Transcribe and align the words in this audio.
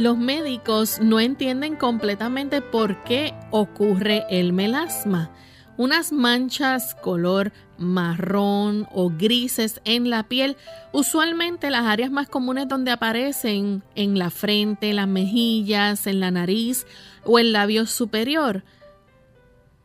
Los 0.00 0.16
médicos 0.16 0.98
no 1.02 1.20
entienden 1.20 1.76
completamente 1.76 2.62
por 2.62 3.04
qué 3.04 3.34
ocurre 3.50 4.24
el 4.30 4.54
melasma. 4.54 5.30
Unas 5.76 6.10
manchas 6.10 6.94
color 6.94 7.52
marrón 7.76 8.88
o 8.92 9.10
grises 9.10 9.82
en 9.84 10.08
la 10.08 10.22
piel, 10.22 10.56
usualmente 10.92 11.68
las 11.68 11.84
áreas 11.84 12.10
más 12.10 12.30
comunes 12.30 12.66
donde 12.66 12.92
aparecen 12.92 13.82
en 13.94 14.18
la 14.18 14.30
frente, 14.30 14.94
las 14.94 15.06
mejillas, 15.06 16.06
en 16.06 16.18
la 16.18 16.30
nariz 16.30 16.86
o 17.26 17.38
el 17.38 17.52
labio 17.52 17.84
superior. 17.84 18.64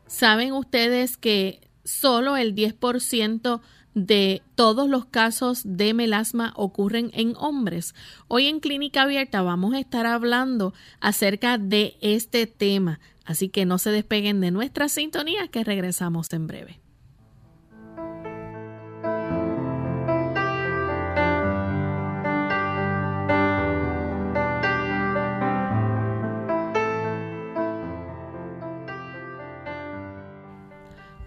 ¿Saben 0.07 0.53
ustedes 0.53 1.17
que 1.17 1.59
solo 1.83 2.37
el 2.37 2.55
10% 2.55 3.59
de 3.95 4.43
todos 4.53 4.87
los 4.87 5.05
casos 5.05 5.61
de 5.65 5.93
melasma 5.95 6.53
ocurren 6.55 7.09
en 7.13 7.33
hombres. 7.37 7.95
Hoy 8.27 8.45
en 8.45 8.59
Clínica 8.59 9.03
Abierta 9.03 9.41
vamos 9.41 9.73
a 9.73 9.79
estar 9.79 10.05
hablando 10.05 10.73
acerca 10.99 11.57
de 11.57 11.97
este 12.01 12.45
tema, 12.45 12.99
así 13.23 13.49
que 13.49 13.65
no 13.65 13.79
se 13.79 13.89
despeguen 13.89 14.41
de 14.41 14.51
nuestra 14.51 14.89
sintonía 14.89 15.47
que 15.47 15.63
regresamos 15.63 16.31
en 16.33 16.45
breve. 16.45 16.84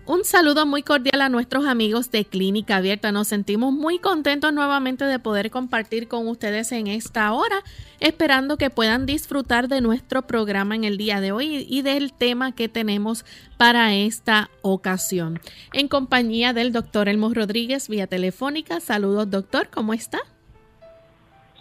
Un 0.08 0.24
saludo 0.24 0.64
muy 0.64 0.82
cordial 0.82 1.20
a 1.20 1.28
nuestros 1.28 1.66
amigos 1.66 2.10
de 2.10 2.24
Clínica 2.24 2.76
Abierta. 2.78 3.12
Nos 3.12 3.28
sentimos 3.28 3.74
muy 3.74 3.98
contentos 3.98 4.54
nuevamente 4.54 5.04
de 5.04 5.18
poder 5.18 5.50
compartir 5.50 6.08
con 6.08 6.28
ustedes 6.28 6.72
en 6.72 6.86
esta 6.86 7.30
hora, 7.34 7.56
esperando 8.00 8.56
que 8.56 8.70
puedan 8.70 9.04
disfrutar 9.04 9.68
de 9.68 9.82
nuestro 9.82 10.22
programa 10.22 10.74
en 10.74 10.84
el 10.84 10.96
día 10.96 11.20
de 11.20 11.30
hoy 11.32 11.66
y 11.68 11.82
del 11.82 12.14
tema 12.14 12.54
que 12.54 12.70
tenemos 12.70 13.26
para 13.58 13.94
esta 13.94 14.48
ocasión. 14.62 15.40
En 15.74 15.88
compañía 15.88 16.54
del 16.54 16.72
doctor 16.72 17.10
Elmo 17.10 17.34
Rodríguez 17.34 17.90
vía 17.90 18.06
telefónica. 18.06 18.80
Saludos, 18.80 19.30
doctor, 19.30 19.68
¿cómo 19.68 19.92
está? 19.92 20.20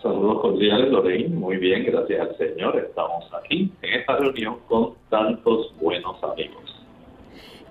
Saludos 0.01 0.39
cordiales, 0.39 0.89
Lorraine. 0.89 1.35
Muy 1.35 1.57
bien, 1.57 1.83
gracias 1.83 2.21
al 2.21 2.37
Señor. 2.37 2.77
Estamos 2.77 3.25
aquí 3.43 3.73
en 3.81 3.93
esta 3.99 4.15
reunión 4.15 4.59
con 4.69 4.93
tantos 5.09 5.75
buenos 5.81 6.23
amigos. 6.23 6.76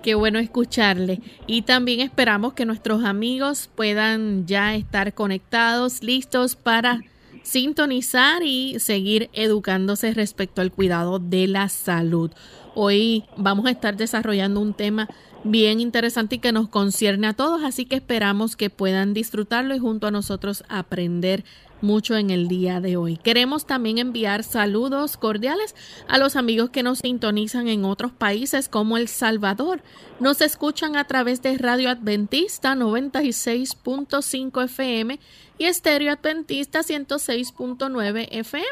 Qué 0.07 0.15
bueno 0.15 0.39
escucharle. 0.39 1.19
Y 1.47 1.63
también 1.63 1.99
esperamos 1.99 2.53
que 2.53 2.65
nuestros 2.65 3.03
amigos 3.03 3.69
puedan 3.75 4.47
ya 4.47 4.73
estar 4.73 5.13
conectados, 5.13 6.01
listos 6.01 6.55
para 6.55 7.01
sintonizar 7.43 8.41
y 8.41 8.79
seguir 8.79 9.29
educándose 9.33 10.13
respecto 10.13 10.61
al 10.61 10.71
cuidado 10.71 11.19
de 11.19 11.47
la 11.47 11.67
salud. 11.67 12.31
Hoy 12.73 13.25
vamos 13.35 13.65
a 13.65 13.71
estar 13.71 13.97
desarrollando 13.97 14.61
un 14.61 14.73
tema 14.73 15.09
bien 15.43 15.79
interesante 15.79 16.35
y 16.35 16.39
que 16.39 16.51
nos 16.51 16.67
concierne 16.67 17.27
a 17.27 17.33
todos, 17.33 17.63
así 17.63 17.85
que 17.85 17.95
esperamos 17.95 18.55
que 18.55 18.69
puedan 18.69 19.13
disfrutarlo 19.13 19.75
y 19.75 19.79
junto 19.79 20.07
a 20.07 20.11
nosotros 20.11 20.63
aprender 20.69 21.43
mucho 21.81 22.15
en 22.15 22.29
el 22.29 22.47
día 22.47 22.81
de 22.81 22.97
hoy. 22.97 23.17
Queremos 23.17 23.65
también 23.65 23.97
enviar 23.97 24.43
saludos 24.43 25.17
cordiales 25.17 25.75
a 26.07 26.17
los 26.17 26.35
amigos 26.35 26.69
que 26.69 26.83
nos 26.83 26.99
sintonizan 26.99 27.67
en 27.67 27.85
otros 27.85 28.11
países 28.11 28.69
como 28.69 28.97
El 28.97 29.07
Salvador. 29.07 29.81
Nos 30.19 30.41
escuchan 30.41 30.95
a 30.95 31.05
través 31.05 31.41
de 31.41 31.57
Radio 31.57 31.89
Adventista 31.89 32.75
96.5 32.75 34.63
FM 34.65 35.19
y 35.57 35.65
Estéreo 35.65 36.11
Adventista 36.11 36.79
106.9 36.79 38.27
FM. 38.31 38.65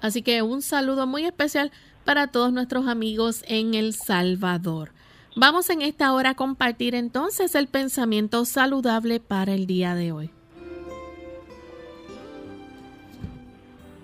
Así 0.00 0.22
que 0.22 0.42
un 0.42 0.62
saludo 0.62 1.06
muy 1.06 1.24
especial 1.24 1.72
para 2.04 2.28
todos 2.28 2.52
nuestros 2.52 2.88
amigos 2.88 3.44
en 3.46 3.74
El 3.74 3.92
Salvador. 3.94 4.92
Vamos 5.34 5.70
en 5.70 5.80
esta 5.80 6.12
hora 6.12 6.30
a 6.30 6.34
compartir 6.34 6.94
entonces 6.94 7.54
el 7.54 7.66
pensamiento 7.66 8.44
saludable 8.44 9.18
para 9.18 9.54
el 9.54 9.66
día 9.66 9.94
de 9.94 10.12
hoy. 10.12 10.30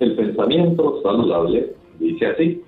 El 0.01 0.17
pensamiento 0.17 1.03
saludable 1.03 1.75
dice 1.99 2.27
así, 2.29 2.63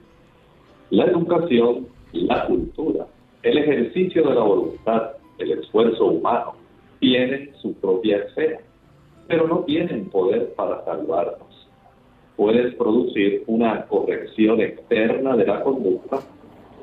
la 0.90 1.06
educación, 1.06 1.86
la 2.12 2.46
cultura, 2.46 3.06
el 3.42 3.56
ejercicio 3.56 4.28
de 4.28 4.34
la 4.34 4.42
voluntad, 4.42 5.12
el 5.38 5.52
esfuerzo 5.52 6.06
humano, 6.06 6.52
tienen 6.98 7.52
su 7.62 7.72
propia 7.74 8.18
esfera, 8.18 8.60
pero 9.26 9.48
no 9.48 9.60
tienen 9.60 10.10
poder 10.10 10.52
para 10.52 10.84
salvarnos. 10.84 11.66
Pueden 12.36 12.76
producir 12.76 13.42
una 13.46 13.86
corrección 13.86 14.60
externa 14.60 15.34
de 15.34 15.46
la 15.46 15.62
conducta, 15.62 16.20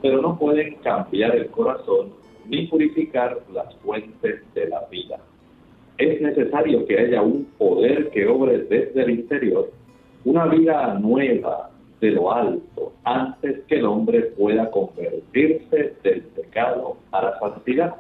pero 0.02 0.22
no 0.22 0.38
pueden 0.38 0.76
cambiar 0.76 1.36
el 1.36 1.48
corazón 1.48 2.12
ni 2.48 2.68
purificar 2.68 3.40
las 3.54 3.74
fuentes 3.78 4.42
de 4.54 4.68
la 4.68 4.86
vida. 4.90 5.20
Es 5.98 6.22
necesario 6.22 6.86
que 6.86 7.00
haya 7.00 7.22
un 7.22 7.46
poder 7.58 8.10
que 8.12 8.28
obre 8.28 8.60
desde 8.60 9.04
el 9.04 9.10
interior 9.10 9.72
una 10.26 10.46
vida 10.46 10.94
nueva 11.00 11.70
de 12.02 12.12
lo 12.12 12.32
alto 12.32 12.94
antes 13.04 13.64
que 13.68 13.76
el 13.76 13.86
hombre 13.86 14.22
pueda 14.38 14.70
convertirse 14.70 15.96
del 16.04 16.22
pecado 16.36 16.98
a 17.12 17.24
la 17.24 17.40
santidad. 17.40 17.96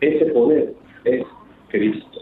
Ese 0.00 0.26
poder 0.26 0.74
es 1.04 1.24
Cristo. 1.68 2.20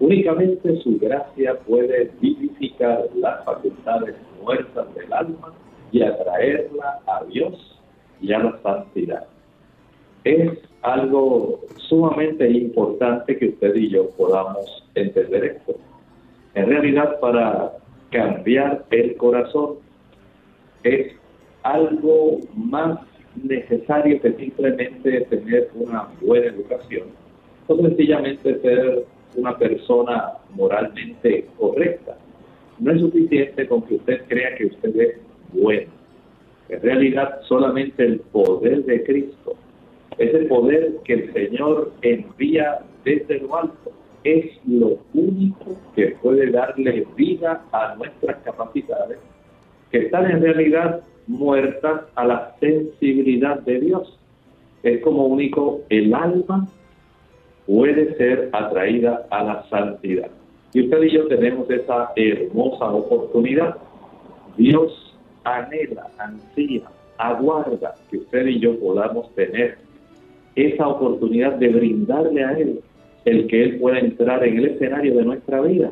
Únicamente 0.00 0.76
su 0.82 0.98
gracia 0.98 1.58
puede 1.66 2.10
vivificar 2.20 3.08
las 3.16 3.44
facultades 3.44 4.14
muertas 4.42 4.94
del 4.94 5.12
alma 5.12 5.52
y 5.90 6.02
atraerla 6.02 7.00
a 7.06 7.24
Dios 7.24 7.73
y 8.20 8.32
a 8.32 8.38
la 8.38 8.58
santidad. 8.62 9.26
Es 10.24 10.58
algo 10.82 11.60
sumamente 11.76 12.48
importante 12.48 13.36
que 13.36 13.48
usted 13.48 13.74
y 13.74 13.90
yo 13.90 14.10
podamos 14.10 14.84
entender 14.94 15.44
esto. 15.44 15.74
En 16.54 16.66
realidad, 16.66 17.18
para 17.20 17.72
cambiar 18.10 18.84
el 18.90 19.16
corazón, 19.16 19.76
es 20.84 21.12
algo 21.62 22.40
más 22.54 23.00
necesario 23.42 24.20
que 24.20 24.32
simplemente 24.34 25.22
tener 25.22 25.70
una 25.74 26.08
buena 26.20 26.46
educación 26.46 27.08
o 27.66 27.76
sencillamente 27.76 28.60
ser 28.60 29.04
una 29.36 29.56
persona 29.58 30.34
moralmente 30.54 31.46
correcta. 31.58 32.16
No 32.78 32.92
es 32.92 33.00
suficiente 33.00 33.66
con 33.66 33.82
que 33.82 33.96
usted 33.96 34.22
crea 34.28 34.54
que 34.56 34.66
usted 34.66 34.96
es 34.96 35.16
bueno. 35.52 35.90
En 36.68 36.80
realidad, 36.80 37.40
solamente 37.42 38.04
el 38.04 38.20
poder 38.20 38.84
de 38.84 39.04
Cristo, 39.04 39.54
ese 40.18 40.38
poder 40.46 40.94
que 41.04 41.14
el 41.14 41.32
Señor 41.32 41.92
envía 42.02 42.80
desde 43.04 43.40
lo 43.40 43.56
alto, 43.56 43.92
es 44.24 44.46
lo 44.66 44.98
único 45.12 45.76
que 45.94 46.16
puede 46.22 46.50
darle 46.50 47.06
vida 47.16 47.62
a 47.72 47.94
nuestras 47.96 48.36
capacidades, 48.38 49.18
que 49.90 49.98
están 49.98 50.30
en 50.30 50.40
realidad 50.42 51.02
muertas 51.26 52.02
a 52.14 52.24
la 52.24 52.56
sensibilidad 52.60 53.60
de 53.60 53.80
Dios. 53.80 54.18
Es 54.82 55.02
como 55.02 55.26
único 55.26 55.82
el 55.90 56.14
alma 56.14 56.66
puede 57.66 58.16
ser 58.16 58.48
atraída 58.52 59.26
a 59.30 59.44
la 59.44 59.68
santidad. 59.68 60.30
Y 60.72 60.84
usted 60.84 61.02
y 61.02 61.10
yo 61.12 61.26
tenemos 61.28 61.70
esa 61.70 62.12
hermosa 62.16 62.86
oportunidad. 62.86 63.76
Dios 64.56 65.03
anhela, 65.44 66.08
ansía, 66.18 66.82
aguarda 67.18 67.94
que 68.10 68.18
usted 68.18 68.46
y 68.46 68.60
yo 68.60 68.78
podamos 68.80 69.32
tener 69.34 69.78
esa 70.56 70.88
oportunidad 70.88 71.52
de 71.54 71.68
brindarle 71.68 72.44
a 72.44 72.52
Él 72.52 72.80
el 73.24 73.46
que 73.46 73.62
Él 73.62 73.78
pueda 73.78 73.98
entrar 73.98 74.44
en 74.44 74.58
el 74.58 74.66
escenario 74.66 75.14
de 75.16 75.24
nuestra 75.24 75.60
vida. 75.60 75.90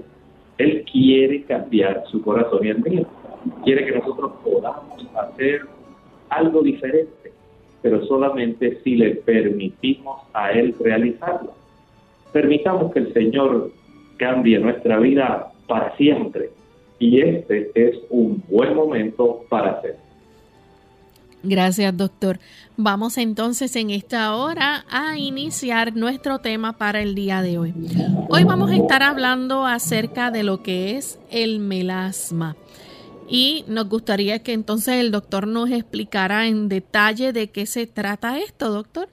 Él 0.59 0.85
quiere 0.91 1.43
cambiar 1.45 2.05
su 2.11 2.23
corazón 2.23 2.65
y 2.65 2.69
el 2.69 2.83
mío. 2.83 3.07
Quiere 3.65 3.87
que 3.87 3.93
nosotros 3.93 4.33
podamos 4.45 5.07
hacer 5.17 5.63
algo 6.29 6.63
diferente, 6.63 7.33
pero 7.81 8.05
solamente 8.05 8.81
si 8.85 8.97
le 8.97 9.17
permitimos 9.17 10.23
a 10.35 10.53
Él 10.53 10.75
realizarlo. 10.79 11.55
Permitamos 12.33 12.93
que 12.93 13.01
el 13.01 13.13
Señor 13.13 13.71
cambie 14.19 14.59
nuestra 14.59 14.99
vida 14.99 15.53
para 15.67 15.97
siempre 15.97 16.51
y 17.03 17.21
este 17.21 17.73
es 17.75 17.97
un 18.11 18.41
buen 18.49 18.77
momento 18.77 19.45
para 19.49 19.73
hacerlo. 19.73 19.99
Gracias, 21.43 21.97
doctor. 21.97 22.39
Vamos 22.77 23.19
entonces 23.19 23.75
en 23.75 23.91
esta 23.91 24.37
hora 24.37 24.85
a 24.89 25.19
iniciar 25.19 25.97
nuestro 25.97 26.39
tema 26.39 26.79
para 26.79 27.03
el 27.03 27.17
día 27.17 27.43
de 27.43 27.59
hoy. 27.59 27.75
Hoy 28.29 28.45
vamos 28.45 28.71
a 28.71 28.77
estar 28.77 29.03
hablando 29.03 29.67
acerca 29.67 30.31
de 30.31 30.45
lo 30.45 30.63
que 30.63 30.97
es 30.97 31.19
el 31.33 31.59
melasma. 31.59 32.55
Y 33.29 33.65
nos 33.67 33.89
gustaría 33.89 34.39
que 34.45 34.53
entonces 34.53 35.01
el 35.01 35.11
doctor 35.11 35.49
nos 35.49 35.73
explicara 35.73 36.47
en 36.47 36.69
detalle 36.69 37.33
de 37.33 37.51
qué 37.51 37.67
se 37.67 37.89
trata 37.89 38.39
esto, 38.39 38.71
doctor. 38.71 39.09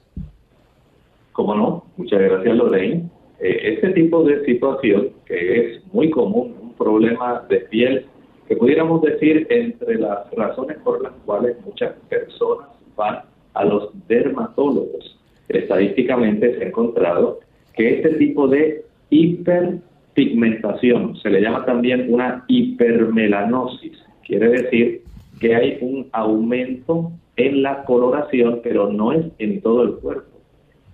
Cómo 1.32 1.56
no, 1.56 1.84
muchas 1.96 2.20
gracias 2.20 2.54
Lorraine. 2.54 3.08
Eh, 3.40 3.74
este 3.74 3.90
tipo 3.90 4.22
de 4.22 4.44
situación 4.44 5.08
que 5.24 5.58
es 5.58 5.82
muy 5.92 6.10
común, 6.10 6.59
problema 6.80 7.44
de 7.48 7.60
piel 7.60 8.06
que 8.48 8.56
pudiéramos 8.56 9.00
decir 9.02 9.46
entre 9.50 9.98
las 9.98 10.28
razones 10.32 10.78
por 10.78 11.00
las 11.02 11.12
cuales 11.24 11.56
muchas 11.64 11.92
personas 12.08 12.68
van 12.96 13.20
a 13.54 13.64
los 13.64 13.90
dermatólogos. 14.08 15.16
Estadísticamente 15.48 16.56
se 16.56 16.64
ha 16.64 16.68
encontrado 16.68 17.38
que 17.76 17.96
este 17.96 18.10
tipo 18.14 18.48
de 18.48 18.84
hiperpigmentación 19.10 21.14
se 21.16 21.30
le 21.30 21.42
llama 21.42 21.64
también 21.64 22.12
una 22.12 22.44
hipermelanosis. 22.48 23.96
Quiere 24.26 24.48
decir 24.48 25.02
que 25.40 25.54
hay 25.54 25.78
un 25.80 26.08
aumento 26.12 27.12
en 27.36 27.62
la 27.62 27.84
coloración, 27.84 28.60
pero 28.62 28.92
no 28.92 29.12
es 29.12 29.24
en 29.38 29.60
todo 29.60 29.84
el 29.84 29.92
cuerpo. 29.94 30.40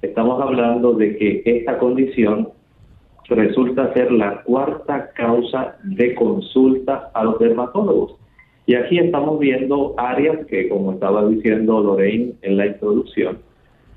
Estamos 0.03 0.43
hablando 0.43 0.93
de 0.93 1.17
que 1.17 1.43
esta 1.45 1.79
condición 1.79 2.51
resulta 3.29 3.93
ser 3.93 4.13
la 4.13 4.43
cuarta 4.43 5.11
causa 5.15 5.77
de 5.85 6.15
consulta 6.15 7.11
a 7.15 7.25
los 7.25 7.39
dermatólogos. 7.39 8.17
Y 8.67 8.75
aquí 8.75 8.99
estamos 8.99 9.39
viendo 9.39 9.95
áreas 9.97 10.45
que, 10.47 10.69
como 10.69 10.93
estaba 10.93 11.27
diciendo 11.27 11.81
Lorraine 11.81 12.35
en 12.43 12.57
la 12.57 12.67
introducción, 12.67 13.39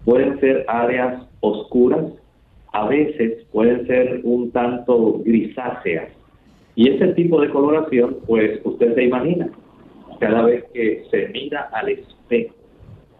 pueden 0.05 0.39
ser 0.39 0.65
áreas 0.67 1.23
oscuras, 1.41 2.05
a 2.71 2.87
veces 2.87 3.45
pueden 3.51 3.87
ser 3.87 4.21
un 4.23 4.51
tanto 4.51 5.21
grisáceas. 5.25 6.09
Y 6.75 6.89
ese 6.89 7.07
tipo 7.13 7.41
de 7.41 7.49
coloración, 7.49 8.17
pues 8.27 8.61
usted 8.63 8.93
se 8.95 9.03
imagina, 9.03 9.49
cada 10.19 10.43
vez 10.43 10.65
que 10.73 11.03
se 11.09 11.29
mira 11.29 11.69
al 11.73 11.89
espejo 11.89 12.53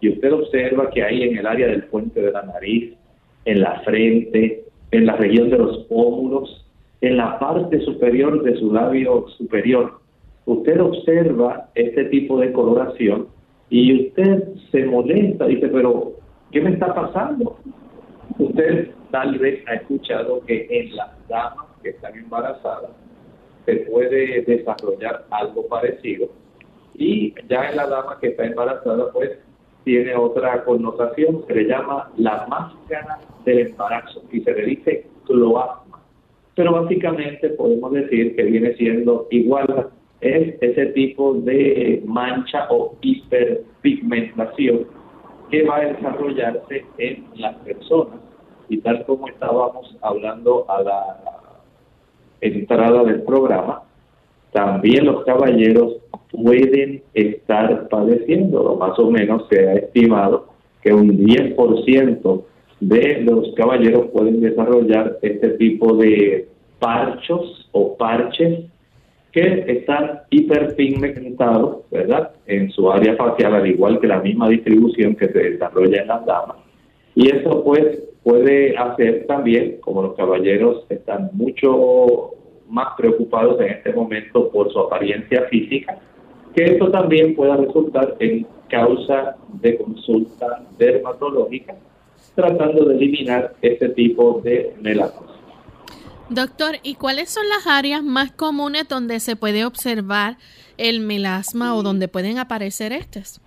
y 0.00 0.10
usted 0.10 0.32
observa 0.32 0.90
que 0.90 1.02
hay 1.02 1.24
en 1.24 1.36
el 1.36 1.46
área 1.46 1.66
del 1.66 1.84
puente 1.84 2.20
de 2.20 2.30
la 2.30 2.42
nariz, 2.42 2.94
en 3.44 3.60
la 3.60 3.80
frente, 3.80 4.64
en 4.92 5.06
la 5.06 5.16
región 5.16 5.50
de 5.50 5.58
los 5.58 5.78
pómulos, 5.84 6.66
en 7.00 7.16
la 7.16 7.38
parte 7.38 7.80
superior 7.80 8.42
de 8.42 8.56
su 8.56 8.72
labio 8.72 9.26
superior. 9.38 10.00
Usted 10.46 10.80
observa 10.80 11.68
este 11.74 12.04
tipo 12.06 12.38
de 12.38 12.52
coloración 12.52 13.28
y 13.68 14.08
usted 14.08 14.48
se 14.70 14.84
molesta, 14.84 15.46
dice, 15.46 15.68
pero 15.68 16.12
¿qué 16.50 16.60
me 16.60 16.70
está 16.70 16.94
pasando? 16.94 17.56
Usted 18.38 18.90
tal 19.10 19.38
vez 19.38 19.62
ha 19.68 19.74
escuchado 19.74 20.40
que 20.46 20.66
en 20.70 20.96
las 20.96 21.10
damas 21.28 21.66
que 21.82 21.90
están 21.90 22.14
embarazadas 22.16 22.90
se 23.64 23.76
puede 23.90 24.42
desarrollar 24.42 25.24
algo 25.30 25.66
parecido 25.68 26.28
y 26.94 27.34
ya 27.48 27.70
en 27.70 27.76
la 27.76 27.86
dama 27.86 28.18
que 28.20 28.28
está 28.28 28.44
embarazada 28.44 29.10
pues 29.12 29.30
tiene 29.90 30.14
otra 30.14 30.62
connotación, 30.62 31.44
se 31.48 31.52
le 31.52 31.64
llama 31.64 32.08
la 32.16 32.46
máscara 32.46 33.18
del 33.44 33.70
embarazo 33.70 34.22
y 34.30 34.38
se 34.40 34.52
le 34.52 34.66
dice 34.66 35.04
cloasma. 35.26 35.98
Pero 36.54 36.74
básicamente 36.74 37.48
podemos 37.50 37.90
decir 37.90 38.36
que 38.36 38.44
viene 38.44 38.72
siendo 38.74 39.26
igual, 39.32 39.88
es 40.20 40.62
ese 40.62 40.86
tipo 40.92 41.34
de 41.34 42.04
mancha 42.06 42.68
o 42.70 42.94
hiperpigmentación 43.00 44.86
que 45.50 45.64
va 45.64 45.78
a 45.78 45.86
desarrollarse 45.86 46.84
en 46.98 47.24
las 47.34 47.56
personas. 47.56 48.20
Y 48.68 48.78
tal 48.78 49.04
como 49.06 49.26
estábamos 49.26 49.96
hablando 50.02 50.66
a 50.70 50.82
la 50.84 51.16
entrada 52.40 53.02
del 53.02 53.22
programa, 53.22 53.82
también 54.52 55.04
los 55.04 55.24
caballeros 55.24 55.96
pueden 56.30 57.02
estar 57.14 57.88
padeciendo, 57.88 58.76
más 58.76 58.98
o 58.98 59.10
menos 59.10 59.46
se 59.50 59.68
ha 59.68 59.74
estimado 59.74 60.48
que 60.82 60.92
un 60.92 61.18
10% 61.18 62.44
de 62.80 63.20
los 63.22 63.52
caballeros 63.54 64.06
pueden 64.12 64.40
desarrollar 64.40 65.18
este 65.22 65.50
tipo 65.50 65.96
de 65.96 66.48
parchos 66.78 67.68
o 67.72 67.96
parches 67.96 68.64
que 69.32 69.64
están 69.68 70.22
hiperpigmentados, 70.30 71.88
¿verdad? 71.90 72.32
En 72.46 72.70
su 72.70 72.90
área 72.90 73.14
facial, 73.16 73.54
al 73.54 73.66
igual 73.66 74.00
que 74.00 74.08
la 74.08 74.20
misma 74.20 74.48
distribución 74.48 75.14
que 75.14 75.28
se 75.28 75.38
desarrolla 75.50 76.02
en 76.02 76.08
las 76.08 76.26
damas. 76.26 76.56
Y 77.14 77.28
eso 77.28 77.62
pues 77.62 78.02
puede 78.22 78.76
hacer 78.76 79.26
también, 79.26 79.76
como 79.80 80.02
los 80.02 80.16
caballeros 80.16 80.84
están 80.88 81.30
mucho 81.32 82.32
más 82.68 82.88
preocupados 82.96 83.60
en 83.60 83.68
este 83.68 83.92
momento 83.92 84.50
por 84.50 84.72
su 84.72 84.80
apariencia 84.80 85.42
física, 85.50 85.98
que 86.54 86.64
esto 86.64 86.90
también 86.90 87.34
pueda 87.34 87.56
resultar 87.56 88.16
en 88.18 88.46
causa 88.68 89.36
de 89.60 89.76
consulta 89.76 90.62
dermatológica, 90.78 91.74
tratando 92.34 92.84
de 92.86 92.94
eliminar 92.96 93.54
este 93.60 93.88
tipo 93.90 94.40
de 94.42 94.74
melasma. 94.80 95.26
Doctor, 96.28 96.76
¿y 96.84 96.94
cuáles 96.94 97.28
son 97.28 97.48
las 97.48 97.66
áreas 97.66 98.04
más 98.04 98.30
comunes 98.30 98.88
donde 98.88 99.18
se 99.18 99.34
puede 99.34 99.64
observar 99.64 100.36
el 100.78 101.00
melasma 101.00 101.74
o 101.74 101.82
donde 101.82 102.06
pueden 102.06 102.38
aparecer 102.38 102.92
estos? 102.92 103.40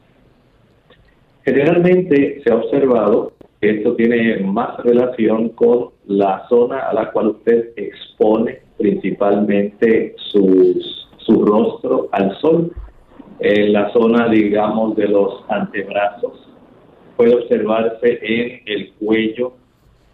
Generalmente 1.45 2.41
se 2.43 2.51
ha 2.51 2.55
observado 2.55 3.31
que 3.61 3.77
esto 3.77 3.95
tiene 3.95 4.37
más 4.39 4.77
relación 4.83 5.49
con 5.49 5.91
la 6.07 6.45
zona 6.49 6.79
a 6.79 6.93
la 6.93 7.11
cual 7.11 7.27
usted 7.29 7.69
expone 7.77 8.59
principalmente 8.77 10.15
su 10.17 11.45
rostro 11.45 12.09
al 12.11 12.37
sol, 12.41 12.73
en 13.43 13.73
la 13.73 13.91
zona, 13.91 14.29
digamos, 14.29 14.95
de 14.95 15.07
los 15.07 15.43
antebrazos. 15.49 16.47
Puede 17.17 17.35
observarse 17.35 18.19
en 18.21 18.61
el 18.65 18.93
cuello, 18.93 19.53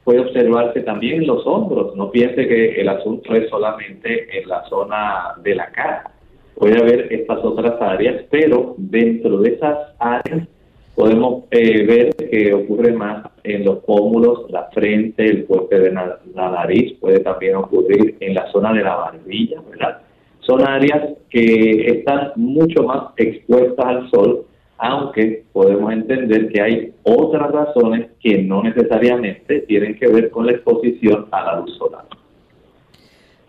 puede 0.03 0.21
observarse 0.21 0.81
también 0.81 1.21
en 1.21 1.27
los 1.27 1.45
hombros. 1.45 1.95
No 1.95 2.09
piense 2.09 2.47
que 2.47 2.81
el 2.81 2.89
asunto 2.89 3.35
es 3.35 3.47
solamente 3.49 4.37
en 4.37 4.49
la 4.49 4.63
zona 4.65 5.35
de 5.43 5.55
la 5.55 5.67
cara. 5.71 6.11
Puede 6.55 6.79
haber 6.79 7.13
estas 7.13 7.37
otras 7.45 7.79
áreas, 7.79 8.25
pero 8.31 8.73
dentro 8.77 9.37
de 9.41 9.53
esas 9.53 9.77
áreas 9.99 10.47
podemos 10.95 11.43
eh, 11.51 11.85
ver 11.85 12.15
que 12.15 12.53
ocurre 12.53 12.91
más 12.93 13.27
en 13.43 13.63
los 13.63 13.77
pómulos, 13.85 14.49
la 14.49 14.69
frente, 14.73 15.23
el 15.23 15.43
puente 15.43 15.79
de 15.79 15.91
la, 15.91 16.19
nariz, 16.35 16.97
puede 16.99 17.19
también 17.19 17.55
ocurrir 17.55 18.17
en 18.19 18.33
la 18.33 18.51
zona 18.51 18.73
de 18.73 18.83
la 18.83 18.95
barbilla, 18.95 19.61
¿verdad? 19.69 20.01
Son 20.49 20.67
áreas 20.67 21.09
que 21.29 21.91
están 21.91 22.31
mucho 22.35 22.81
más 22.83 23.13
expuestas 23.17 23.85
al 23.85 24.09
sol, 24.09 24.45
aunque 24.79 25.45
podemos 25.53 25.93
entender 25.93 26.51
que 26.51 26.59
hay 26.59 26.93
otras 27.03 27.51
razones 27.51 28.07
que 28.19 28.41
no 28.41 28.63
necesariamente 28.63 29.59
tienen 29.61 29.99
que 29.99 30.07
ver 30.07 30.31
con 30.31 30.47
la 30.47 30.53
exposición 30.53 31.27
a 31.31 31.43
la 31.43 31.59
luz 31.59 31.77
solar. 31.77 32.05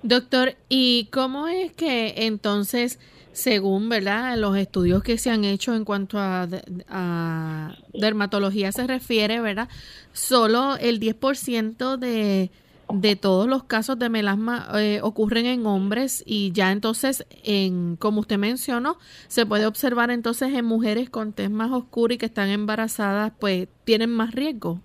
Doctor, 0.03 0.55
¿y 0.69 1.09
cómo 1.11 1.49
es 1.49 1.73
que 1.73 2.27
entonces, 2.27 3.01
según 3.33 3.89
verdad 3.89 4.37
los 4.37 4.57
estudios 4.59 5.03
que 5.03 5.17
se 5.17 5.31
han 5.31 5.45
hecho 5.45 5.75
en 5.75 5.87
cuanto 5.87 6.19
a, 6.19 7.77
dermatología 7.95 8.73
se 8.73 8.87
refiere, 8.87 9.41
verdad, 9.41 9.69
solo 10.13 10.77
el 10.79 11.01
10% 11.01 11.97
de 11.97 12.51
de 12.93 13.17
todos 13.17 13.47
los 13.47 13.65
casos 13.65 13.99
de 13.99 14.09
melasma 14.09 14.69
eh, 14.75 15.01
ocurren 15.03 15.47
en 15.47 15.67
hombres 15.67 16.23
y 16.27 16.53
ya 16.53 16.73
entonces, 16.73 17.27
en 17.45 17.97
como 17.97 18.21
usted 18.21 18.39
mencionó, 18.39 18.97
se 19.29 19.47
puede 19.47 19.67
observar 19.67 20.11
entonces 20.11 20.55
en 20.55 20.65
mujeres 20.65 21.11
con 21.11 21.33
tez 21.33 21.51
más 21.51 21.71
oscura 21.73 22.15
y 22.15 22.19
que 22.19 22.27
están 22.27 22.49
embarazadas, 22.49 23.33
pues 23.39 23.69
tienen 23.85 24.11
más 24.11 24.35
riesgo. 24.35 24.81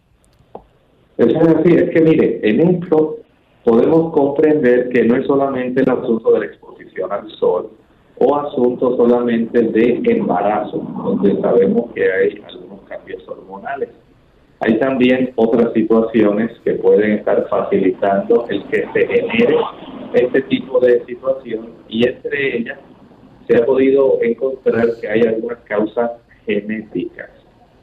Eso 1.17 1.39
es 1.39 1.47
así, 1.47 1.71
es 1.73 1.89
que 1.91 2.01
mire, 2.01 2.39
en 2.43 2.61
esto 2.61 3.17
podemos 3.63 4.13
comprender 4.13 4.89
que 4.89 5.03
no 5.05 5.15
es 5.15 5.25
solamente 5.25 5.81
el 5.81 5.89
asunto 5.89 6.31
de 6.33 6.39
la 6.39 6.45
exposición 6.45 7.11
al 7.11 7.29
sol 7.31 7.71
o 8.17 8.35
asunto 8.35 8.95
solamente 8.95 9.61
de 9.61 10.01
embarazo, 10.05 10.77
donde 10.77 11.39
sabemos 11.41 11.91
que 11.93 12.03
hay 12.03 12.41
algunos 12.47 12.81
cambios 12.87 13.27
hormonales 13.27 13.89
hay 14.61 14.79
también 14.79 15.31
otras 15.35 15.73
situaciones 15.73 16.51
que 16.63 16.73
pueden 16.75 17.11
estar 17.11 17.47
facilitando 17.49 18.45
el 18.49 18.63
que 18.65 18.85
se 18.93 19.07
genere 19.07 19.57
este 20.13 20.41
tipo 20.43 20.79
de 20.79 21.03
situación 21.05 21.71
y 21.89 22.07
entre 22.07 22.57
ellas 22.57 22.79
se 23.47 23.57
ha 23.57 23.65
podido 23.65 24.17
encontrar 24.21 24.87
que 24.99 25.09
hay 25.09 25.21
algunas 25.21 25.59
causas 25.65 26.11
genéticas. 26.45 27.29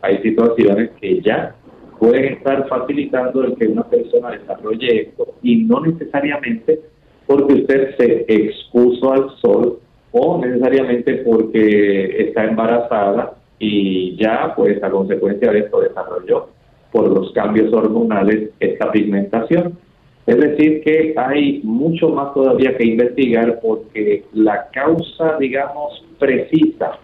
Hay 0.00 0.18
situaciones 0.22 0.90
que 1.00 1.20
ya 1.20 1.54
pueden 1.98 2.24
estar 2.32 2.66
facilitando 2.68 3.44
el 3.44 3.54
que 3.56 3.68
una 3.68 3.84
persona 3.84 4.30
desarrolle 4.30 5.02
esto 5.02 5.34
y 5.42 5.64
no 5.64 5.80
necesariamente 5.82 6.80
porque 7.26 7.52
usted 7.54 7.96
se 7.96 8.24
expuso 8.26 9.12
al 9.12 9.30
sol 9.40 9.78
o 10.10 10.38
necesariamente 10.38 11.16
porque 11.16 12.26
está 12.26 12.44
embarazada 12.44 13.34
y 13.58 14.16
ya 14.16 14.54
pues 14.56 14.82
a 14.82 14.90
consecuencia 14.90 15.52
de 15.52 15.60
esto 15.60 15.80
desarrolló 15.80 16.48
por 16.92 17.08
los 17.08 17.32
cambios 17.32 17.72
hormonales 17.72 18.50
esta 18.60 18.92
pigmentación. 18.92 19.78
Es 20.26 20.36
decir, 20.36 20.82
que 20.84 21.14
hay 21.16 21.60
mucho 21.64 22.10
más 22.10 22.32
todavía 22.34 22.76
que 22.76 22.86
investigar 22.86 23.58
porque 23.60 24.24
la 24.32 24.68
causa, 24.70 25.36
digamos, 25.38 26.04
precisa 26.18 26.98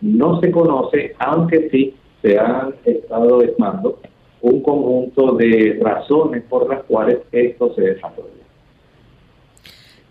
no 0.00 0.40
se 0.40 0.50
conoce, 0.50 1.14
aunque 1.18 1.68
sí 1.70 1.94
se 2.22 2.38
han 2.38 2.74
estado 2.84 3.42
esmando 3.42 3.98
un 4.40 4.62
conjunto 4.62 5.32
de 5.32 5.78
razones 5.80 6.42
por 6.48 6.68
las 6.68 6.82
cuales 6.84 7.18
esto 7.32 7.74
se 7.74 7.82
desarrolla. 7.82 8.37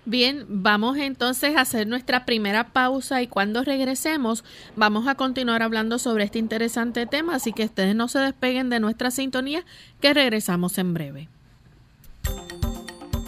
Bien, 0.09 0.45
vamos 0.47 0.95
entonces 0.95 1.57
a 1.57 1.61
hacer 1.61 1.85
nuestra 1.85 2.23
primera 2.23 2.69
pausa 2.69 3.21
y 3.21 3.27
cuando 3.27 3.65
regresemos 3.65 4.45
vamos 4.77 5.05
a 5.05 5.15
continuar 5.15 5.61
hablando 5.61 5.99
sobre 5.99 6.23
este 6.23 6.39
interesante 6.39 7.05
tema, 7.05 7.35
así 7.35 7.51
que 7.51 7.65
ustedes 7.65 7.93
no 7.93 8.07
se 8.07 8.19
despeguen 8.19 8.69
de 8.69 8.79
nuestra 8.79 9.11
sintonía, 9.11 9.65
que 9.99 10.13
regresamos 10.13 10.77
en 10.77 10.93
breve. 10.93 11.27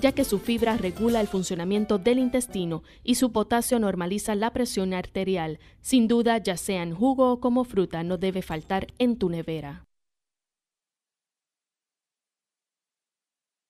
ya 0.00 0.12
que 0.12 0.24
su 0.24 0.38
fibra 0.38 0.76
regula 0.76 1.20
el 1.20 1.26
funcionamiento 1.26 1.98
del 1.98 2.18
intestino 2.18 2.82
y 3.02 3.16
su 3.16 3.32
potasio 3.32 3.78
normaliza 3.78 4.34
la 4.34 4.52
presión 4.52 4.94
arterial. 4.94 5.58
Sin 5.80 6.08
duda, 6.08 6.38
ya 6.38 6.56
sea 6.56 6.82
en 6.82 6.94
jugo 6.94 7.32
o 7.32 7.40
como 7.40 7.64
fruta, 7.64 8.02
no 8.02 8.18
debe 8.18 8.42
faltar 8.42 8.88
en 8.98 9.16
tu 9.16 9.28
nevera. 9.28 9.86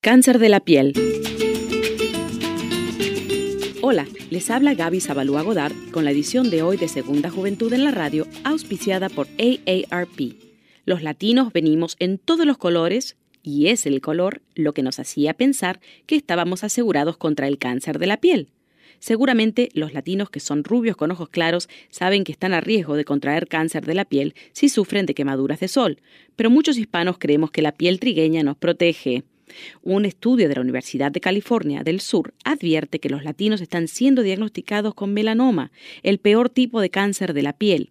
Cáncer 0.01 0.39
de 0.39 0.49
la 0.49 0.61
piel. 0.61 0.93
Hola, 3.83 4.07
les 4.31 4.51
habla 4.51 4.75
Gaby 4.75 5.01
Zabalúa 5.01 5.43
Godard 5.43 5.75
con 5.93 6.05
la 6.05 6.11
edición 6.11 6.51
de 6.51 6.63
hoy 6.63 6.77
de 6.77 6.89
Segunda 6.89 7.31
Juventud 7.31 7.73
en 7.73 7.85
la 7.85 7.91
Radio, 7.91 8.27
auspiciada 8.45 9.09
por 9.09 9.29
AARP. 9.39 10.37
Los 10.85 11.03
latinos 11.03 11.53
venimos 11.53 11.97
en 11.99 12.19
todos 12.19 12.47
los 12.47 12.59
colores 12.59 13.17
y 13.47 13.69
es 13.69 13.87
el 13.87 14.01
color 14.01 14.43
lo 14.57 14.75
que 14.75 14.83
nos 14.83 14.99
hacía 14.99 15.33
pensar 15.33 15.79
que 16.07 16.17
estábamos 16.17 16.65
asegurados 16.65 17.17
contra 17.17 17.47
el 17.47 17.59
cáncer 17.59 18.01
de 18.01 18.09
la 18.09 18.17
piel. 18.17 18.49
Seguramente 18.99 19.69
los 19.73 19.95
latinos 19.95 20.31
que 20.31 20.41
son 20.41 20.65
rubios 20.65 20.97
con 20.97 21.13
ojos 21.13 21.29
claros 21.29 21.69
saben 21.89 22.25
que 22.25 22.33
están 22.33 22.55
a 22.55 22.61
riesgo 22.61 22.97
de 22.97 23.05
contraer 23.05 23.47
cáncer 23.47 23.87
de 23.87 23.95
la 23.95 24.05
piel 24.05 24.35
si 24.53 24.69
sufren 24.69 25.07
de 25.07 25.15
quemaduras 25.15 25.61
de 25.61 25.69
sol, 25.69 26.01
pero 26.35 26.51
muchos 26.51 26.77
hispanos 26.77 27.19
creemos 27.19 27.53
que 27.53 27.63
la 27.63 27.71
piel 27.71 28.01
trigueña 28.01 28.43
nos 28.43 28.57
protege. 28.57 29.23
Un 29.83 30.07
estudio 30.07 30.49
de 30.49 30.57
la 30.57 30.63
Universidad 30.63 31.13
de 31.13 31.21
California 31.21 31.85
del 31.85 32.01
Sur 32.01 32.35
advierte 32.43 32.99
que 32.99 33.11
los 33.11 33.23
latinos 33.23 33.61
están 33.61 33.87
siendo 33.87 34.23
diagnosticados 34.23 34.93
con 34.95 35.15
melanoma, 35.15 35.71
el 36.03 36.19
peor 36.19 36.51
tipo 36.51 36.81
de 36.81 36.91
cáncer 36.91 37.33
de 37.33 37.43
la 37.43 37.53
piel 37.53 37.91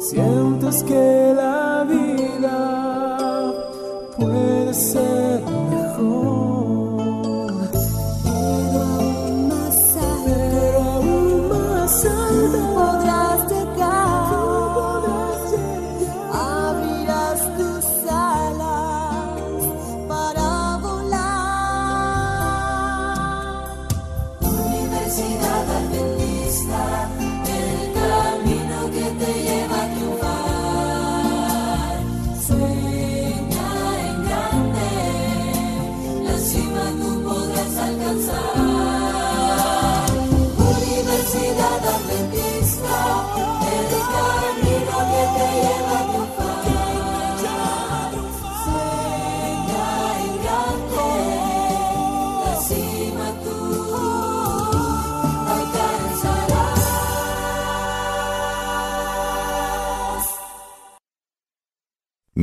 Sientes 0.00 0.82
que 0.84 1.32
la 1.36 1.84
vida 1.84 3.52
puede 4.16 4.74
ser 4.74 5.57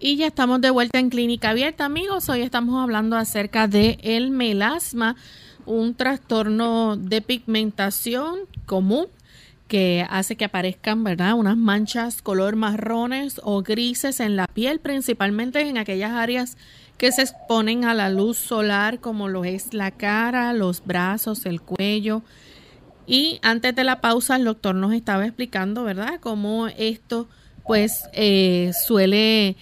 Y 0.00 0.14
ya 0.14 0.28
estamos 0.28 0.60
de 0.60 0.70
vuelta 0.70 1.00
en 1.00 1.10
Clínica 1.10 1.50
Abierta, 1.50 1.84
amigos. 1.84 2.28
Hoy 2.28 2.42
estamos 2.42 2.80
hablando 2.80 3.16
acerca 3.16 3.66
de 3.66 3.98
el 4.02 4.30
melasma, 4.30 5.16
un 5.66 5.96
trastorno 5.96 6.96
de 6.96 7.20
pigmentación 7.20 8.38
común 8.64 9.06
que 9.66 10.06
hace 10.08 10.36
que 10.36 10.44
aparezcan, 10.44 11.02
¿verdad? 11.02 11.34
Unas 11.34 11.56
manchas 11.56 12.22
color 12.22 12.54
marrones 12.54 13.40
o 13.42 13.62
grises 13.62 14.20
en 14.20 14.36
la 14.36 14.46
piel, 14.46 14.78
principalmente 14.78 15.62
en 15.62 15.78
aquellas 15.78 16.12
áreas 16.12 16.56
que 16.96 17.10
se 17.10 17.22
exponen 17.22 17.84
a 17.84 17.92
la 17.92 18.08
luz 18.08 18.38
solar, 18.38 19.00
como 19.00 19.26
lo 19.28 19.44
es 19.44 19.74
la 19.74 19.90
cara, 19.90 20.52
los 20.52 20.84
brazos, 20.84 21.44
el 21.44 21.60
cuello. 21.60 22.22
Y 23.08 23.40
antes 23.42 23.74
de 23.74 23.82
la 23.82 24.00
pausa, 24.00 24.36
el 24.36 24.44
doctor 24.44 24.76
nos 24.76 24.92
estaba 24.92 25.26
explicando, 25.26 25.82
¿verdad? 25.82 26.20
Cómo 26.20 26.68
esto, 26.68 27.28
pues, 27.66 28.04
eh, 28.12 28.70
suele 28.86 29.56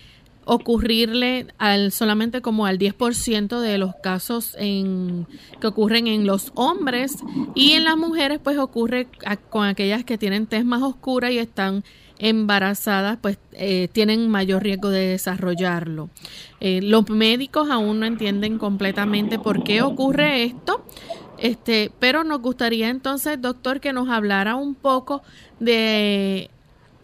ocurrirle 0.46 1.48
al 1.58 1.90
solamente 1.90 2.40
como 2.40 2.66
al 2.66 2.78
10% 2.78 3.60
de 3.60 3.78
los 3.78 3.94
casos 4.00 4.54
en, 4.58 5.26
que 5.60 5.66
ocurren 5.66 6.06
en 6.06 6.24
los 6.24 6.52
hombres 6.54 7.16
y 7.56 7.72
en 7.72 7.82
las 7.82 7.96
mujeres 7.96 8.38
pues 8.42 8.56
ocurre 8.56 9.08
con 9.50 9.66
aquellas 9.66 10.04
que 10.04 10.18
tienen 10.18 10.46
tez 10.46 10.64
más 10.64 10.82
oscura 10.82 11.32
y 11.32 11.38
están 11.38 11.82
embarazadas 12.18 13.18
pues 13.20 13.38
eh, 13.52 13.88
tienen 13.92 14.30
mayor 14.30 14.62
riesgo 14.62 14.88
de 14.88 15.08
desarrollarlo. 15.08 16.10
Eh, 16.60 16.80
los 16.80 17.10
médicos 17.10 17.68
aún 17.68 17.98
no 17.98 18.06
entienden 18.06 18.58
completamente 18.58 19.40
por 19.40 19.64
qué 19.64 19.82
ocurre 19.82 20.44
esto. 20.44 20.84
Este, 21.38 21.90
pero 21.98 22.24
nos 22.24 22.40
gustaría 22.40 22.88
entonces, 22.88 23.38
doctor, 23.42 23.80
que 23.80 23.92
nos 23.92 24.08
hablara 24.08 24.54
un 24.54 24.74
poco 24.74 25.22
de 25.60 26.50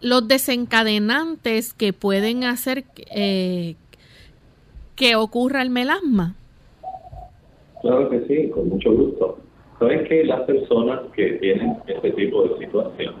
los 0.03 0.27
desencadenantes 0.27 1.73
que 1.73 1.93
pueden 1.93 2.43
hacer 2.43 2.83
eh, 3.15 3.75
que 4.95 5.15
ocurra 5.15 5.61
el 5.61 5.69
melasma? 5.69 6.35
Claro 7.81 8.09
que 8.09 8.25
sí, 8.27 8.49
con 8.49 8.69
mucho 8.69 8.91
gusto. 8.91 9.39
Sabes 9.79 10.07
que 10.07 10.23
las 10.25 10.41
personas 10.41 10.99
que 11.15 11.33
tienen 11.33 11.77
este 11.87 12.11
tipo 12.11 12.43
de 12.43 12.65
situación 12.65 13.15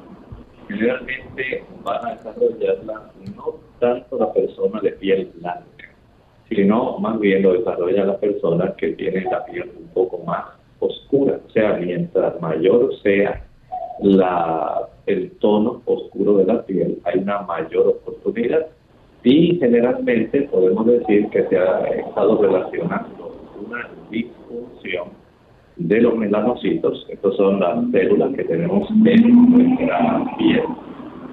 generalmente 0.67 1.63
van 1.83 2.05
a 2.05 2.15
desarrollarla 2.15 3.11
no 3.35 3.55
tanto 3.79 4.17
la 4.17 4.31
persona 4.31 4.79
de 4.81 4.91
piel 4.91 5.31
blanca, 5.35 5.89
sino 6.49 6.99
más 6.99 7.19
bien 7.19 7.43
lo 7.43 7.53
desarrolla 7.53 8.05
la 8.05 8.17
persona 8.17 8.73
que 8.77 8.89
tiene 8.93 9.23
la 9.23 9.45
piel 9.45 9.71
un 9.77 9.87
poco 9.89 10.19
más 10.19 10.45
oscura. 10.79 11.39
O 11.47 11.51
sea, 11.51 11.73
mientras 11.73 12.39
mayor 12.41 12.93
sea 13.01 13.45
la, 14.01 14.87
el 15.05 15.31
tono 15.39 15.81
oscuro 15.85 16.37
de 16.37 16.45
la 16.45 16.65
piel, 16.65 16.99
hay 17.03 17.19
una 17.19 17.41
mayor 17.41 17.87
oportunidad. 17.87 18.67
Y 19.23 19.57
generalmente 19.57 20.43
podemos 20.43 20.85
decir 20.85 21.29
que 21.29 21.47
se 21.47 21.57
ha 21.57 21.79
estado 21.87 22.41
relacionando 22.41 23.35
una 23.65 23.87
disfunción 24.09 25.23
de 25.77 26.01
los 26.01 26.15
melanocitos, 26.15 27.05
estos 27.09 27.35
son 27.35 27.59
las 27.59 27.89
células 27.91 28.33
que 28.35 28.43
tenemos 28.43 28.87
en 29.05 29.51
nuestra 29.51 30.23
piel 30.37 30.63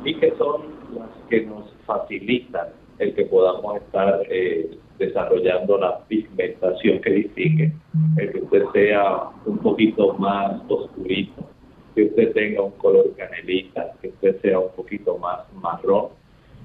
y 0.04 0.14
que 0.14 0.32
son 0.36 0.62
las 0.96 1.10
que 1.28 1.42
nos 1.42 1.70
facilitan 1.84 2.68
el 2.98 3.14
que 3.14 3.24
podamos 3.24 3.76
estar 3.76 4.22
eh, 4.30 4.70
desarrollando 4.98 5.78
la 5.78 5.98
pigmentación 6.06 7.00
que 7.00 7.10
distingue, 7.10 7.72
el 8.18 8.32
que 8.32 8.38
usted 8.38 8.62
sea 8.72 9.24
un 9.46 9.58
poquito 9.58 10.14
más 10.14 10.60
oscurito, 10.68 11.49
que 11.94 12.04
usted 12.04 12.32
tenga 12.32 12.62
un 12.62 12.72
color 12.72 13.12
canelita, 13.16 13.92
que 14.00 14.08
usted 14.08 14.40
sea 14.40 14.58
un 14.58 14.70
poquito 14.76 15.18
más 15.18 15.40
marrón, 15.54 16.08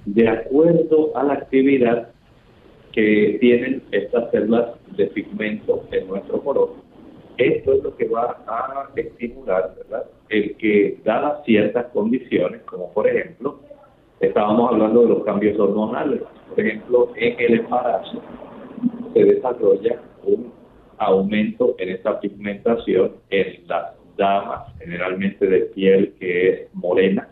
de 0.05 0.27
acuerdo 0.27 1.15
a 1.15 1.23
la 1.23 1.33
actividad 1.33 2.09
que 2.91 3.37
tienen 3.41 3.83
estas 3.91 4.31
células 4.31 4.69
de 4.95 5.07
pigmento 5.07 5.83
en 5.91 6.07
nuestro 6.07 6.41
color. 6.41 6.73
Esto 7.37 7.73
es 7.73 7.83
lo 7.83 7.95
que 7.97 8.07
va 8.07 8.37
a 8.47 8.89
estimular, 8.95 9.75
¿verdad? 9.77 10.05
El 10.29 10.55
que, 10.55 10.99
dadas 11.03 11.43
ciertas 11.43 11.87
condiciones, 11.87 12.61
como 12.61 12.93
por 12.93 13.07
ejemplo, 13.07 13.59
estábamos 14.21 14.71
hablando 14.71 15.01
de 15.01 15.09
los 15.09 15.23
cambios 15.25 15.59
hormonales, 15.59 16.21
por 16.49 16.59
ejemplo, 16.59 17.11
en 17.17 17.35
el 17.39 17.59
embarazo 17.59 18.21
se 19.13 19.23
desarrolla 19.23 19.99
un 20.23 20.53
aumento 20.97 21.75
en 21.79 21.89
esta 21.89 22.19
pigmentación 22.19 23.13
en 23.29 23.67
las 23.67 23.93
damas, 24.17 24.73
generalmente 24.79 25.45
de 25.45 25.59
piel 25.61 26.13
que 26.19 26.49
es 26.49 26.59
morena, 26.73 27.27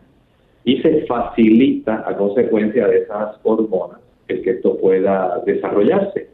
y 0.63 0.81
se 0.81 1.05
facilita 1.05 2.03
a 2.07 2.15
consecuencia 2.15 2.87
de 2.87 2.99
esas 2.99 3.37
hormonas 3.43 3.99
el 4.27 4.41
que 4.41 4.51
esto 4.51 4.77
pueda 4.77 5.41
desarrollarse. 5.45 6.29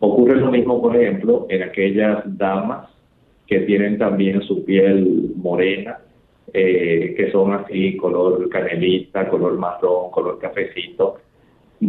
Ocurre 0.00 0.36
lo 0.36 0.50
mismo, 0.50 0.82
por 0.82 0.96
ejemplo, 0.96 1.46
en 1.48 1.62
aquellas 1.62 2.22
damas 2.36 2.90
que 3.46 3.60
tienen 3.60 3.98
también 3.98 4.42
su 4.42 4.64
piel 4.64 5.32
morena, 5.36 5.98
eh, 6.52 7.14
que 7.16 7.30
son 7.30 7.52
así 7.52 7.96
color 7.96 8.48
canelita, 8.50 9.28
color 9.28 9.56
marrón, 9.58 10.10
color 10.10 10.38
cafecito, 10.38 11.18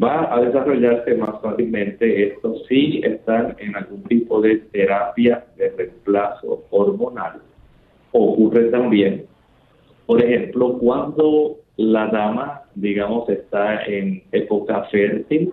va 0.02 0.34
a 0.34 0.42
desarrollarse 0.42 1.16
más 1.16 1.42
fácilmente 1.42 2.28
esto 2.28 2.56
si 2.68 3.02
están 3.04 3.56
en 3.60 3.76
algún 3.76 4.04
tipo 4.04 4.42
de 4.42 4.58
terapia 4.72 5.46
de 5.58 5.70
reemplazo 5.70 6.63
hormonal 6.72 7.42
ocurre 8.13 8.65
también, 8.65 9.26
por 10.06 10.23
ejemplo, 10.23 10.78
cuando 10.78 11.58
la 11.78 12.08
dama, 12.08 12.62
digamos, 12.76 13.28
está 13.30 13.84
en 13.86 14.23
época 14.32 14.84
fértil 14.91 15.52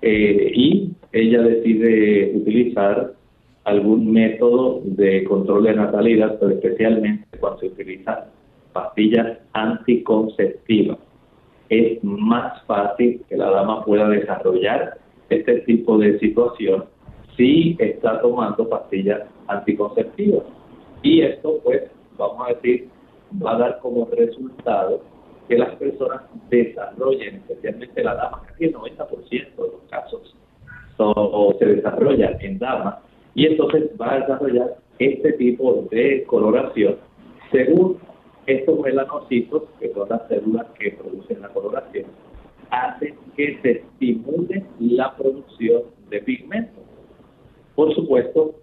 eh, 0.00 0.52
y 0.54 0.92
ella 1.12 1.42
decide 1.42 2.32
utilizar 2.34 3.12
algún 3.64 4.12
método 4.12 4.80
de 4.84 5.24
control 5.24 5.64
de 5.64 5.74
natalidad, 5.74 6.38
pero 6.40 6.52
especialmente 6.52 7.38
cuando 7.38 7.60
se 7.60 7.66
utilizan 7.66 8.18
pastillas 8.72 9.38
anticonceptivas. 9.52 10.98
Es 11.68 12.02
más 12.02 12.62
fácil 12.66 13.22
que 13.28 13.36
la 13.36 13.50
dama 13.50 13.84
pueda 13.84 14.08
desarrollar 14.08 14.98
este 15.30 15.60
tipo 15.60 15.98
de 15.98 16.18
situación 16.18 16.84
si 17.36 17.76
está 17.78 18.20
tomando 18.20 18.68
pastillas 18.68 19.22
anticonceptivas. 19.46 20.44
Y 21.02 21.22
esto, 21.22 21.60
pues, 21.64 21.82
vamos 22.16 22.46
a 22.46 22.54
decir, 22.54 22.88
va 23.44 23.56
a 23.56 23.58
dar 23.58 23.78
como 23.80 24.06
resultado 24.06 25.02
que 25.48 25.58
las 25.58 25.74
personas 25.76 26.22
desarrollen, 26.48 27.36
especialmente 27.36 28.02
la 28.02 28.14
dama, 28.14 28.42
casi 28.46 28.66
el 28.66 28.74
90% 28.74 29.28
de 29.28 29.52
los 29.56 29.82
casos 29.90 30.36
o 30.98 31.54
se 31.58 31.66
desarrolla 31.66 32.36
en 32.40 32.58
damas, 32.58 32.96
y 33.34 33.46
entonces 33.46 33.90
va 34.00 34.12
a 34.12 34.18
desarrollar 34.20 34.76
este 34.98 35.32
tipo 35.32 35.86
de 35.90 36.22
coloración 36.24 36.96
según 37.50 37.98
estos 38.46 38.80
melanocitos, 38.80 39.64
que 39.78 39.92
son 39.92 40.08
las 40.08 40.26
células 40.28 40.66
que 40.78 40.92
producen 40.92 41.42
la 41.42 41.48
coloración, 41.48 42.06
hacen 42.70 43.14
que 43.36 43.58
se 43.62 43.70
estimule 43.72 44.64
la 44.80 45.14
producción 45.16 45.82
de 46.08 46.20
pigmentos. 46.22 46.82
Por 47.74 47.94
supuesto, 47.94 48.54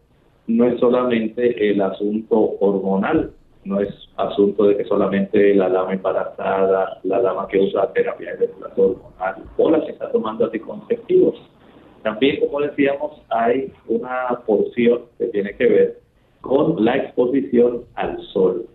no 0.49 0.65
es 0.65 0.79
solamente 0.79 1.69
el 1.69 1.79
asunto 1.79 2.55
hormonal, 2.59 3.31
no 3.65 3.79
es 3.79 3.89
asunto 4.17 4.63
de 4.63 4.77
que 4.77 4.85
solamente 4.85 5.53
la 5.53 5.69
dama 5.69 5.93
embarazada, 5.93 6.99
la 7.03 7.21
dama 7.21 7.47
que 7.47 7.59
usa 7.59 7.93
terapia 7.93 8.31
de 8.31 8.47
reemplazo 8.47 8.81
hormonal 8.81 9.43
o 9.57 9.69
la 9.69 9.85
que 9.85 9.91
está 9.91 10.11
tomando 10.11 10.45
anticonceptivos. 10.45 11.35
También, 12.01 12.39
como 12.39 12.61
decíamos, 12.61 13.21
hay 13.29 13.71
una 13.87 14.39
porción 14.47 15.01
que 15.19 15.27
tiene 15.27 15.53
que 15.53 15.67
ver 15.67 15.99
con 16.41 16.83
la 16.83 16.97
exposición 16.97 17.83
al 17.93 18.19
sol. 18.33 18.65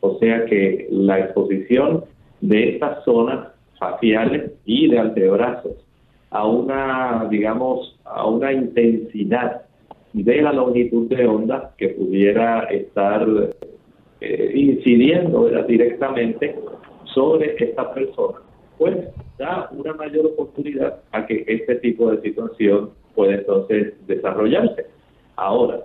O 0.00 0.18
sea 0.18 0.46
que 0.46 0.88
la 0.90 1.20
exposición 1.20 2.06
de 2.40 2.70
estas 2.70 3.04
zonas 3.04 3.50
faciales 3.78 4.50
y 4.64 4.88
de 4.88 4.98
antebrazos 4.98 5.74
a 6.30 6.44
una, 6.44 7.28
digamos, 7.30 7.96
a 8.04 8.26
una 8.26 8.52
intensidad 8.52 9.62
de 10.12 10.42
la 10.42 10.52
longitud 10.52 11.08
de 11.08 11.26
onda 11.26 11.72
que 11.76 11.88
pudiera 11.90 12.64
estar 12.64 13.26
eh, 14.20 14.52
incidiendo 14.54 15.48
directamente 15.66 16.56
sobre 17.04 17.56
esta 17.58 17.92
persona, 17.94 18.38
pues 18.78 18.96
da 19.38 19.68
una 19.72 19.94
mayor 19.94 20.26
oportunidad 20.26 21.00
a 21.12 21.26
que 21.26 21.44
este 21.46 21.76
tipo 21.76 22.10
de 22.10 22.20
situación 22.22 22.90
pueda 23.14 23.34
entonces 23.34 23.94
desarrollarse. 24.06 24.86
Ahora, 25.36 25.80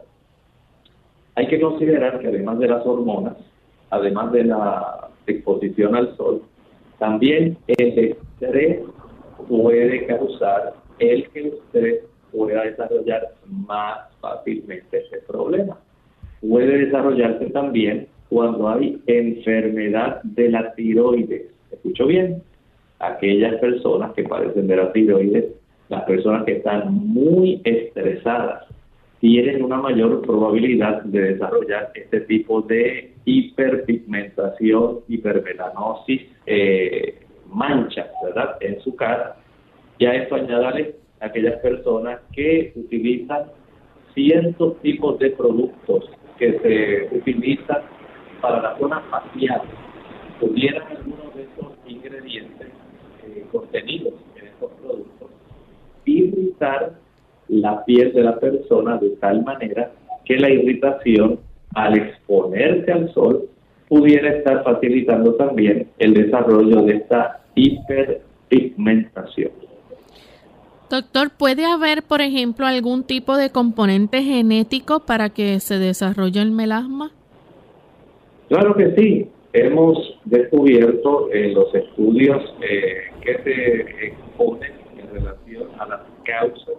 hay 1.36 1.48
que 1.48 1.60
considerar 1.60 2.20
que 2.20 2.28
además 2.28 2.60
de 2.60 2.68
las 2.68 2.86
hormonas, 2.86 3.38
además 3.90 4.32
de 4.32 4.46
la 4.46 5.10
exposición 5.28 5.96
al 5.96 6.16
sol, 6.16 6.42
también 7.00 7.58
el 7.68 7.98
estrés 7.98 8.80
puede 9.48 10.06
causar 10.08 10.74
el 11.00 11.30
que 11.30 11.50
usted 11.50 12.02
pueda 12.36 12.64
desarrollar 12.64 13.30
más 13.68 14.00
fácilmente 14.20 15.00
ese 15.00 15.18
problema. 15.28 15.80
Puede 16.42 16.86
desarrollarse 16.86 17.46
también 17.48 18.08
cuando 18.30 18.70
hay 18.70 19.00
enfermedad 19.08 20.22
de 20.24 20.50
la 20.50 20.74
tiroides. 20.74 21.52
¿Escucho 21.72 22.08
bien? 22.08 22.42
Aquellas 23.00 23.56
personas 23.56 24.14
que 24.14 24.24
padecen 24.24 24.68
de 24.68 24.76
la 24.76 24.92
tiroides, 24.92 25.46
las 25.90 26.04
personas 26.04 26.44
que 26.46 26.54
están 26.58 26.94
muy 26.94 27.62
estresadas, 27.64 28.66
tienen 29.20 29.64
una 29.64 29.78
mayor 29.78 30.22
probabilidad 30.22 31.02
de 31.04 31.34
desarrollar 31.34 31.92
este 31.96 32.22
tipo 32.22 32.62
de 32.62 33.14
hiperpigmentación, 33.26 35.00
hipermelanosis, 35.08 36.22
eh, 36.46 37.20
manchas, 37.52 38.08
¿verdad?, 38.24 38.58
en 38.60 38.80
su 38.82 38.96
cara. 38.96 39.38
Ya 40.00 40.14
esto 40.14 40.36
añádale 40.36 40.96
aquellas 41.20 41.60
personas 41.60 42.20
que 42.34 42.74
utilizan 42.76 43.44
ciertos 44.14 44.80
tipos 44.82 45.20
de 45.20 45.32
productos 45.32 46.10
que 46.38 46.60
se 46.60 47.16
utilizan 47.16 47.82
para 48.42 48.62
la 48.62 48.78
zona 48.78 49.02
facial. 49.10 49.62
Pudieran 50.40 50.84
algunos 50.88 51.34
de 51.34 51.44
estos 51.44 51.74
ingredientes 51.88 52.68
eh, 53.26 53.46
contenidos 53.52 54.14
en 54.36 54.48
estos 54.48 54.72
productos 54.82 55.30
irritar 56.06 56.94
la 57.48 57.84
piel 57.86 58.14
de 58.14 58.24
la 58.24 58.40
persona 58.40 58.98
de 58.98 59.10
tal 59.18 59.44
manera 59.44 59.92
que 60.24 60.38
la 60.38 60.50
irritación 60.50 61.40
al 61.76 61.98
exponerse 61.98 62.92
al 62.92 63.14
sol 63.14 63.50
pudiera 63.88 64.38
estar 64.38 64.64
facilitando 64.64 65.36
también 65.36 65.88
el 66.00 66.14
desarrollo 66.14 66.82
de 66.84 66.98
esta 66.98 67.42
hiperpigmentación. 67.56 69.52
Doctor, 70.90 71.32
¿puede 71.36 71.66
haber, 71.66 72.04
por 72.04 72.22
ejemplo, 72.22 72.66
algún 72.66 73.04
tipo 73.04 73.38
de 73.38 73.50
componente 73.50 74.22
genético 74.22 75.00
para 75.00 75.30
que 75.30 75.60
se 75.60 75.80
desarrolle 75.80 76.42
el 76.42 76.52
melasma? 76.52 77.12
Claro 78.50 78.76
que 78.76 78.94
sí. 78.96 79.28
Hemos 79.54 79.98
descubierto 80.26 81.32
en 81.34 81.54
los 81.54 81.74
estudios 81.74 82.44
eh, 82.62 83.04
que 83.22 83.38
se 83.44 84.08
exponen 84.08 84.74
en 84.98 85.14
relación 85.14 85.70
a 85.80 85.88
las 85.88 86.02
causas 86.24 86.76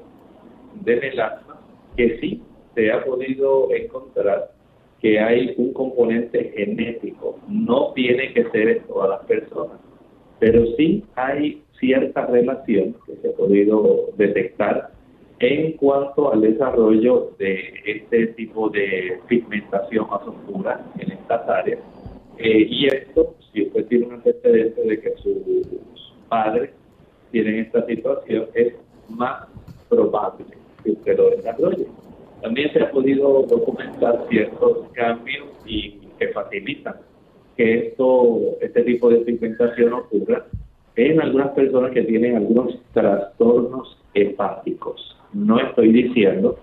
de 0.85 0.97
melasma 0.97 1.59
que 1.97 2.19
sí 2.21 2.43
se 2.75 2.93
ha 2.93 3.03
podido 3.05 3.73
encontrar 3.73 4.51
que 5.01 5.19
hay 5.19 5.55
un 5.57 5.73
componente 5.73 6.53
genético. 6.55 7.39
No 7.49 7.93
tiene 7.95 8.33
que 8.35 8.45
ser 8.51 8.69
en 8.69 8.83
todas 8.85 9.11
las 9.11 9.25
personas, 9.25 9.79
pero 10.39 10.67
sí 10.77 11.05
hay 11.15 11.63
cierta 11.79 12.27
relación 12.27 12.95
que 13.07 13.17
se 13.17 13.29
ha 13.29 13.33
podido 13.33 14.11
detectar 14.17 14.91
en 15.39 15.73
cuanto 15.73 16.33
al 16.33 16.41
desarrollo 16.41 17.33
de 17.39 17.75
este 17.85 18.29
tipo 18.29 18.71
de 18.71 19.19
pigmentación 19.29 20.09
más 20.09 20.23
oscura 20.23 20.81
en 20.99 21.13
estas 21.13 21.49
áreas. 21.49 21.81
Eh, 22.39 22.67
y 22.71 22.87
esto, 22.87 23.35
si 23.53 23.63
usted 23.63 23.87
tiene 23.87 24.07
un 24.07 24.15
antecedente 24.15 24.81
de 24.81 25.01
que 25.01 25.15
sus 25.17 26.15
padres 26.29 26.71
tienen 27.31 27.61
esta 27.61 27.85
situación, 27.87 28.47
es 28.55 28.75
más 29.09 29.47
probable 29.89 30.45
que 30.83 30.93
usted 30.93 31.17
lo 31.17 31.31
desarrolle. 31.31 31.87
También 32.43 32.73
se 32.73 32.83
ha 32.83 32.91
podido 32.91 33.43
documentar 33.43 34.27
ciertos 34.29 34.89
cambios 34.93 35.49
y 35.67 35.99
que 36.19 36.29
facilitan 36.29 36.97
que 37.57 37.89
esto, 37.89 38.41
este 38.61 38.83
tipo 38.83 39.09
de 39.09 39.19
pigmentación 39.19 39.93
ocurra 39.93 40.47
en 40.97 41.21
algunas 41.21 41.51
personas 41.51 41.93
que 41.93 42.03
tienen 42.03 42.37
algunos 42.37 42.79
trastornos 42.93 43.99
hepáticos. 44.15 45.17
No 45.33 45.59
estoy 45.59 45.93
diciendo 45.93 46.59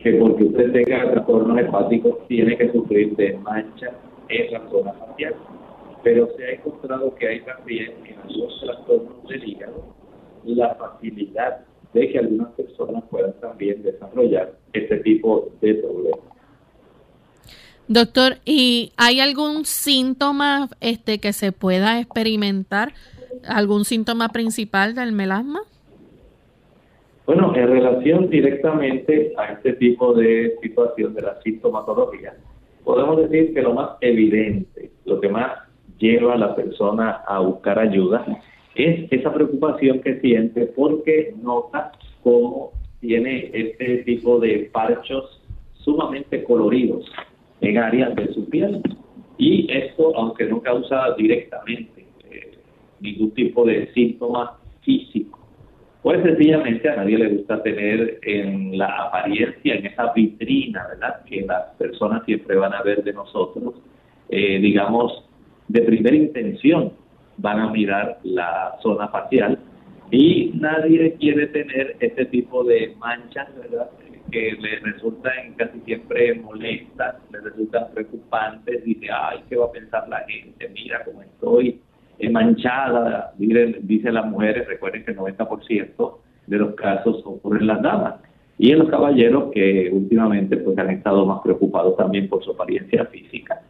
que 0.00 0.14
porque 0.14 0.44
usted 0.44 0.72
tenga 0.72 1.10
trastornos 1.10 1.58
hepáticos 1.58 2.26
tiene 2.28 2.56
que 2.56 2.72
sufrir 2.72 3.14
de 3.16 3.36
mancha 3.38 3.92
en 4.28 4.52
la 4.52 4.68
zona 4.70 4.92
facial, 4.92 5.34
pero 6.02 6.28
se 6.36 6.44
ha 6.44 6.50
encontrado 6.52 7.14
que 7.14 7.28
hay 7.28 7.40
también 7.40 7.92
en 8.04 8.18
algunos 8.18 8.60
trastornos 8.60 9.28
del 9.28 9.48
hígado 9.48 9.96
la 10.46 10.74
facilidad 10.76 11.64
de 11.92 12.08
que 12.08 12.18
algunas 12.18 12.52
personas 12.52 13.04
puedan 13.10 13.32
también 13.40 13.82
desarrollar 13.82 14.52
este 14.72 14.98
tipo 14.98 15.48
de 15.60 15.74
problemas. 15.74 16.35
Doctor, 17.88 18.38
¿y 18.44 18.90
hay 18.96 19.20
algún 19.20 19.64
síntoma 19.64 20.68
este 20.80 21.20
que 21.20 21.32
se 21.32 21.52
pueda 21.52 22.00
experimentar? 22.00 22.92
¿Algún 23.46 23.84
síntoma 23.84 24.30
principal 24.30 24.96
del 24.96 25.12
melasma? 25.12 25.60
Bueno, 27.26 27.54
en 27.54 27.68
relación 27.68 28.28
directamente 28.28 29.34
a 29.38 29.52
este 29.52 29.74
tipo 29.74 30.14
de 30.14 30.56
situación 30.62 31.14
de 31.14 31.22
la 31.22 31.40
sintomatología, 31.42 32.34
podemos 32.82 33.18
decir 33.18 33.54
que 33.54 33.62
lo 33.62 33.74
más 33.74 33.90
evidente, 34.00 34.90
lo 35.04 35.20
que 35.20 35.28
más 35.28 35.52
lleva 35.98 36.34
a 36.34 36.38
la 36.38 36.56
persona 36.56 37.22
a 37.26 37.38
buscar 37.38 37.78
ayuda, 37.78 38.26
es 38.74 39.10
esa 39.12 39.32
preocupación 39.32 40.00
que 40.00 40.20
siente 40.20 40.66
porque 40.66 41.34
nota 41.40 41.92
cómo 42.24 42.72
tiene 43.00 43.50
este 43.52 43.98
tipo 43.98 44.40
de 44.40 44.70
parchos 44.72 45.40
sumamente 45.84 46.42
coloridos 46.42 47.08
en 47.60 47.78
áreas 47.78 48.14
de 48.14 48.32
su 48.32 48.48
piel. 48.48 48.82
Y 49.38 49.70
esto, 49.70 50.16
aunque 50.16 50.46
no 50.46 50.60
causa 50.62 51.14
directamente 51.16 52.06
eh, 52.30 52.58
ningún 53.00 53.32
tipo 53.32 53.64
de 53.64 53.92
síntoma 53.92 54.58
físico, 54.82 55.38
pues 56.02 56.22
sencillamente 56.22 56.88
a 56.88 56.96
nadie 56.96 57.18
le 57.18 57.28
gusta 57.28 57.62
tener 57.62 58.20
en 58.22 58.78
la 58.78 58.86
apariencia, 58.86 59.74
en 59.74 59.86
esa 59.86 60.12
vitrina, 60.12 60.86
¿verdad? 60.88 61.24
Que 61.24 61.42
las 61.42 61.74
personas 61.78 62.24
siempre 62.24 62.56
van 62.56 62.72
a 62.72 62.82
ver 62.82 63.02
de 63.02 63.12
nosotros, 63.12 63.74
eh, 64.28 64.58
digamos, 64.58 65.24
de 65.68 65.82
primera 65.82 66.14
intención 66.14 66.92
van 67.38 67.58
a 67.58 67.70
mirar 67.70 68.18
la 68.22 68.76
zona 68.82 69.08
facial 69.08 69.58
y 70.10 70.52
nadie 70.54 71.14
quiere 71.14 71.48
tener 71.48 71.96
este 72.00 72.26
tipo 72.26 72.62
de 72.64 72.94
manchas, 72.98 73.48
¿verdad? 73.56 73.90
Que 74.30 74.52
le 74.52 74.80
resultan 74.80 75.54
casi 75.56 75.80
siempre 75.80 76.34
molestas, 76.34 77.16
le 77.32 77.40
resultan 77.40 77.86
preocupantes, 77.94 78.84
dice, 78.84 79.06
ay, 79.10 79.42
¿qué 79.48 79.56
va 79.56 79.66
a 79.66 79.72
pensar 79.72 80.08
la 80.08 80.20
gente? 80.26 80.68
Mira 80.68 81.02
cómo 81.04 81.22
estoy 81.22 81.80
manchada, 82.30 83.32
dicen 83.36 84.14
las 84.14 84.26
mujeres, 84.26 84.66
recuerden 84.66 85.04
que 85.04 85.10
el 85.12 85.18
90% 85.18 86.16
de 86.46 86.56
los 86.56 86.74
casos 86.74 87.22
ocurren 87.24 87.62
en 87.62 87.66
las 87.66 87.82
damas. 87.82 88.14
Y 88.58 88.72
en 88.72 88.78
los 88.78 88.88
caballeros 88.88 89.50
que 89.52 89.90
últimamente 89.92 90.56
pues 90.56 90.78
han 90.78 90.90
estado 90.90 91.26
más 91.26 91.40
preocupados 91.42 91.96
también 91.96 92.28
por 92.28 92.42
su 92.42 92.52
apariencia 92.52 93.04
física, 93.06 93.60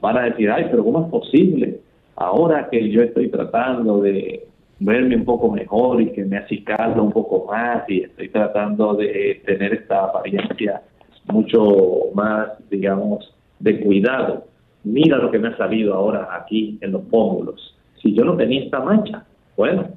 van 0.00 0.18
a 0.18 0.24
decir, 0.24 0.50
ay, 0.50 0.66
pero 0.70 0.84
¿cómo 0.84 1.04
es 1.04 1.10
posible? 1.10 1.80
Ahora 2.16 2.68
que 2.70 2.90
yo 2.90 3.02
estoy 3.02 3.28
tratando 3.30 4.02
de 4.02 4.46
verme 4.84 5.16
un 5.16 5.24
poco 5.24 5.50
mejor 5.50 6.02
y 6.02 6.12
que 6.12 6.24
me 6.24 6.36
acicalo 6.36 7.02
un 7.02 7.12
poco 7.12 7.46
más 7.50 7.88
y 7.88 8.02
estoy 8.02 8.28
tratando 8.28 8.94
de 8.94 9.42
tener 9.46 9.72
esta 9.72 10.04
apariencia 10.04 10.82
mucho 11.32 12.10
más, 12.14 12.48
digamos, 12.68 13.34
de 13.60 13.80
cuidado. 13.80 14.44
Mira 14.84 15.16
lo 15.16 15.30
que 15.30 15.38
me 15.38 15.48
ha 15.48 15.56
salido 15.56 15.94
ahora 15.94 16.28
aquí 16.36 16.78
en 16.82 16.92
los 16.92 17.02
pómulos. 17.06 17.74
Si 18.02 18.12
yo 18.12 18.24
no 18.24 18.36
tenía 18.36 18.64
esta 18.64 18.80
mancha, 18.80 19.24
bueno, 19.56 19.88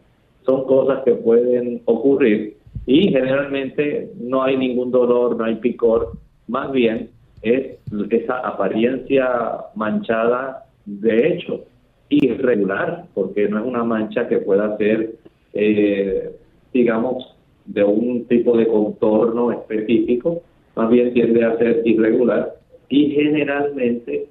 son 0.45 0.65
cosas 0.65 1.03
que 1.03 1.15
pueden 1.15 1.81
ocurrir 1.83 2.55
y 2.85 3.09
generalmente 3.09 4.13
no 4.21 4.43
hay 4.43 4.55
ningún 4.55 4.91
dolor, 4.91 5.35
no 5.35 5.43
hay 5.43 5.55
picor, 5.55 6.13
más 6.47 6.71
bien 6.71 7.09
es 7.41 7.77
esa 8.09 8.37
apariencia 8.39 9.27
manchada 9.75 10.63
de 10.85 11.27
hecho 11.27 11.65
irregular, 12.09 13.05
porque 13.13 13.47
no 13.49 13.59
es 13.59 13.65
una 13.65 13.83
mancha 13.83 14.27
que 14.27 14.37
pueda 14.37 14.77
ser, 14.77 15.15
eh, 15.53 16.31
digamos, 16.73 17.35
de 17.65 17.83
un 17.83 18.25
tipo 18.25 18.57
de 18.57 18.67
contorno 18.67 19.51
específico, 19.51 20.41
más 20.75 20.89
bien 20.89 21.13
tiende 21.13 21.43
a 21.43 21.57
ser 21.57 21.81
irregular 21.85 22.55
y 22.89 23.11
generalmente 23.11 24.27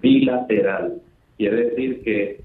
bilateral. 0.00 0.94
Quiere 1.36 1.70
decir 1.70 2.02
que 2.02 2.40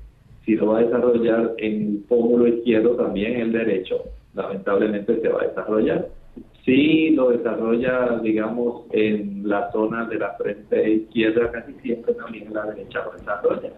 si 0.45 0.55
lo 0.55 0.67
va 0.67 0.79
a 0.79 0.83
desarrollar 0.83 1.53
en 1.57 1.81
el 1.81 2.03
pómulo 2.09 2.47
izquierdo, 2.47 2.95
también 2.95 3.39
el 3.39 3.51
derecho, 3.51 4.03
lamentablemente 4.33 5.21
se 5.21 5.29
va 5.29 5.43
a 5.43 5.47
desarrollar. 5.47 6.07
Si 6.65 7.11
lo 7.11 7.29
desarrolla, 7.29 8.19
digamos, 8.21 8.85
en 8.91 9.47
la 9.47 9.71
zona 9.71 10.05
de 10.05 10.19
la 10.19 10.33
frente 10.33 10.91
izquierda, 10.91 11.51
casi 11.51 11.73
siempre 11.81 12.13
también 12.15 12.47
en 12.47 12.53
la 12.53 12.65
derecha 12.65 13.05
lo 13.05 13.11
desarrolla 13.13 13.71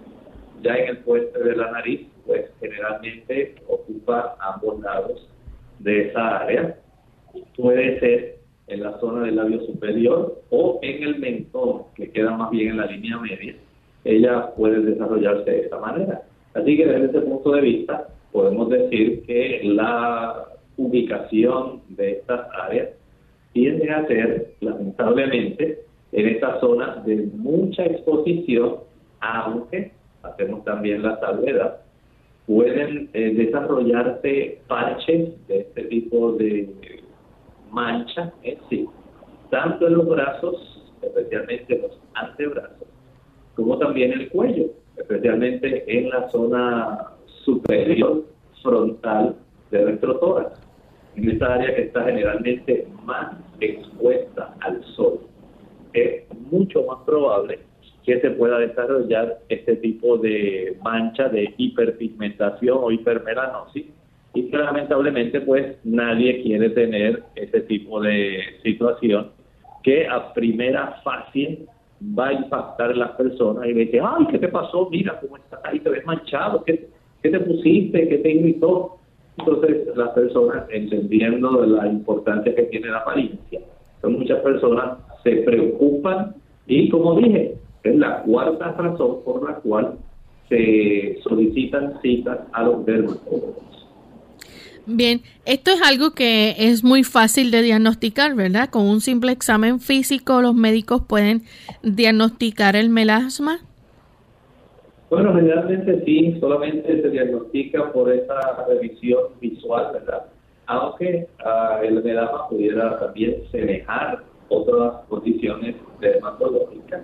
Ya 0.62 0.76
en 0.76 0.89
el 0.89 0.97
puente 1.00 1.39
de 1.39 1.56
la 1.56 1.71
nariz, 1.71 2.08
pues 2.26 2.52
generalmente 2.60 3.56
ocupa 3.67 4.36
ambos 4.39 4.80
lados 4.82 5.28
de 5.80 6.10
esa 6.10 6.39
área. 6.39 6.76
Puede 7.56 8.00
ser 8.00 8.38
en 8.67 8.84
la 8.84 8.97
zona 9.00 9.26
del 9.26 9.36
labio 9.36 9.62
superior 9.65 10.41
o 10.50 10.80
en 10.82 11.04
el 11.04 11.19
mentón, 11.19 11.84
que 11.95 12.12
queda 12.12 12.32
más 12.38 12.52
bien 12.52 12.69
en 12.69 12.78
la 12.78 12.86
línea 12.86 13.17
media. 13.17 13.56
Ella 14.04 14.54
puede 14.56 14.82
desarrollarse 14.82 15.50
de 15.50 15.60
esta 15.62 15.80
manera. 15.80 16.21
Así 16.54 16.78
que 16.78 16.86
desde 16.86 17.06
ese 17.06 17.21
punto 17.21 17.52
de 17.52 17.62
vista, 17.62 18.08
podemos 18.32 18.69
decir 18.69 19.24
que 19.26 19.62
la 19.63 20.45
ubicación 20.78 21.82
de 21.89 22.13
estas 22.13 22.47
áreas 22.54 22.89
tiende 23.54 23.89
a 23.89 24.06
ser, 24.08 24.54
lamentablemente, 24.62 25.84
en 26.12 26.28
esta 26.28 26.60
zona 26.60 27.02
de 27.06 27.30
mucha 27.34 27.86
exposición, 27.86 28.78
aunque 29.19 29.91
hacemos 30.24 30.64
también 30.64 31.04
la 31.04 31.20
salvedad, 31.20 31.82
pueden 32.46 33.10
eh, 33.14 33.34
desarrollarse 33.34 34.60
parches 34.68 35.48
de 35.48 35.60
este 35.60 35.84
tipo 35.84 36.34
de 36.34 37.02
mancha 37.72 38.34
en 38.44 38.58
sí, 38.70 38.90
tanto 39.50 39.88
en 39.88 39.94
los 39.94 40.08
brazos, 40.08 40.92
especialmente 41.02 41.80
los 41.80 42.00
antebrazos, 42.16 42.88
como 43.56 43.78
también 43.78 44.12
el 44.14 44.30
cuello, 44.30 44.66
especialmente 44.98 45.84
en 45.88 46.10
la 46.10 46.30
zona 46.30 47.08
superior 47.44 48.26
frontal 48.62 49.36
de 49.72 49.84
nuestro 49.84 50.18
tórax, 50.20 50.60
en 51.16 51.30
esta 51.30 51.54
área 51.54 51.76
que 51.76 51.84
está 51.84 52.04
generalmente 52.04 52.88
más 53.04 53.36
expuesta 53.60 54.54
al 54.62 54.84
sol. 54.96 55.20
Es 55.94 56.24
mucho 56.52 56.84
más 56.84 57.00
probable 57.06 57.60
que 58.06 58.20
se 58.20 58.32
pueda 58.32 58.60
desarrollar 58.60 59.40
este 59.50 59.76
tipo 59.78 60.18
de 60.18 60.78
mancha 60.84 61.30
de 61.30 61.54
hiperpigmentación 61.58 62.80
o 62.82 62.92
hipermelanosis 62.92 63.86
y 64.34 64.50
que 64.50 64.58
lamentablemente 64.58 65.42
pues 65.42 65.78
nadie 65.84 66.42
quiere 66.42 66.70
tener 66.70 67.24
ese 67.36 67.62
tipo 67.62 68.02
de 68.02 68.40
situación 68.64 69.30
que 69.84 70.08
a 70.08 70.34
primera 70.34 71.02
fácil 71.04 71.68
va 72.18 72.30
a 72.30 72.34
impactar 72.34 72.92
en 72.92 73.00
las 73.00 73.12
personas 73.12 73.68
y 73.68 73.74
dice, 73.74 74.00
ay, 74.02 74.26
¿qué 74.32 74.40
te 74.40 74.48
pasó? 74.48 74.90
Mira 74.90 75.20
cómo 75.20 75.38
estás 75.38 75.60
ahí, 75.64 75.80
te 75.80 75.90
ves 75.90 76.06
manchado, 76.06 76.64
¿qué, 76.64 76.88
qué 77.22 77.30
te 77.30 77.40
pusiste? 77.40 78.08
¿Qué 78.08 78.18
te 78.18 78.32
irritó? 78.32 78.98
Entonces 79.38 79.96
las 79.96 80.10
personas, 80.10 80.66
entendiendo 80.70 81.66
la 81.66 81.88
importancia 81.88 82.56
que 82.56 82.64
tiene 82.64 82.88
la 82.88 83.00
apariencia, 83.00 83.60
muchas 84.04 84.40
personas 84.40 84.98
se 85.24 85.38
preocupan 85.38 86.36
y 86.68 86.90
como 86.90 87.16
dije, 87.16 87.56
es 87.84 87.96
la 87.96 88.22
cuarta 88.24 88.72
razón 88.72 89.24
por 89.24 89.50
la 89.50 89.56
cual 89.56 89.98
se 90.50 91.20
solicitan 91.24 92.00
citas 92.02 92.39
a 92.52 92.63
los 92.63 92.86
dermatólogos. 92.86 93.72
Bien, 94.86 95.22
esto 95.46 95.72
es 95.72 95.82
algo 95.84 96.12
que 96.12 96.56
es 96.58 96.84
muy 96.84 97.04
fácil 97.04 97.52
de 97.52 97.62
diagnosticar, 97.62 98.36
¿verdad? 98.36 98.70
Con 98.70 98.88
un 98.88 99.00
simple 99.00 99.32
examen 99.32 99.80
físico 99.80 100.41
los 100.41 100.56
médicos 100.56 101.04
pueden 101.08 101.44
diagnosticar 101.84 102.76
el 102.76 102.89
melasma. 102.89 103.60
Bueno, 105.10 105.36
generalmente 105.36 106.04
sí, 106.06 106.38
solamente 106.39 107.02
se 107.02 107.10
diagnostica 107.10 107.91
por 107.91 108.12
esa 108.12 108.65
revisión 108.67 109.24
visual, 109.39 109.89
¿verdad? 109.94 110.26
Aunque 110.65 111.28
uh, 111.46 111.84
el 111.84 112.04
melasma 112.04 112.48
pudiera 112.50 112.98
también 113.00 113.44
semejar 113.52 114.24
otras 114.50 115.06
condiciones 115.10 115.76
dermatológicas, 116.00 117.02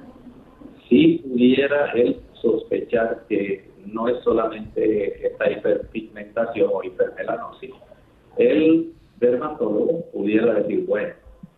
si 0.89 1.19
pudiera 1.19 1.91
él 1.91 2.19
sospechar 2.33 3.23
que 3.27 3.69
no 3.85 4.07
es 4.07 4.21
solamente 4.23 5.27
esta 5.27 5.51
hiperpigmentación 5.51 6.69
o 6.73 6.83
hipermelanosis, 6.83 7.73
el 8.37 8.93
dermatólogo 9.19 10.05
pudiera 10.11 10.55
decir, 10.55 10.85
bueno, 10.85 11.13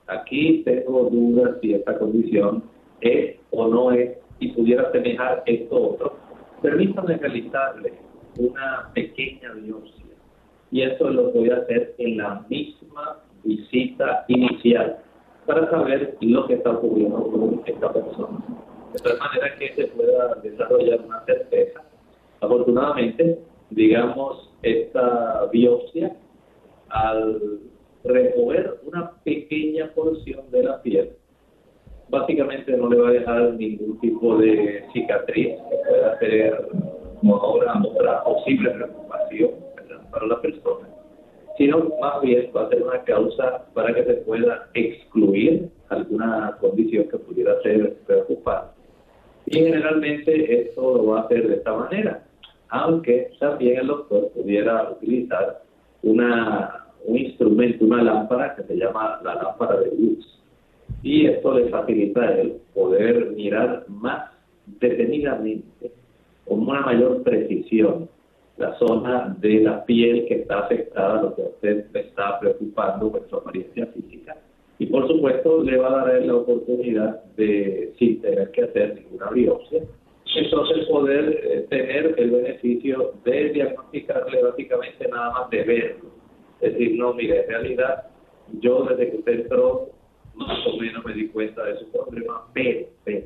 aquí 0.07 0.63
tengo 0.63 1.09
dudas 1.09 1.57
si 1.61 1.73
esta 1.73 1.97
condición 1.97 2.63
es 3.01 3.37
o 3.51 3.67
no 3.67 3.91
es 3.91 4.17
y 4.39 4.49
pudiera 4.49 4.91
semejar 4.91 5.43
esto 5.45 5.89
otro. 5.91 6.15
Permítame 6.61 7.17
realizarle 7.17 7.93
una 8.37 8.89
pequeña 8.93 9.53
biopsia 9.53 10.05
y 10.71 10.81
eso 10.83 11.09
lo 11.09 11.31
voy 11.31 11.49
a 11.49 11.57
hacer 11.57 11.95
en 11.97 12.17
la 12.17 12.45
misma 12.49 13.19
visita 13.43 14.25
inicial 14.27 14.97
para 15.45 15.69
saber 15.69 16.15
lo 16.21 16.45
que 16.47 16.55
está 16.55 16.71
ocurriendo 16.71 17.23
con 17.23 17.61
esta 17.65 17.91
persona. 17.91 18.37
De 18.93 18.99
tal 18.99 19.17
manera 19.19 19.55
que 19.57 19.73
se 19.75 19.87
pueda 19.87 20.35
desarrollar 20.41 21.01
una 21.01 21.23
certeza 21.25 21.83
Afortunadamente, 22.41 23.37
digamos, 23.69 24.49
esta 24.63 25.45
biopsia, 25.51 26.15
al 26.89 27.59
remover 28.03 28.79
una 28.85 29.11
pequeña 29.23 29.91
porción 29.93 30.49
de 30.49 30.63
la 30.63 30.81
piel, 30.81 31.11
básicamente 32.09 32.75
no 32.77 32.89
le 32.89 32.97
va 32.97 33.09
a 33.09 33.11
dejar 33.11 33.53
ningún 33.55 33.99
tipo 33.99 34.37
de 34.37 34.85
cicatriz 34.93 35.49
que 35.69 35.77
pueda 35.89 36.19
ser 36.19 36.67
ahora 37.23 37.81
otra 37.85 38.23
posible 38.23 38.71
preocupación 38.71 39.51
para 40.11 40.25
la 40.25 40.41
persona, 40.41 40.87
sino 41.57 41.91
más 41.99 42.21
bien 42.21 42.49
va 42.55 42.63
a 42.63 42.69
ser 42.69 42.81
una 42.81 43.03
causa 43.03 43.65
para 43.73 43.93
que 43.93 44.05
se 44.05 44.13
pueda 44.13 44.69
excluir 44.73 45.69
alguna 45.89 46.57
condición 46.61 47.09
que 47.09 47.17
pudiera 47.17 47.61
ser 47.61 47.97
preocupante. 48.07 48.78
Y 49.45 49.59
generalmente 49.59 50.61
esto 50.61 50.97
lo 50.97 51.05
va 51.07 51.21
a 51.21 51.23
hacer 51.23 51.47
de 51.47 51.55
esta 51.55 51.73
manera 51.73 52.23
aunque 52.69 53.31
también 53.39 53.79
el 53.79 53.87
doctor 53.87 54.29
pudiera 54.29 54.91
utilizar 54.91 55.61
una, 56.03 56.85
un 57.05 57.17
instrumento, 57.17 57.85
una 57.85 58.03
lámpara 58.03 58.55
que 58.55 58.63
se 58.63 58.75
llama 58.75 59.19
la 59.23 59.35
lámpara 59.35 59.79
de 59.79 59.91
luz. 59.95 60.39
Y 61.01 61.25
esto 61.25 61.57
le 61.57 61.69
facilita 61.69 62.39
el 62.39 62.57
poder 62.73 63.31
mirar 63.31 63.85
más 63.87 64.31
detenidamente, 64.65 65.91
con 66.45 66.67
una 66.67 66.81
mayor 66.81 67.23
precisión, 67.23 68.07
la 68.57 68.77
zona 68.77 69.35
de 69.39 69.61
la 69.61 69.85
piel 69.85 70.25
que 70.27 70.41
está 70.41 70.59
afectada, 70.59 71.21
lo 71.21 71.35
que 71.35 71.43
a 71.43 71.45
usted 71.45 71.85
le 71.93 71.99
está 72.01 72.39
preocupando 72.39 73.11
con 73.11 73.27
su 73.29 73.35
apariencia 73.37 73.87
física. 73.87 74.35
Y 74.79 74.85
por 74.85 75.07
supuesto 75.09 75.61
le 75.61 75.77
va 75.77 75.87
a 75.87 76.05
dar 76.07 76.21
la 76.25 76.35
oportunidad 76.35 77.21
de, 77.35 77.93
sin 77.99 78.21
tener 78.21 78.49
que 78.51 78.63
hacer 78.63 78.95
ninguna 78.95 79.29
biopsia, 79.29 79.83
entonces 80.35 80.87
poder 80.87 81.39
eh, 81.43 81.65
tener 81.69 82.15
el 82.17 82.31
beneficio 82.31 83.13
de 83.25 83.49
diagnosticarle 83.49 84.41
básicamente 84.41 85.07
nada 85.09 85.31
más 85.31 85.49
de 85.49 85.63
verlo. 85.63 86.09
Es 86.61 86.73
decir, 86.73 86.97
no, 86.97 87.13
mire, 87.13 87.41
en 87.41 87.49
realidad 87.49 88.05
yo 88.61 88.83
desde 88.83 89.11
que 89.11 89.17
usted 89.17 89.41
entró 89.41 89.89
más 90.35 90.65
o 90.65 90.77
menos 90.77 91.03
me 91.03 91.13
di 91.13 91.27
cuenta 91.27 91.61
de 91.65 91.77
su 91.77 91.91
problema, 91.91 92.45
pero, 92.53 92.87
pero 93.03 93.25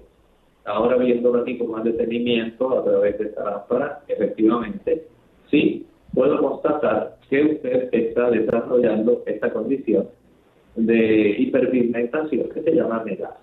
ahora 0.66 0.98
viéndolo 0.98 1.42
aquí 1.42 1.60
con 1.60 1.70
más 1.70 1.84
detenimiento 1.84 2.80
a 2.80 2.84
través 2.84 3.20
de 3.20 3.26
esta 3.26 3.44
lámpara, 3.44 4.02
efectivamente, 4.08 5.08
sí, 5.52 5.86
puedo 6.16 6.40
constatar 6.40 7.18
que 7.30 7.44
usted 7.44 7.90
está 7.92 8.32
desarrollando 8.32 9.22
esta 9.28 9.54
condición 9.54 10.08
de 10.76 11.36
hiperpigmentación 11.40 12.50
que 12.54 12.62
se 12.62 12.72
llama 12.72 13.04
melasma. 13.04 13.38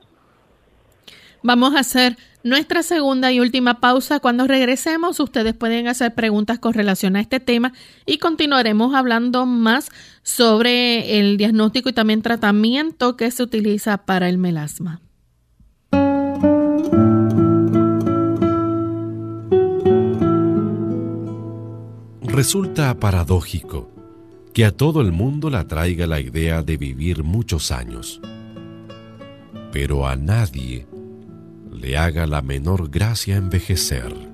Vamos 1.43 1.75
a 1.75 1.81
hacer 1.81 2.17
nuestra 2.43 2.83
segunda 2.83 3.33
y 3.33 3.41
última 3.41 3.81
pausa. 3.81 4.21
Cuando 4.21 4.47
regresemos, 4.47 5.21
ustedes 5.21 5.55
pueden 5.55 5.89
hacer 5.89 6.15
preguntas 6.15 6.59
con 6.59 6.75
relación 6.75 7.17
a 7.17 7.21
este 7.21 7.41
tema 7.41 7.73
y 8.05 8.19
continuaremos 8.19 8.95
hablando 8.95 9.47
más 9.47 9.89
sobre 10.23 11.19
el 11.19 11.39
diagnóstico 11.39 11.89
y 11.89 11.93
también 11.93 12.23
tratamiento 12.23 13.17
que 13.17 13.31
se 13.31 13.43
utiliza 13.43 14.05
para 14.05 14.29
el 14.29 14.37
melasma. 14.37 15.01
Resulta 22.23 22.95
paradójico 22.99 24.00
que 24.53 24.65
a 24.65 24.73
todo 24.73 25.01
el 25.01 25.13
mundo 25.13 25.49
le 25.49 25.59
atraiga 25.59 26.07
la 26.07 26.21
idea 26.21 26.63
de 26.63 26.77
vivir 26.77 27.23
muchos 27.23 27.71
años, 27.71 28.21
pero 29.73 30.07
a 30.07 30.17
nadie 30.17 30.87
le 31.71 31.97
haga 31.97 32.27
la 32.27 32.43
menor 32.43 32.91
gracia 32.91 33.37
envejecer. 33.37 34.31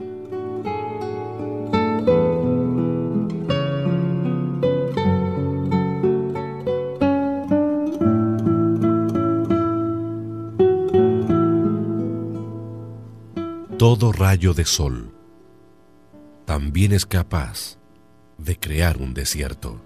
Todo 13.78 14.10
rayo 14.10 14.54
de 14.54 14.64
sol 14.64 15.12
también 16.46 16.92
es 16.92 17.04
capaz 17.04 17.76
de 18.38 18.58
crear 18.58 18.96
un 18.96 19.12
desierto. 19.12 19.85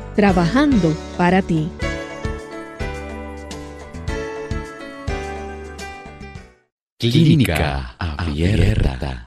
trabajando 0.15 0.95
para 1.17 1.41
ti. 1.41 1.69
Clínica 6.99 7.95
Abierta. 7.97 9.25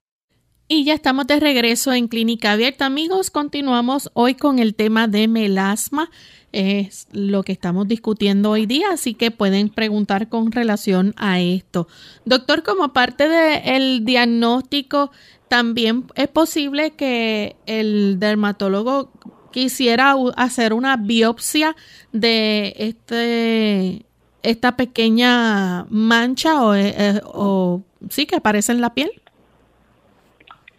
Y 0.69 0.85
ya 0.85 0.95
estamos 0.95 1.27
de 1.27 1.41
regreso 1.41 1.93
en 1.93 2.09
Clínica 2.09 2.53
Abierta, 2.53 2.87
amigos. 2.87 3.31
Continuamos 3.31 4.11
hoy 4.15 4.35
con 4.35 4.59
el 4.59 4.75
tema 4.75 5.09
de 5.09 5.29
melasma. 5.29 6.11
Es 6.53 7.09
lo 7.13 7.43
que 7.43 7.53
estamos 7.53 7.89
discutiendo 7.89 8.51
hoy 8.51 8.65
día, 8.67 8.87
así 8.93 9.15
que 9.15 9.33
pueden 9.33 9.69
preguntar 9.71 10.29
con 10.29 10.53
relación 10.53 11.13
a 11.17 11.41
esto. 11.41 11.89
Doctor, 12.25 12.63
como 12.63 12.93
parte 12.93 13.29
del 13.29 14.05
diagnóstico, 14.05 15.11
también 15.49 16.07
es 16.15 16.29
posible 16.29 16.93
que 16.93 17.57
el 17.67 18.19
dermatólogo 18.21 19.11
quisiera 19.55 20.17
hacer 20.37 20.73
una 20.73 20.97
biopsia 20.97 21.77
de 22.11 22.75
este 22.77 24.05
esta 24.43 24.77
pequeña 24.77 25.85
mancha 25.89 26.65
o, 26.67 26.75
eh, 26.75 26.93
eh, 26.99 27.21
o 27.25 27.83
sí 28.11 28.27
que 28.27 28.37
aparece 28.37 28.73
en 28.73 28.81
la 28.81 28.93
piel? 28.93 29.11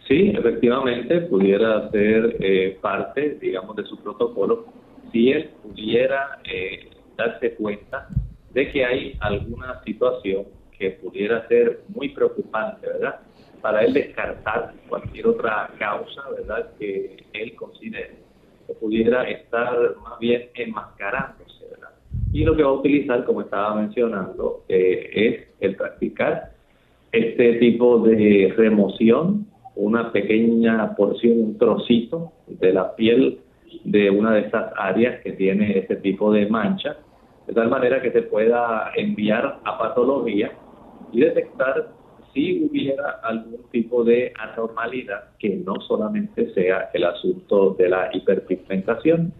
Sí, 0.06 0.30
efectivamente, 0.36 1.22
pudiera 1.22 1.90
ser 1.90 2.36
eh, 2.38 2.78
parte, 2.82 3.38
digamos, 3.40 3.74
de 3.76 3.84
su 3.84 3.96
protocolo 3.96 4.66
si 5.10 5.30
él 5.30 5.48
pudiera 5.62 6.38
darse 7.16 7.54
cuenta 7.54 8.06
de 8.52 8.70
que 8.70 8.84
hay 8.84 9.16
alguna 9.20 9.82
situación 9.84 10.44
que 10.78 10.90
pudiera 10.90 11.48
ser 11.48 11.80
muy 11.88 12.10
preocupante, 12.10 12.86
¿verdad? 12.86 13.20
Para 13.62 13.82
él 13.84 13.94
descartar 13.94 14.74
cualquier 14.88 15.28
otra 15.28 15.70
causa, 15.78 16.22
¿verdad? 16.36 16.70
Que 16.78 17.16
él 17.32 17.56
considere 17.56 18.25
pudiera 18.74 19.28
estar 19.28 19.96
más 20.02 20.18
bien 20.18 20.48
enmascarándose, 20.54 21.66
¿verdad? 21.70 21.90
Y 22.32 22.44
lo 22.44 22.56
que 22.56 22.62
va 22.62 22.70
a 22.70 22.74
utilizar, 22.74 23.24
como 23.24 23.42
estaba 23.42 23.74
mencionando, 23.74 24.64
eh, 24.68 25.10
es 25.12 25.48
el 25.60 25.76
practicar 25.76 26.52
este 27.12 27.54
tipo 27.54 27.98
de 28.00 28.52
remoción, 28.56 29.46
una 29.74 30.12
pequeña 30.12 30.94
porción, 30.94 31.40
un 31.40 31.58
trocito 31.58 32.32
de 32.46 32.72
la 32.72 32.94
piel 32.96 33.40
de 33.84 34.10
una 34.10 34.32
de 34.32 34.40
estas 34.40 34.72
áreas 34.76 35.20
que 35.22 35.32
tiene 35.32 35.78
este 35.78 35.96
tipo 35.96 36.32
de 36.32 36.46
mancha, 36.46 36.96
de 37.46 37.52
tal 37.52 37.68
manera 37.68 38.02
que 38.02 38.10
se 38.10 38.22
pueda 38.22 38.90
enviar 38.96 39.60
a 39.64 39.78
patología 39.78 40.52
y 41.12 41.20
detectar 41.20 41.88
si 42.36 42.62
hubiera 42.62 43.18
algún 43.22 43.62
tipo 43.72 44.04
de 44.04 44.30
anormalidad 44.38 45.30
que 45.38 45.56
no 45.56 45.80
solamente 45.88 46.52
sea 46.52 46.90
el 46.92 47.04
asunto 47.04 47.74
de 47.78 47.88
la 47.88 48.10
hiperpigmentación. 48.12 49.32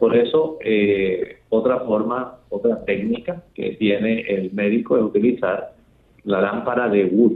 Por 0.00 0.16
eso, 0.16 0.58
eh, 0.64 1.38
otra 1.48 1.78
forma, 1.80 2.38
otra 2.48 2.84
técnica 2.84 3.44
que 3.54 3.76
tiene 3.76 4.22
el 4.22 4.52
médico 4.52 4.96
es 4.96 5.04
utilizar 5.04 5.74
la 6.24 6.40
lámpara 6.40 6.88
de 6.88 7.04
Wood. 7.04 7.34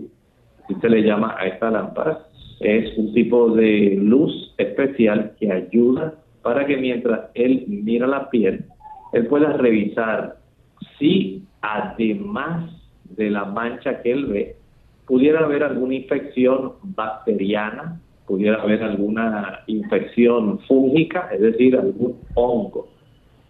Así 0.64 0.74
se 0.80 0.88
le 0.88 1.02
llama 1.02 1.36
a 1.38 1.46
esta 1.46 1.70
lámpara. 1.70 2.26
Es 2.58 2.98
un 2.98 3.14
tipo 3.14 3.50
de 3.50 3.96
luz 3.96 4.52
especial 4.58 5.36
que 5.38 5.52
ayuda 5.52 6.14
para 6.42 6.66
que 6.66 6.76
mientras 6.76 7.30
él 7.34 7.66
mira 7.68 8.08
la 8.08 8.30
piel, 8.30 8.64
él 9.12 9.26
pueda 9.28 9.52
revisar 9.52 10.38
si 10.98 11.44
además 11.60 12.72
de 13.04 13.30
la 13.30 13.44
mancha 13.44 14.02
que 14.02 14.10
él 14.10 14.26
ve, 14.26 14.56
pudiera 15.06 15.40
haber 15.44 15.62
alguna 15.62 15.94
infección 15.94 16.74
bacteriana, 16.82 18.00
pudiera 18.26 18.62
haber 18.62 18.82
alguna 18.82 19.60
infección 19.66 20.60
fúngica, 20.60 21.28
es 21.32 21.40
decir, 21.40 21.76
algún 21.76 22.18
hongo, 22.34 22.88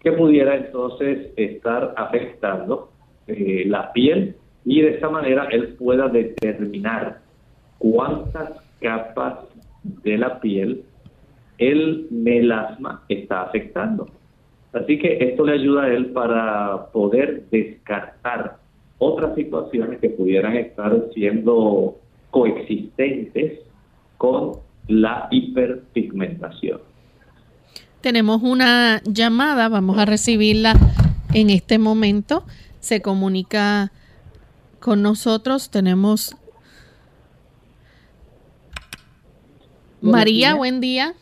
que 0.01 0.11
pudiera 0.11 0.55
entonces 0.55 1.31
estar 1.35 1.93
afectando 1.97 2.91
eh, 3.27 3.63
la 3.65 3.91
piel 3.93 4.35
y 4.65 4.81
de 4.81 4.95
esta 4.95 5.09
manera 5.09 5.47
él 5.51 5.75
pueda 5.79 6.07
determinar 6.09 7.19
cuántas 7.77 8.51
capas 8.79 9.39
de 9.83 10.17
la 10.17 10.39
piel 10.39 10.83
el 11.57 12.07
melasma 12.11 13.03
está 13.07 13.43
afectando. 13.43 14.07
Así 14.73 14.99
que 14.99 15.17
esto 15.21 15.45
le 15.45 15.53
ayuda 15.53 15.83
a 15.83 15.93
él 15.93 16.07
para 16.07 16.87
poder 16.91 17.45
descartar 17.49 18.57
otras 18.97 19.35
situaciones 19.35 19.99
que 19.99 20.09
pudieran 20.09 20.55
estar 20.55 21.09
siendo 21.13 21.97
coexistentes 22.31 23.59
con 24.17 24.59
la 24.87 25.27
hiperpigmentación. 25.31 26.81
Tenemos 28.01 28.43
una 28.43 29.01
llamada, 29.03 29.67
vamos 29.67 29.97
a 29.97 30.05
recibirla 30.05 30.75
en 31.33 31.49
este 31.49 31.79
momento. 31.79 32.43
Se 32.79 33.01
comunica 33.01 33.91
con 34.79 35.01
nosotros. 35.01 35.71
Tenemos 35.71 36.35
María, 40.01 40.53
buen 40.53 40.81
día. 40.81 41.13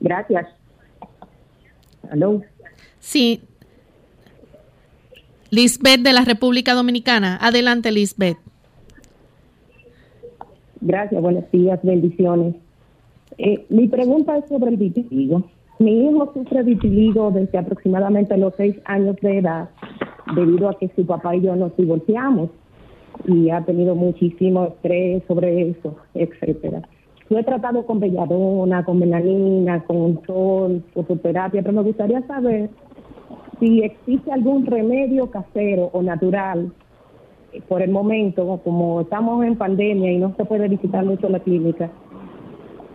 Gracias. 0.00 0.48
¿Aló? 2.10 2.42
Sí. 2.98 3.42
Lisbeth 5.52 6.00
de 6.00 6.14
la 6.14 6.24
República 6.24 6.72
Dominicana. 6.72 7.38
Adelante, 7.38 7.92
Lisbeth. 7.92 8.38
Gracias, 10.80 11.20
buenos 11.20 11.44
días, 11.52 11.78
bendiciones. 11.82 12.54
Eh, 13.36 13.66
mi 13.68 13.86
pregunta 13.86 14.38
es 14.38 14.46
sobre 14.48 14.70
el 14.70 14.78
vitiligo. 14.78 15.44
Mi 15.78 16.08
hijo 16.08 16.32
sufre 16.32 16.62
vitiligo 16.62 17.30
desde 17.32 17.58
aproximadamente 17.58 18.34
los 18.38 18.54
seis 18.56 18.76
años 18.86 19.16
de 19.20 19.40
edad, 19.40 19.68
debido 20.34 20.70
a 20.70 20.78
que 20.78 20.90
su 20.96 21.04
papá 21.04 21.36
y 21.36 21.42
yo 21.42 21.54
nos 21.54 21.76
divorciamos 21.76 22.48
y 23.26 23.50
ha 23.50 23.62
tenido 23.62 23.94
muchísimo 23.94 24.68
estrés 24.68 25.22
sobre 25.28 25.68
eso, 25.68 25.96
etcétera. 26.14 26.80
Yo 27.28 27.38
he 27.38 27.44
tratado 27.44 27.84
con 27.84 28.00
belladona, 28.00 28.86
con 28.86 29.00
melanina, 29.00 29.84
con 29.84 30.18
sol, 30.26 30.82
fototerapia, 30.94 31.60
pero 31.60 31.74
me 31.74 31.82
gustaría 31.82 32.26
saber 32.26 32.70
si 33.62 33.80
existe 33.84 34.32
algún 34.32 34.66
remedio 34.66 35.30
casero 35.30 35.84
o 35.92 36.02
natural 36.02 36.72
eh, 37.52 37.62
por 37.68 37.80
el 37.80 37.92
momento, 37.92 38.60
como 38.64 39.02
estamos 39.02 39.44
en 39.46 39.56
pandemia 39.56 40.10
y 40.10 40.18
no 40.18 40.34
se 40.36 40.44
puede 40.44 40.66
visitar 40.66 41.04
mucho 41.04 41.28
la 41.28 41.38
clínica, 41.38 41.88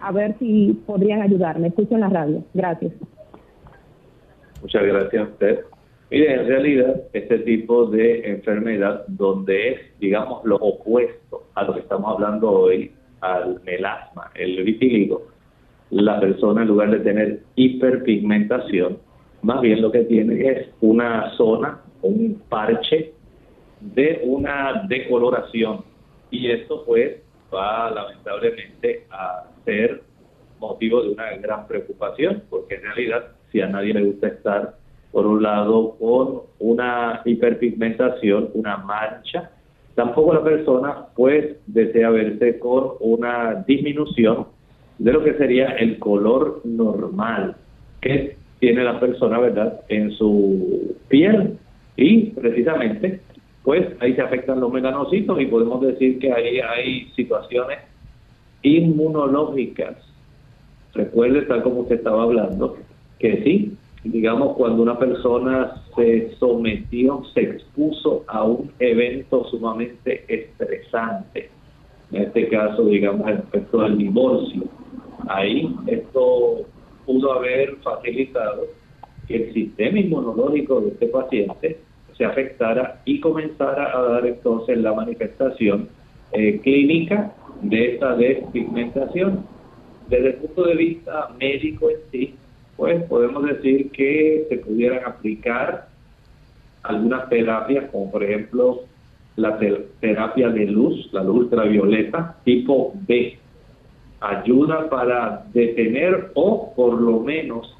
a 0.01 0.11
ver 0.11 0.35
si 0.39 0.77
podrían 0.85 1.21
ayudarme. 1.21 1.69
Escucho 1.69 1.95
en 1.95 2.01
la 2.01 2.09
radio. 2.09 2.43
Gracias. 2.53 2.91
Muchas 4.61 4.83
gracias 4.83 5.25
a 5.25 5.31
usted. 5.31 5.59
Mire, 6.11 6.33
en 6.33 6.47
realidad, 6.47 7.01
este 7.13 7.39
tipo 7.39 7.85
de 7.85 8.29
enfermedad, 8.29 9.05
donde 9.07 9.69
es, 9.69 9.79
digamos, 9.99 10.43
lo 10.43 10.57
opuesto 10.57 11.43
a 11.55 11.63
lo 11.63 11.75
que 11.75 11.79
estamos 11.79 12.13
hablando 12.13 12.51
hoy, 12.51 12.91
al 13.21 13.61
melasma, 13.63 14.31
el 14.35 14.61
vitíligo, 14.65 15.27
la 15.91 16.19
persona 16.19 16.63
en 16.63 16.67
lugar 16.67 16.91
de 16.91 16.99
tener 16.99 17.39
hiperpigmentación, 17.55 19.06
más 19.47 19.61
bien 19.61 19.81
lo 19.81 19.89
que 19.89 20.03
tiene 20.03 20.45
es 20.45 20.67
una 20.81 21.31
zona, 21.37 21.79
un 22.01 22.41
parche 22.49 23.13
de 23.79 24.21
una 24.25 24.83
decoloración. 24.89 25.85
Y 26.29 26.51
esto 26.51 26.83
pues 26.85 27.21
va 27.53 27.89
lamentablemente 27.89 29.05
a 29.09 29.45
ser 29.63 30.01
motivo 30.59 31.01
de 31.01 31.11
una 31.11 31.37
gran 31.37 31.65
preocupación, 31.65 32.43
porque 32.49 32.75
en 32.75 32.81
realidad 32.81 33.27
si 33.49 33.61
a 33.61 33.67
nadie 33.67 33.93
le 33.93 34.03
gusta 34.03 34.27
estar, 34.27 34.75
por 35.13 35.25
un 35.25 35.41
lado, 35.41 35.95
con 35.97 36.41
una 36.59 37.21
hiperpigmentación, 37.23 38.49
una 38.53 38.75
mancha 38.75 39.51
Tampoco 39.95 40.31
la 40.31 40.43
persona 40.43 41.07
pues 41.15 41.55
desea 41.65 42.11
verse 42.11 42.59
con 42.59 42.91
una 42.99 43.63
disminución 43.65 44.45
de 44.99 45.11
lo 45.11 45.23
que 45.23 45.33
sería 45.35 45.69
el 45.69 45.97
color 45.97 46.61
normal 46.65 47.55
que 47.99 48.36
tiene 48.59 48.83
la 48.83 48.99
persona, 48.99 49.39
¿verdad?, 49.39 49.81
en 49.89 50.11
su 50.11 50.95
piel. 51.07 51.57
Y 51.95 52.31
precisamente, 52.31 53.21
pues 53.63 53.87
ahí 53.99 54.13
se 54.13 54.21
afectan 54.21 54.59
los 54.59 54.71
melanocitos 54.71 55.39
y 55.41 55.45
podemos 55.47 55.81
decir 55.81 56.19
que 56.19 56.31
ahí 56.31 56.59
hay 56.59 57.11
situaciones 57.15 57.79
inmunológicas. 58.61 59.95
Recuerde, 60.93 61.43
tal 61.43 61.63
como 61.63 61.81
usted 61.81 61.95
estaba 61.95 62.23
hablando, 62.23 62.77
que 63.19 63.43
sí, 63.43 63.77
digamos, 64.03 64.55
cuando 64.55 64.83
una 64.83 64.97
persona 64.97 65.83
se 65.95 66.31
sometió, 66.39 67.23
se 67.33 67.41
expuso 67.41 68.23
a 68.27 68.43
un 68.43 68.71
evento 68.79 69.43
sumamente 69.45 70.23
estresante, 70.27 71.49
en 72.11 72.23
este 72.23 72.47
caso, 72.47 72.85
digamos, 72.85 73.25
respecto 73.25 73.81
al 73.81 73.97
divorcio, 73.97 74.63
ahí 75.27 75.75
esto 75.87 76.65
pudo 77.07 77.33
haber 77.33 77.77
facilitado 77.77 78.67
que 79.27 79.35
el 79.37 79.53
sistema 79.53 79.99
inmunológico 79.99 80.81
de 80.81 80.89
este 80.89 81.07
paciente 81.07 81.79
se 82.15 82.25
afectara 82.25 83.01
y 83.05 83.19
comenzara 83.19 83.97
a 83.97 84.01
dar 84.01 84.25
entonces 84.27 84.77
la 84.77 84.93
manifestación 84.93 85.89
eh, 86.33 86.59
clínica 86.61 87.33
de 87.61 87.93
esta 87.93 88.15
despigmentación. 88.15 89.45
Desde 90.09 90.29
el 90.29 90.35
punto 90.35 90.63
de 90.63 90.75
vista 90.75 91.29
médico 91.39 91.89
en 91.89 91.97
sí, 92.11 92.35
pues 92.75 93.03
podemos 93.03 93.43
decir 93.43 93.89
que 93.91 94.45
se 94.49 94.57
pudieran 94.57 95.05
aplicar 95.05 95.87
algunas 96.83 97.29
terapias, 97.29 97.89
como 97.91 98.11
por 98.11 98.23
ejemplo 98.23 98.81
la 99.35 99.59
terapia 99.99 100.49
de 100.49 100.65
luz, 100.65 101.09
la 101.11 101.23
luz 101.23 101.43
ultravioleta 101.43 102.37
tipo 102.43 102.93
B. 103.07 103.37
Ayuda 104.19 104.89
para 104.89 105.45
detener 105.53 106.31
o 106.33 106.73
por 106.75 106.99
lo 106.99 107.19
menos 107.19 107.77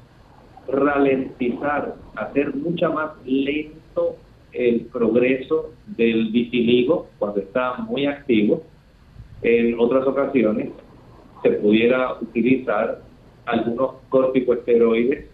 ralentizar, 0.68 1.94
hacer 2.14 2.54
mucho 2.54 2.92
más 2.92 3.10
lento 3.24 4.16
el 4.52 4.82
progreso 4.92 5.72
del 5.96 6.30
vitiligo 6.30 7.08
cuando 7.18 7.40
está 7.40 7.78
muy 7.78 8.06
activo. 8.06 8.62
En 9.42 9.78
otras 9.78 10.06
ocasiones 10.06 10.70
se 11.42 11.50
pudiera 11.52 12.14
utilizar 12.20 13.02
algunos 13.46 13.96
corticosteroides. 14.08 15.26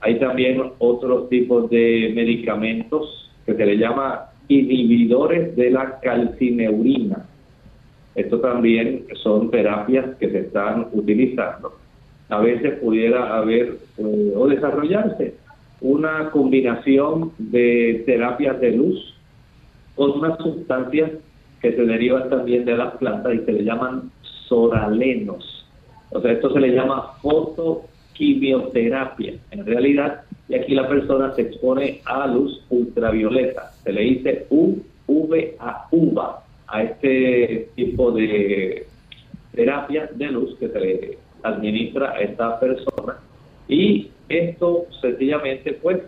Hay 0.00 0.18
también 0.18 0.72
otros 0.78 1.28
tipos 1.28 1.70
de 1.70 2.12
medicamentos 2.14 3.30
que 3.46 3.54
se 3.54 3.66
le 3.66 3.76
llama 3.76 4.30
inhibidores 4.48 5.54
de 5.56 5.70
la 5.70 6.00
calcineurina. 6.00 7.26
Esto 8.14 8.40
también 8.40 9.04
son 9.22 9.50
terapias 9.50 10.16
que 10.16 10.30
se 10.30 10.40
están 10.40 10.88
utilizando. 10.92 11.78
A 12.28 12.40
veces 12.40 12.78
pudiera 12.78 13.34
haber 13.36 13.78
eh, 13.98 14.32
o 14.36 14.46
desarrollarse 14.46 15.34
una 15.80 16.30
combinación 16.30 17.32
de 17.38 18.04
terapias 18.06 18.60
de 18.60 18.70
luz 18.72 19.14
con 19.96 20.12
unas 20.12 20.38
sustancias 20.38 21.10
que 21.60 21.72
se 21.72 21.84
derivan 21.84 22.30
también 22.30 22.64
de 22.64 22.76
las 22.76 22.94
plantas 22.96 23.34
y 23.34 23.40
se 23.40 23.52
le 23.52 23.64
llaman 23.64 24.12
soralenos. 24.22 25.66
O 26.10 26.20
sea, 26.20 26.30
esto 26.32 26.52
se 26.52 26.60
le 26.60 26.72
llama 26.72 27.14
fotoquimioterapia. 27.20 29.34
En 29.50 29.66
realidad, 29.66 30.22
y 30.48 30.54
aquí 30.54 30.74
la 30.74 30.88
persona 30.88 31.34
se 31.34 31.42
expone 31.42 32.00
a 32.04 32.28
luz 32.28 32.64
ultravioleta. 32.70 33.72
Se 33.82 33.92
le 33.92 34.02
dice 34.02 34.46
UVA, 34.50 35.88
UVA 35.90 36.44
a 36.66 36.82
este 36.82 37.68
tipo 37.74 38.12
de 38.12 38.86
terapia 39.52 40.08
de 40.14 40.26
luz 40.26 40.56
que 40.58 40.68
se 40.68 40.80
le 40.80 41.18
administra 41.42 42.12
a 42.12 42.20
esta 42.20 42.58
persona. 42.58 43.18
Y 43.68 44.10
esto 44.28 44.86
sencillamente 45.00 45.74
pues 45.74 46.02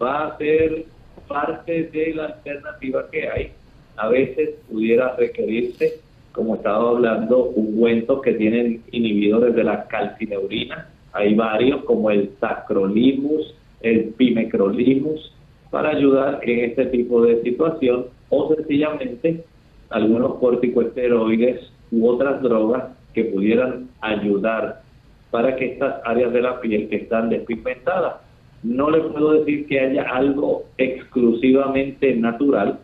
va 0.00 0.28
a 0.28 0.38
ser 0.38 0.84
parte 1.28 1.84
de 1.84 2.14
la 2.14 2.26
alternativa 2.26 3.10
que 3.10 3.28
hay. 3.28 3.52
A 3.96 4.08
veces 4.08 4.50
pudiera 4.70 5.14
requerirse 5.16 6.00
como 6.32 6.56
estaba 6.56 6.90
hablando, 6.90 7.44
ungüentos 7.44 8.22
que 8.22 8.32
tienen 8.32 8.82
inhibidores 8.90 9.54
de 9.54 9.64
la 9.64 9.86
calcineurina. 9.86 10.88
Hay 11.12 11.34
varios 11.34 11.84
como 11.84 12.10
el 12.10 12.30
tacrolimus, 12.40 13.54
el 13.82 14.14
pimecrolimus, 14.16 15.34
para 15.70 15.90
ayudar 15.90 16.40
en 16.42 16.70
este 16.70 16.86
tipo 16.86 17.22
de 17.22 17.42
situación 17.42 18.06
o 18.30 18.54
sencillamente 18.54 19.44
algunos 19.92 20.36
corticosteroides 20.36 21.72
u 21.90 22.08
otras 22.08 22.42
drogas 22.42 22.84
que 23.14 23.24
pudieran 23.24 23.88
ayudar 24.00 24.82
para 25.30 25.56
que 25.56 25.72
estas 25.72 26.00
áreas 26.04 26.32
de 26.32 26.42
la 26.42 26.60
piel 26.60 26.88
que 26.88 26.96
están 26.96 27.30
despigmentadas. 27.30 28.16
No 28.62 28.90
le 28.90 29.00
puedo 29.00 29.32
decir 29.32 29.66
que 29.66 29.80
haya 29.80 30.02
algo 30.02 30.64
exclusivamente 30.78 32.14
natural, 32.14 32.78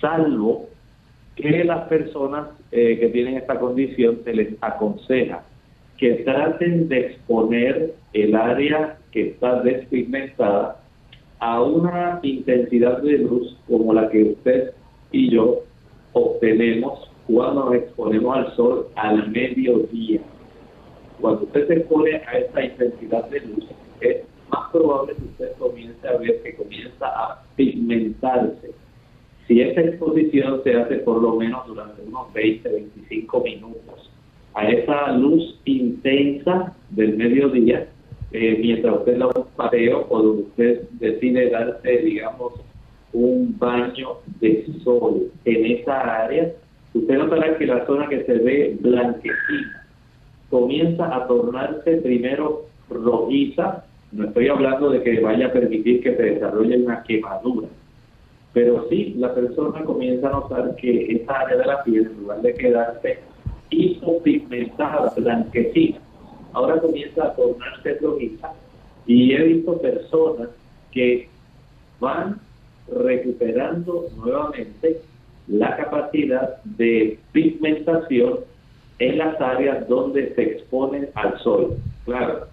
salvo 0.00 0.68
que 1.36 1.64
las 1.64 1.86
personas 1.88 2.48
eh, 2.72 2.98
que 2.98 3.08
tienen 3.08 3.36
esta 3.36 3.58
condición 3.58 4.20
se 4.24 4.34
les 4.34 4.54
aconseja 4.60 5.42
que 6.00 6.14
traten 6.24 6.88
de 6.88 6.98
exponer 7.00 7.94
el 8.14 8.34
área 8.34 8.96
que 9.12 9.28
está 9.28 9.60
despigmentada 9.60 10.80
a 11.38 11.62
una 11.62 12.20
intensidad 12.22 13.02
de 13.02 13.18
luz 13.18 13.56
como 13.68 13.92
la 13.92 14.08
que 14.08 14.22
usted 14.22 14.72
y 15.12 15.30
yo 15.30 15.60
obtenemos 16.12 17.10
cuando 17.26 17.66
nos 17.66 17.74
exponemos 17.74 18.36
al 18.36 18.56
sol 18.56 18.88
al 18.96 19.30
mediodía. 19.30 20.20
Cuando 21.20 21.44
usted 21.44 21.66
se 21.66 21.74
expone 21.74 22.16
a 22.16 22.38
esta 22.38 22.64
intensidad 22.64 23.28
de 23.28 23.40
luz, 23.40 23.64
es 24.00 24.22
más 24.50 24.70
probable 24.72 25.14
que 25.14 25.24
usted 25.24 25.52
comience 25.58 26.08
a 26.08 26.16
ver 26.16 26.42
que 26.42 26.54
comienza 26.54 27.06
a 27.06 27.42
pigmentarse 27.56 28.72
si 29.50 29.60
esta 29.60 29.80
exposición 29.80 30.62
se 30.62 30.74
hace 30.74 30.98
por 30.98 31.20
lo 31.20 31.34
menos 31.34 31.66
durante 31.66 32.02
unos 32.02 32.32
20, 32.32 32.68
25 32.68 33.40
minutos 33.40 34.10
a 34.54 34.68
esa 34.68 35.10
luz 35.12 35.58
intensa 35.64 36.72
del 36.90 37.16
mediodía, 37.16 37.88
eh, 38.30 38.58
mientras 38.60 38.98
usted 38.98 39.18
da 39.18 39.26
un 39.26 39.46
paseo 39.56 40.06
o 40.08 40.20
usted 40.20 40.88
decide 40.92 41.50
darse, 41.50 41.98
digamos, 41.98 42.54
un 43.12 43.56
baño 43.58 44.18
de 44.40 44.66
sol 44.84 45.30
en 45.44 45.66
esa 45.66 46.22
área, 46.24 46.52
usted 46.94 47.18
notará 47.18 47.56
que 47.58 47.66
la 47.66 47.86
zona 47.86 48.08
que 48.08 48.24
se 48.24 48.34
ve 48.34 48.76
blanquecina 48.80 49.86
comienza 50.48 51.14
a 51.14 51.26
tornarse 51.26 51.96
primero 51.98 52.66
rojiza, 52.88 53.84
no 54.12 54.26
estoy 54.26 54.48
hablando 54.48 54.90
de 54.90 55.02
que 55.02 55.20
vaya 55.20 55.46
a 55.46 55.52
permitir 55.52 56.02
que 56.02 56.16
se 56.16 56.22
desarrolle 56.22 56.76
una 56.78 57.02
quemadura, 57.04 57.68
pero 58.52 58.86
sí, 58.88 59.14
la 59.16 59.32
persona 59.34 59.84
comienza 59.84 60.28
a 60.28 60.32
notar 60.32 60.74
que 60.76 61.12
esa 61.12 61.40
área 61.40 61.56
de 61.56 61.66
la 61.66 61.84
piel, 61.84 62.06
en 62.06 62.22
lugar 62.22 62.42
de 62.42 62.54
quedarse 62.54 63.18
hipopigmentada, 63.70 65.12
blanquecina, 65.16 65.98
ahora 66.52 66.80
comienza 66.80 67.24
a 67.24 67.34
tornarse 67.34 67.94
rojiza. 68.00 68.52
Y 69.06 69.32
he 69.32 69.42
visto 69.44 69.80
personas 69.80 70.48
que 70.90 71.28
van 72.00 72.40
recuperando 72.92 74.06
nuevamente 74.16 75.00
la 75.48 75.76
capacidad 75.76 76.62
de 76.64 77.18
pigmentación 77.32 78.40
en 78.98 79.18
las 79.18 79.40
áreas 79.40 79.88
donde 79.88 80.34
se 80.34 80.42
exponen 80.42 81.08
al 81.14 81.38
sol. 81.40 81.76
Claro, 82.04 82.46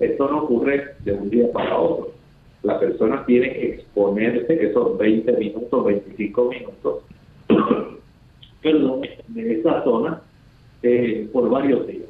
esto 0.00 0.28
no 0.28 0.44
ocurre 0.44 0.94
de 1.04 1.12
un 1.12 1.30
día 1.30 1.50
para 1.52 1.76
otro 1.78 2.16
la 2.66 2.80
persona 2.80 3.24
tiene 3.24 3.52
que 3.52 3.74
exponerse 3.74 4.66
esos 4.66 4.98
20 4.98 5.32
minutos, 5.32 5.84
25 5.84 6.50
minutos, 6.50 7.02
perdón, 8.62 9.02
de 9.28 9.60
esa 9.60 9.84
zona 9.84 10.20
eh, 10.82 11.28
por 11.32 11.48
varios 11.48 11.86
días. 11.86 12.08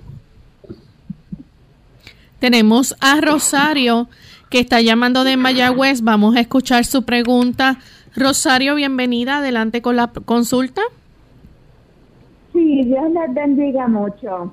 Tenemos 2.38 2.96
a 3.00 3.20
Rosario 3.20 4.08
que 4.50 4.60
está 4.60 4.80
llamando 4.80 5.24
de 5.24 5.36
Mayagüez. 5.36 6.02
Vamos 6.02 6.36
a 6.36 6.40
escuchar 6.40 6.84
su 6.84 7.04
pregunta. 7.04 7.78
Rosario, 8.14 8.74
bienvenida. 8.74 9.38
Adelante 9.38 9.82
con 9.82 9.96
la 9.96 10.08
consulta. 10.08 10.82
Sí, 12.52 12.82
Dios 12.84 13.10
les 13.12 13.34
bendiga 13.34 13.86
mucho. 13.88 14.52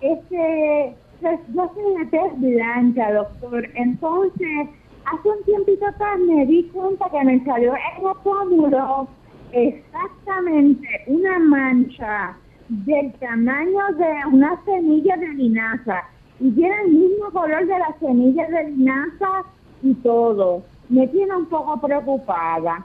Este, 0.00 0.94
pues, 1.20 1.40
yo 1.54 1.70
soy 1.74 1.84
una 1.94 2.10
tez 2.10 2.38
blanca, 2.38 3.12
doctor. 3.12 3.68
Entonces, 3.74 4.68
hace 5.06 5.28
un 5.28 5.44
tiempito 5.44 5.86
atrás 5.86 6.18
me 6.20 6.46
di 6.46 6.64
cuenta 6.64 7.06
que 7.10 7.24
me 7.24 7.44
salió 7.44 7.72
en 7.74 8.06
el 8.06 8.16
pómulo 8.22 9.08
exactamente 9.52 10.86
una 11.06 11.38
mancha 11.38 12.36
del 12.68 13.12
tamaño 13.14 13.80
de 13.98 14.26
una 14.32 14.62
semilla 14.64 15.16
de 15.16 15.28
linaza 15.28 16.04
y 16.40 16.50
tiene 16.52 16.74
el 16.84 16.92
mismo 16.92 17.30
color 17.30 17.66
de 17.66 17.78
la 17.78 17.96
semilla 18.00 18.48
de 18.48 18.70
linaza 18.70 19.44
y 19.82 19.94
todo. 19.94 20.62
Me 20.88 21.06
tiene 21.08 21.36
un 21.36 21.46
poco 21.46 21.80
preocupada. 21.80 22.84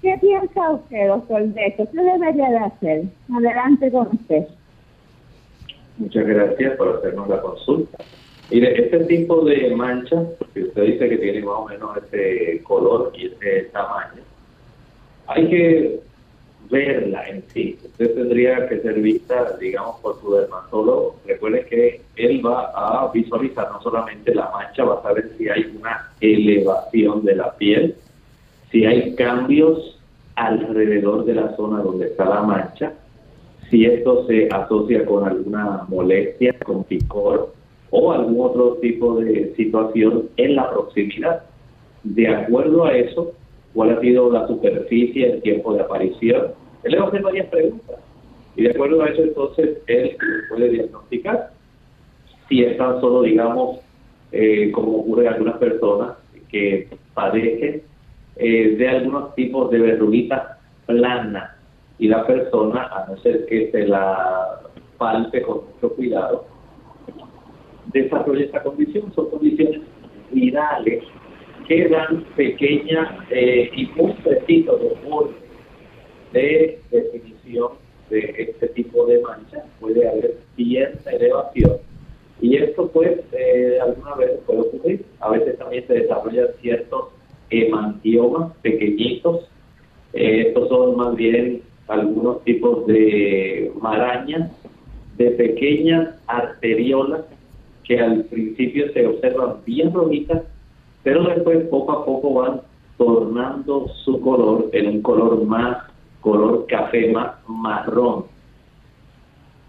¿Qué 0.00 0.16
piensa 0.20 0.70
usted, 0.70 1.08
doctor, 1.08 1.42
de 1.42 1.66
esto? 1.66 1.84
¿Qué 1.92 2.02
debería 2.02 2.48
de 2.48 2.58
hacer? 2.58 3.02
Adelante 3.34 3.90
con 3.90 4.08
usted. 4.08 4.46
Muchas 5.98 6.26
gracias 6.26 6.76
por 6.76 6.96
hacernos 6.96 7.28
la 7.28 7.40
consulta. 7.42 7.98
Mire, 8.50 8.82
este 8.82 9.04
tipo 9.04 9.44
de 9.44 9.74
mancha, 9.74 10.24
que 10.54 10.62
usted 10.62 10.82
dice 10.84 11.08
que 11.08 11.18
tiene 11.18 11.40
más 11.40 11.56
o 11.56 11.66
menos 11.66 11.98
ese 11.98 12.62
color 12.62 13.12
y 13.14 13.26
ese 13.26 13.64
tamaño, 13.72 14.22
hay 15.26 15.48
que 15.50 16.00
verla 16.70 17.28
en 17.28 17.42
sí. 17.48 17.78
Usted 17.82 18.14
tendría 18.14 18.68
que 18.68 18.80
ser 18.80 18.94
vista, 19.00 19.56
digamos, 19.58 20.00
por 20.00 20.20
su 20.20 20.32
dermatólogo. 20.34 21.16
Recuerde 21.26 21.66
que 21.66 22.00
él 22.16 22.44
va 22.44 22.72
a 22.74 23.10
visualizar 23.12 23.70
no 23.70 23.80
solamente 23.82 24.34
la 24.34 24.50
mancha, 24.50 24.84
va 24.84 25.00
a 25.00 25.02
saber 25.02 25.30
si 25.36 25.48
hay 25.48 25.76
una 25.78 26.10
elevación 26.20 27.24
de 27.24 27.36
la 27.36 27.54
piel, 27.56 27.94
si 28.70 28.84
hay 28.84 29.14
cambios 29.14 29.98
alrededor 30.34 31.24
de 31.24 31.34
la 31.34 31.56
zona 31.56 31.80
donde 31.82 32.06
está 32.06 32.24
la 32.24 32.42
mancha, 32.42 32.92
si 33.70 33.84
esto 33.84 34.26
se 34.26 34.48
asocia 34.48 35.04
con 35.04 35.26
alguna 35.26 35.84
molestia, 35.88 36.54
con 36.64 36.84
picor 36.84 37.52
o 37.90 38.12
algún 38.12 38.40
otro 38.40 38.74
tipo 38.80 39.16
de 39.16 39.54
situación 39.56 40.28
en 40.36 40.56
la 40.56 40.70
proximidad. 40.70 41.42
De 42.04 42.28
acuerdo 42.28 42.84
a 42.84 42.92
eso, 42.92 43.32
cuál 43.74 43.90
ha 43.90 44.00
sido 44.00 44.30
la 44.30 44.46
superficie, 44.46 45.32
el 45.32 45.42
tiempo 45.42 45.74
de 45.74 45.80
aparición. 45.80 46.52
Él 46.84 46.92
le 46.92 46.98
va 46.98 47.06
a 47.06 47.08
hacer 47.08 47.22
varias 47.22 47.46
preguntas. 47.48 47.96
Y 48.56 48.62
de 48.64 48.70
acuerdo 48.70 49.02
a 49.02 49.06
eso, 49.06 49.22
entonces, 49.22 49.78
él 49.86 50.16
puede 50.48 50.68
diagnosticar 50.70 51.50
si 52.48 52.64
es 52.64 52.76
tan 52.78 53.00
solo, 53.00 53.22
digamos, 53.22 53.80
eh, 54.32 54.70
como 54.72 54.98
ocurre 54.98 55.26
en 55.26 55.34
algunas 55.34 55.58
personas 55.58 56.16
que 56.50 56.88
padecen 57.14 57.82
eh, 58.36 58.76
de 58.76 58.88
algunos 58.88 59.34
tipos 59.34 59.70
de 59.70 59.78
verruguitas 59.78 60.58
planas 60.86 61.50
y 61.98 62.08
la 62.08 62.26
persona, 62.26 62.84
a 62.84 63.06
no 63.08 63.16
ser 63.18 63.46
que 63.46 63.70
se 63.70 63.86
la 63.86 64.60
palpe 64.96 65.42
con 65.42 65.62
mucho 65.74 65.94
cuidado, 65.94 66.46
desarrolla 67.92 68.44
esta 68.44 68.62
condición. 68.62 69.12
Son 69.14 69.30
condiciones 69.30 69.80
virales 70.30 71.04
que 71.68 71.86
dan 71.88 72.24
pequeñas 72.34 73.08
eh, 73.30 73.70
y 73.76 73.90
un 74.00 74.16
borde 75.04 75.34
de 76.32 76.78
definición 76.90 77.72
de 78.08 78.34
este 78.38 78.68
tipo 78.68 79.04
de 79.06 79.20
mancha. 79.20 79.64
Puede 79.78 80.08
haber 80.08 80.38
cierta 80.56 81.10
elevación. 81.10 81.76
Y 82.40 82.56
esto, 82.56 82.88
pues, 82.88 83.20
eh, 83.32 83.78
alguna 83.82 84.14
vez 84.14 84.30
puede 84.46 84.60
ocurrir. 84.60 85.04
A 85.20 85.30
veces 85.30 85.58
también 85.58 85.86
se 85.86 85.94
desarrollan 85.94 86.48
ciertos 86.62 87.08
hemangiomas 87.50 88.56
pequeñitos. 88.62 89.48
Eh, 90.14 90.46
estos 90.48 90.68
son 90.70 90.96
más 90.96 91.14
bien 91.16 91.62
algunos 91.88 92.42
tipos 92.44 92.86
de 92.86 93.70
marañas 93.80 94.50
de 95.18 95.30
pequeñas 95.32 96.14
arteriolas 96.26 97.24
que 97.84 97.98
al 97.98 98.24
principio 98.24 98.92
se 98.92 99.06
observan 99.06 99.56
bien 99.64 99.92
rojitas, 99.92 100.42
pero 101.08 101.24
después 101.24 101.66
poco 101.68 101.92
a 101.92 102.04
poco 102.04 102.34
van 102.34 102.60
tornando 102.98 103.88
su 104.04 104.20
color 104.20 104.68
en 104.74 104.88
un 104.88 105.00
color 105.00 105.42
más, 105.46 105.78
color 106.20 106.66
café 106.66 107.10
más 107.10 107.30
marrón. 107.46 108.26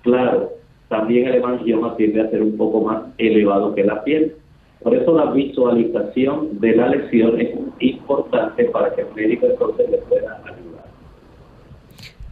Claro, 0.02 0.50
también 0.90 1.30
el 1.30 1.36
hemangioma 1.36 1.96
tiende 1.96 2.20
a 2.20 2.30
ser 2.30 2.42
un 2.44 2.58
poco 2.58 2.82
más 2.82 3.04
elevado 3.18 3.74
que 3.74 3.86
la 3.86 4.04
piel. 4.04 4.36
Por 4.84 4.94
eso 4.94 5.16
la 5.16 5.32
visualización 5.32 6.60
de 6.60 6.76
la 6.76 6.90
lesión 6.90 7.40
es 7.40 7.52
importante 7.80 8.66
para 8.66 8.94
que 8.94 9.04
el 9.04 9.08
médico 9.16 9.46
entonces 9.46 9.90
le 9.90 9.98
pueda 10.00 10.42
ayudar. 10.44 10.88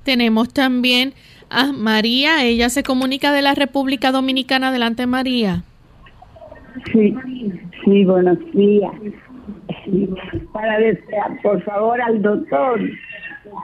Tenemos 0.03 0.51
también 0.51 1.13
a 1.49 1.71
María, 1.71 2.43
ella 2.43 2.67
se 2.67 2.83
comunica 2.83 3.31
de 3.31 3.41
la 3.41 3.55
República 3.55 4.11
Dominicana. 4.11 4.67
Adelante, 4.67 5.07
María. 5.07 5.63
Sí, 6.85 7.15
sí, 7.83 8.05
buenos 8.05 8.37
días. 8.53 8.91
Para 10.51 10.79
desear, 10.79 11.41
por 11.41 11.61
favor, 11.63 11.99
al 12.01 12.21
doctor, 12.21 12.79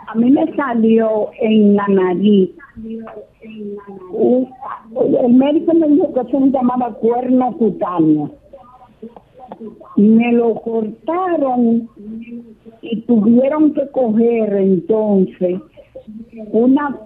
a 0.07 0.15
mí 0.15 0.31
me 0.31 0.53
salió 0.55 1.29
en 1.39 1.75
la 1.75 1.87
nariz. 1.87 2.51
el 3.43 5.33
médico 5.33 5.73
me 5.73 5.87
dijo 5.89 6.13
que 6.13 6.19
eso 6.21 6.39
se 6.39 6.51
llamaba 6.51 6.93
cuerno 6.95 7.55
cutáneo. 7.57 8.31
Me 9.95 10.31
lo 10.33 10.55
cortaron 10.55 11.89
y 12.81 13.01
tuvieron 13.01 13.73
que 13.73 13.87
coger 13.89 14.53
entonces 14.53 15.59
una 16.51 16.97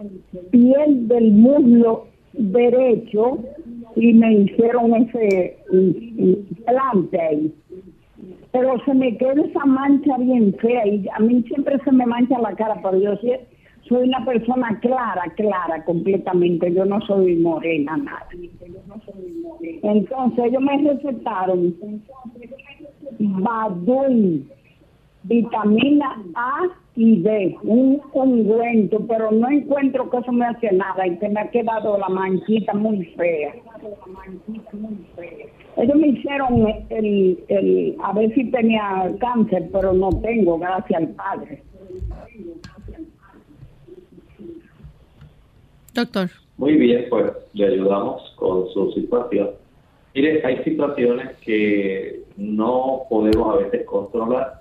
piel 0.52 1.08
del 1.08 1.32
muslo 1.32 2.08
derecho 2.34 3.40
y 3.98 4.14
me 4.14 4.32
hicieron 4.34 4.94
ese 4.96 5.58
implante 5.72 7.20
ahí. 7.20 7.54
Pero 8.52 8.80
se 8.86 8.94
me 8.94 9.18
queda 9.18 9.34
esa 9.44 9.66
mancha 9.66 10.18
bien 10.18 10.56
fea 10.60 10.88
y 10.88 11.06
a 11.14 11.20
mí 11.20 11.44
siempre 11.44 11.80
se 11.84 11.92
me 11.92 12.06
mancha 12.06 12.40
la 12.40 12.56
cara, 12.56 12.80
pero 12.82 12.98
yo 12.98 13.14
soy 13.88 14.08
una 14.08 14.24
persona 14.24 14.80
clara, 14.80 15.24
clara 15.36 15.84
completamente, 15.86 16.74
yo 16.74 16.86
no 16.86 17.02
soy 17.02 17.36
morena, 17.38 17.98
nada. 17.98 18.28
Entonces 19.84 20.46
ellos 20.46 20.62
me 20.62 20.78
recetaron 20.78 21.76
Badun, 23.20 24.48
vitamina 25.24 26.24
A 26.36 26.62
y 26.98 27.22
D, 27.22 27.56
un 27.62 28.02
ungüento, 28.12 29.06
pero 29.08 29.30
no 29.32 29.48
encuentro 29.50 30.10
que 30.10 30.18
eso 30.18 30.32
me 30.32 30.48
hace 30.48 30.72
nada 30.72 31.06
y 31.06 31.16
que 31.20 31.30
me 31.30 31.40
ha 31.40 31.52
quedado 31.52 31.96
la 32.00 32.10
manchita 32.10 32.74
muy 32.74 33.06
fea. 33.16 33.54
Ellos 35.78 35.96
me 35.96 36.08
hicieron 36.08 36.68
el, 36.90 37.38
el, 37.50 37.96
a 38.04 38.14
ver 38.14 38.34
si 38.34 38.50
tenía 38.50 39.12
cáncer, 39.20 39.70
pero 39.72 39.94
no 39.94 40.10
tengo, 40.22 40.58
gracias 40.58 41.00
al 41.00 41.10
Padre. 41.10 41.62
Doctor. 45.94 46.30
Muy 46.58 46.78
bien, 46.78 47.06
pues 47.12 47.32
le 47.54 47.68
ayudamos 47.68 48.34
con 48.38 48.68
su 48.70 48.92
situación. 48.94 49.52
Mire, 50.16 50.44
hay 50.44 50.64
situaciones 50.64 51.38
que 51.46 52.24
no 52.38 53.04
podemos 53.08 53.54
a 53.54 53.58
veces 53.60 53.86
controlar. 53.86 54.57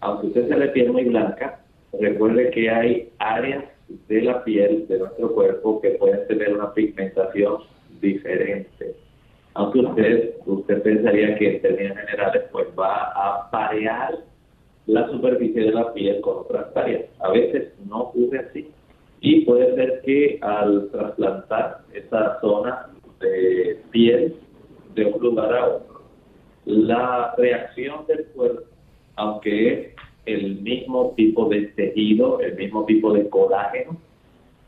Aunque 0.00 0.28
usted 0.28 0.48
se 0.48 0.56
le 0.56 0.68
piel 0.68 0.92
muy 0.92 1.04
blanca, 1.04 1.60
recuerde 1.98 2.50
que 2.50 2.70
hay 2.70 3.10
áreas 3.18 3.64
de 4.08 4.22
la 4.22 4.44
piel 4.44 4.86
de 4.88 4.98
nuestro 4.98 5.32
cuerpo 5.34 5.80
que 5.80 5.90
pueden 5.90 6.26
tener 6.28 6.54
una 6.54 6.72
pigmentación 6.72 7.62
diferente. 8.00 8.94
Aunque 9.54 9.80
usted, 9.80 10.34
usted 10.46 10.82
pensaría 10.82 11.36
que 11.36 11.56
en 11.56 11.62
términos 11.62 11.96
generales 11.98 12.44
pues 12.52 12.68
va 12.78 13.12
a 13.14 13.50
parear 13.50 14.18
la 14.86 15.08
superficie 15.08 15.64
de 15.64 15.72
la 15.72 15.92
piel 15.92 16.20
con 16.20 16.38
otras 16.38 16.74
áreas. 16.76 17.04
A 17.20 17.30
veces 17.30 17.72
no 17.88 18.02
ocurre 18.02 18.38
así. 18.38 18.70
Y 19.20 19.44
puede 19.44 19.74
ser 19.74 20.00
que 20.02 20.38
al 20.42 20.88
trasplantar 20.90 21.80
esa 21.92 22.40
zona 22.40 22.86
de 23.20 23.80
piel 23.90 24.36
de 24.94 25.06
un 25.06 25.20
lugar 25.20 25.52
a 25.54 25.66
otro, 25.66 26.02
la 26.64 27.34
reacción 27.36 28.06
del 28.06 28.26
cuerpo, 28.26 28.62
aunque 29.18 29.72
es 29.72 29.88
el 30.26 30.60
mismo 30.60 31.12
tipo 31.16 31.48
de 31.48 31.62
tejido, 31.74 32.40
el 32.40 32.54
mismo 32.54 32.86
tipo 32.86 33.12
de 33.12 33.28
colágeno, 33.28 33.96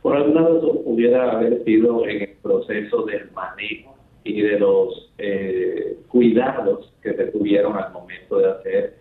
por 0.02 0.16
alguna 0.16 0.42
razón 0.42 0.82
pudiera 0.84 1.30
haber 1.30 1.62
sido 1.64 2.04
en 2.06 2.22
el 2.22 2.36
proceso 2.42 3.02
del 3.04 3.30
manejo 3.30 3.94
y 4.24 4.42
de 4.42 4.58
los 4.58 5.12
eh, 5.18 5.98
cuidados 6.08 6.92
que 7.02 7.14
se 7.14 7.26
tuvieron 7.26 7.76
al 7.76 7.92
momento 7.92 8.38
de 8.38 8.50
hacer 8.50 8.94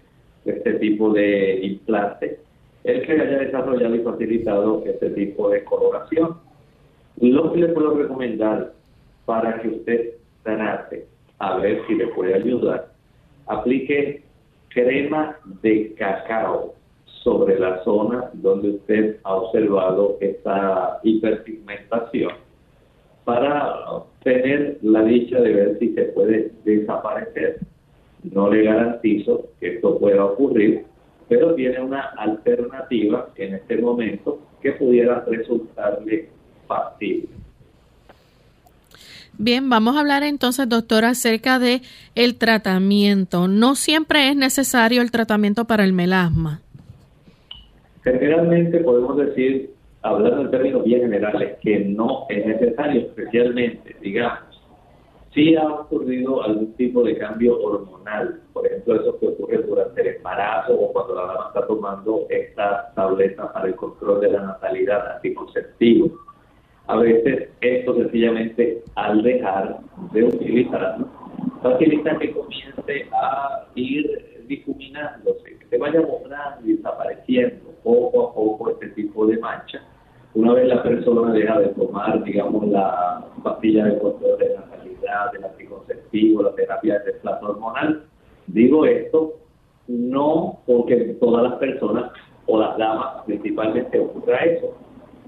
este 0.46 0.74
tipo 0.74 1.12
de 1.14 1.60
implante, 1.64 2.40
el 2.84 3.02
que 3.06 3.12
haya 3.14 3.40
desarrollado 3.40 3.96
y 3.96 4.00
facilitado 4.00 4.84
este 4.86 5.10
tipo 5.12 5.50
de 5.50 5.64
coloración. 5.64 6.38
Lo 7.20 7.52
que 7.52 7.60
le 7.60 7.68
puedo 7.70 7.96
recomendar 7.96 8.74
para 9.26 9.62
que 9.62 9.70
usted 9.70 10.14
trate, 10.44 11.08
a 11.40 11.58
ver 11.58 11.82
si 11.88 11.96
le 11.96 12.08
puede 12.08 12.36
ayudar, 12.36 12.92
aplique 13.48 14.29
crema 14.70 15.38
de 15.62 15.94
cacao 15.96 16.76
sobre 17.24 17.60
la 17.60 17.84
zona 17.84 18.30
donde 18.34 18.70
usted 18.70 19.18
ha 19.24 19.36
observado 19.36 20.18
esta 20.22 21.00
hiperpigmentación 21.04 22.32
para 23.26 24.04
tener 24.24 24.80
la 24.82 25.04
dicha 25.04 25.40
de 25.40 25.54
ver 25.54 25.80
si 25.80 25.94
se 25.94 26.04
puede 26.06 26.52
desaparecer. 26.64 27.60
No 28.24 28.50
le 28.50 28.64
garantizo 28.64 29.50
que 29.60 29.76
esto 29.76 30.00
pueda 30.00 30.26
ocurrir, 30.26 30.86
pero 31.28 31.54
tiene 31.56 31.80
una 31.80 32.02
alternativa 32.18 33.30
en 33.36 33.56
este 33.56 33.78
momento 33.78 34.40
que 34.62 34.72
pudiera 34.74 35.24
resultarle 35.28 36.30
factible. 36.68 37.30
Bien, 39.42 39.70
vamos 39.70 39.96
a 39.96 40.02
hablar 40.02 40.24
entonces, 40.24 40.68
doctor, 40.68 41.06
acerca 41.06 41.60
de 41.60 41.82
el 42.14 42.38
tratamiento. 42.38 43.48
No 43.48 43.76
siempre 43.76 44.28
es 44.28 44.36
necesario 44.36 45.02
el 45.02 45.12
tratamiento 45.12 45.64
para 45.64 45.86
el 45.86 45.94
melasma. 45.94 46.60
Generalmente 48.04 48.80
podemos 48.80 49.16
decir, 49.16 49.70
hablando 50.02 50.42
en 50.42 50.52
términos 50.52 50.84
bien 50.84 51.04
generales, 51.04 51.58
que 51.62 51.80
no 51.80 52.26
es 52.28 52.46
necesario, 52.46 53.00
especialmente, 53.00 53.96
digamos, 54.02 54.62
si 55.34 55.56
ha 55.56 55.66
ocurrido 55.70 56.44
algún 56.44 56.74
tipo 56.74 57.02
de 57.04 57.18
cambio 57.18 57.62
hormonal, 57.62 58.42
por 58.52 58.68
ejemplo, 58.68 58.96
eso 58.96 59.18
que 59.22 59.28
ocurre 59.28 59.60
durante 59.60 60.02
el 60.02 60.18
embarazo 60.18 60.74
o 60.74 60.92
cuando 60.92 61.16
la 61.16 61.22
dama 61.22 61.46
está 61.48 61.66
tomando 61.66 62.26
esta 62.30 62.92
tableta 62.94 63.54
para 63.54 63.68
el 63.70 63.76
control 63.76 64.20
de 64.20 64.32
la 64.32 64.42
natalidad 64.42 65.16
anticonceptivo. 65.16 66.29
A 66.90 66.96
veces 66.96 67.50
esto 67.62 67.94
sencillamente 67.98 68.84
al 68.96 69.22
dejar 69.22 69.78
de 70.12 70.24
utilizarlo 70.24 71.08
facilita 71.62 72.18
que 72.18 72.32
comience 72.32 73.08
a 73.14 73.68
ir 73.76 74.44
difuminándose, 74.48 75.60
que 75.60 75.66
se 75.68 75.78
vaya 75.78 76.02
borrando 76.02 76.68
y 76.68 76.78
desapareciendo 76.78 77.70
poco 77.84 78.30
a 78.30 78.34
poco 78.34 78.72
este 78.72 78.88
tipo 78.90 79.28
de 79.28 79.38
mancha. 79.38 79.84
Una 80.34 80.54
vez 80.54 80.68
la 80.68 80.82
persona 80.82 81.32
deja 81.32 81.60
de 81.60 81.68
tomar, 81.68 82.24
digamos, 82.24 82.68
la 82.70 83.24
pastilla 83.44 83.86
de 83.86 84.00
control 84.00 84.40
de 84.40 84.56
natalidad, 84.56 85.36
el 85.36 85.44
anticonceptivo, 85.44 86.42
la 86.42 86.56
terapia 86.56 86.98
de 86.98 87.12
desplazo 87.12 87.52
hormonal, 87.52 88.06
digo 88.48 88.88
esto 88.88 89.36
no 89.88 90.58
porque 90.66 90.96
todas 91.20 91.44
las 91.44 91.60
personas 91.60 92.12
o 92.48 92.60
las 92.60 92.76
damas 92.80 93.26
principalmente 93.28 94.00
ocurra 94.00 94.38
eso. 94.38 94.76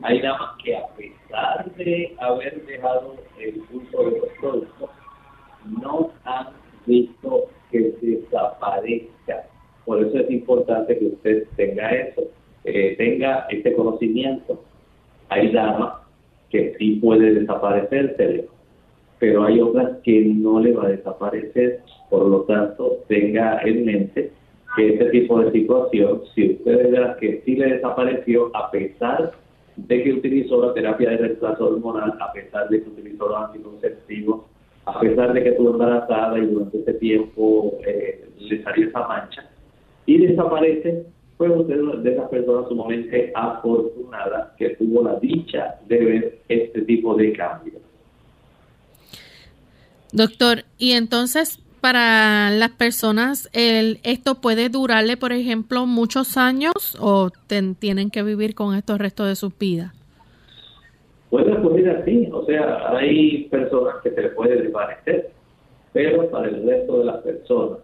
Hay 0.04 0.20
damas 0.20 0.58
que 0.64 0.76
a 0.76 0.88
pesar 0.96 1.72
de 1.76 2.16
haber 2.20 2.66
dejado 2.66 3.16
el 3.40 3.62
uso 3.72 4.04
de 4.10 4.20
los 4.20 4.30
productos, 4.40 4.90
no 5.82 6.12
han 6.24 6.48
visto 6.88 7.50
que 7.70 7.94
desaparezca. 8.02 9.46
Por 9.86 10.04
eso 10.04 10.18
es 10.20 10.32
importante 10.32 10.98
que 10.98 11.06
usted 11.06 11.48
tenga 11.56 11.90
eso, 11.90 12.24
eh, 12.64 12.96
tenga 12.98 13.46
este 13.50 13.74
conocimiento. 13.74 14.64
Hay 15.30 15.52
damas 15.52 15.94
que 16.50 16.76
sí 16.80 16.96
puede 16.96 17.34
desaparecerse, 17.36 18.48
pero 19.20 19.46
hay 19.46 19.62
otras 19.62 19.98
que 20.04 20.22
no 20.22 20.60
le 20.60 20.74
va 20.74 20.86
a 20.86 20.90
desaparecer. 20.90 21.84
Por 22.10 22.28
lo 22.28 22.42
tanto, 22.42 22.98
tenga 23.08 23.62
en 23.62 23.86
mente 23.86 24.32
que 24.76 24.94
este 24.94 25.06
tipo 25.12 25.40
de 25.42 25.52
situación, 25.52 26.24
si 26.34 26.54
usted 26.54 26.92
ve 26.92 27.16
que 27.20 27.42
sí 27.46 27.56
le 27.56 27.76
desapareció 27.76 28.50
a 28.56 28.72
pesar 28.72 29.32
de 29.76 30.04
que 30.04 30.14
utilizó 30.14 30.66
la 30.66 30.74
terapia 30.74 31.12
de 31.12 31.18
reemplazo 31.18 31.68
hormonal, 31.68 32.18
a 32.20 32.32
pesar 32.34 32.70
de 32.70 32.84
que 32.84 32.90
utilizó 32.90 33.28
los 33.28 33.38
anticonceptivos, 33.38 34.42
a 34.86 35.00
pesar 35.00 35.34
de 35.34 35.44
que 35.44 35.50
estuvo 35.50 35.72
embarazada 35.72 36.38
y 36.38 36.46
durante 36.46 36.80
ese 36.80 36.94
tiempo 36.96 37.78
eh, 37.86 38.28
le 38.40 38.64
salió 38.64 38.88
esa 38.88 39.08
mancha 39.08 39.50
y 40.06 40.18
desaparece, 40.26 41.06
fue 41.38 41.50
usted 41.50 41.80
de 42.04 42.14
esas 42.14 42.30
personas 42.30 42.68
sumamente 42.68 43.32
afortunada 43.34 44.54
que 44.58 44.70
tuvo 44.76 45.04
la 45.04 45.20
dicha 45.20 45.80
de 45.88 45.98
ver 45.98 46.40
este 46.48 46.82
tipo 46.82 47.16
de 47.16 47.34
cambios. 47.34 47.82
Doctor, 50.12 50.66
y 50.78 50.92
entonces 50.92 51.60
para 51.82 52.52
las 52.52 52.70
personas, 52.70 53.50
¿esto 53.54 54.36
puede 54.36 54.70
durarle, 54.70 55.18
por 55.18 55.34
ejemplo, 55.34 55.86
muchos 55.88 56.38
años 56.38 56.74
o 57.00 57.30
tienen 57.80 58.12
que 58.12 58.24
vivir 58.24 58.54
con 58.56 58.76
esto 58.76 58.94
el 58.94 59.00
resto 59.00 59.26
de 59.26 59.36
sus 59.36 59.58
vidas? 59.58 59.92
Puede 61.30 61.52
ocurrir 61.54 61.90
así, 61.90 62.30
o 62.32 62.46
sea, 62.46 62.90
hay 62.96 63.46
personas 63.46 63.96
que 64.04 64.12
se 64.12 64.22
les 64.22 64.34
puede 64.34 64.62
desvanecer, 64.62 65.32
pero 65.94 66.30
para 66.30 66.50
el 66.50 66.66
resto 66.66 67.00
de 67.00 67.06
las 67.06 67.18
personas 67.18 67.80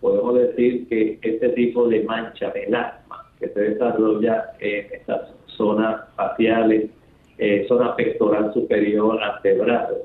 podemos 0.00 0.34
decir 0.34 0.88
que 0.88 1.18
este 1.22 1.48
tipo 1.50 1.88
de 1.88 2.02
mancha 2.04 2.52
melasma 2.54 3.30
que 3.38 3.48
se 3.48 3.60
desarrolla 3.60 4.52
en 4.60 4.86
estas 4.92 5.30
zonas 5.46 6.02
faciales, 6.14 6.90
eh, 7.38 7.64
zona 7.68 7.96
pectoral 7.96 8.52
superior, 8.54 9.20
antebrazo, 9.22 9.96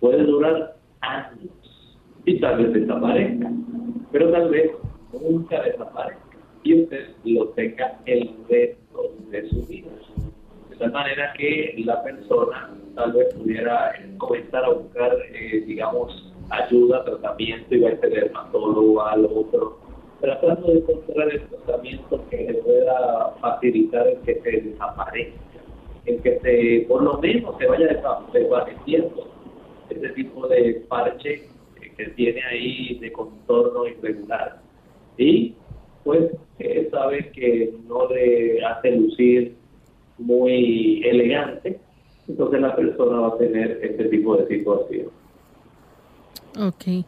puede 0.00 0.24
durar 0.24 0.74
años 1.00 1.65
y 2.26 2.40
tal 2.40 2.58
vez 2.58 2.72
desaparezca, 2.74 3.50
pero 4.12 4.30
tal 4.32 4.50
vez 4.50 4.72
nunca 5.12 5.62
desaparezca 5.62 6.20
y 6.64 6.82
usted 6.82 7.08
lo 7.24 7.48
tenga 7.50 7.98
el 8.06 8.34
resto 8.48 9.12
de 9.30 9.48
su 9.48 9.62
vida. 9.66 9.88
De 10.68 10.76
tal 10.76 10.92
manera 10.92 11.32
que 11.38 11.74
la 11.84 12.02
persona 12.02 12.70
tal 12.96 13.12
vez 13.12 13.32
pudiera 13.34 13.94
comenzar 14.18 14.64
a 14.64 14.70
buscar, 14.70 15.16
eh, 15.32 15.62
digamos, 15.66 16.32
ayuda, 16.50 17.04
tratamiento, 17.04 17.74
y 17.74 17.80
va 17.80 17.90
a 17.90 17.96
ser 18.00 18.10
dermatólogo, 18.10 19.02
al 19.02 19.24
otro, 19.26 19.78
tratando 20.20 20.66
de 20.66 20.78
encontrar 20.78 21.28
el 21.32 21.42
tratamiento 21.42 22.24
que 22.30 22.36
le 22.38 22.54
pueda 22.54 23.34
facilitar 23.40 24.08
el 24.08 24.18
que 24.22 24.40
se 24.40 24.50
desaparezca, 24.50 25.60
el 26.06 26.22
que 26.22 26.40
se, 26.40 26.86
por 26.88 27.02
lo 27.02 27.18
menos 27.18 27.56
se 27.58 27.66
vaya 27.66 28.02
desvaneciendo 28.32 29.28
ese 29.90 30.08
tipo 30.10 30.48
de 30.48 30.84
parche 30.88 31.55
que 31.96 32.06
tiene 32.10 32.42
ahí 32.44 32.98
de 33.00 33.12
contorno 33.12 33.86
irregular. 33.86 34.60
Y 35.18 35.54
pues 36.04 36.30
sabe 36.90 37.30
que 37.32 37.74
no 37.88 38.08
le 38.08 38.64
hace 38.64 38.92
lucir 38.92 39.54
muy 40.18 41.02
elegante, 41.04 41.78
entonces 42.28 42.60
la 42.60 42.74
persona 42.74 43.20
va 43.20 43.28
a 43.28 43.38
tener 43.38 43.80
este 43.82 44.04
tipo 44.04 44.36
de 44.36 44.46
situación. 44.46 45.08
Ok. 46.58 47.04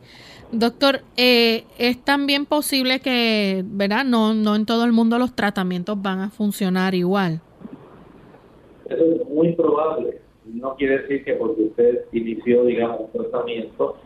Doctor, 0.53 1.01
eh, 1.17 1.65
es 1.79 2.03
también 2.05 2.47
posible 2.47 3.01
que, 3.01 3.63
¿verdad? 3.67 4.05
No, 4.05 4.35
no 4.35 4.57
en 4.57 4.67
todo 4.67 4.85
el 4.85 4.93
mundo 4.93 5.19
los 5.19 5.35
tratamientos 5.35 6.01
van 6.01 6.21
a 6.21 6.31
funcionar 6.31 6.95
igual. 6.95 7.41
Eso 8.89 9.05
es 9.05 9.29
muy 9.29 9.53
probable. 9.53 10.21
No 10.47 10.75
quiere 10.77 11.01
decir 11.01 11.25
que 11.25 11.35
porque 11.35 11.63
usted 11.63 12.05
inició, 12.13 12.65
digamos, 12.65 13.01
un 13.13 13.23
tratamiento, 13.23 13.97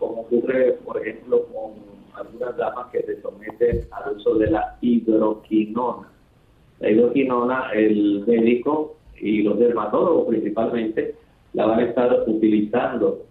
como 0.00 0.22
ocurre, 0.22 0.72
por 0.84 1.00
ejemplo, 1.00 1.46
con 1.46 1.72
algunas 2.14 2.56
damas 2.56 2.88
que 2.90 3.02
se 3.02 3.22
someten 3.22 3.86
al 3.92 4.16
uso 4.16 4.34
de 4.34 4.50
la 4.50 4.76
hidroquinona. 4.80 6.08
La 6.80 6.90
hidroquinona, 6.90 7.70
el 7.72 8.24
médico 8.26 8.96
y 9.16 9.42
los 9.42 9.56
dermatólogos 9.60 10.26
principalmente 10.26 11.14
la 11.52 11.66
van 11.66 11.78
a 11.78 11.84
estar 11.84 12.24
utilizando 12.26 13.30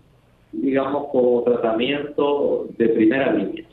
digamos, 0.51 1.07
como 1.11 1.43
tratamiento 1.43 2.67
de 2.77 2.89
primera 2.89 3.33
línea 3.33 3.65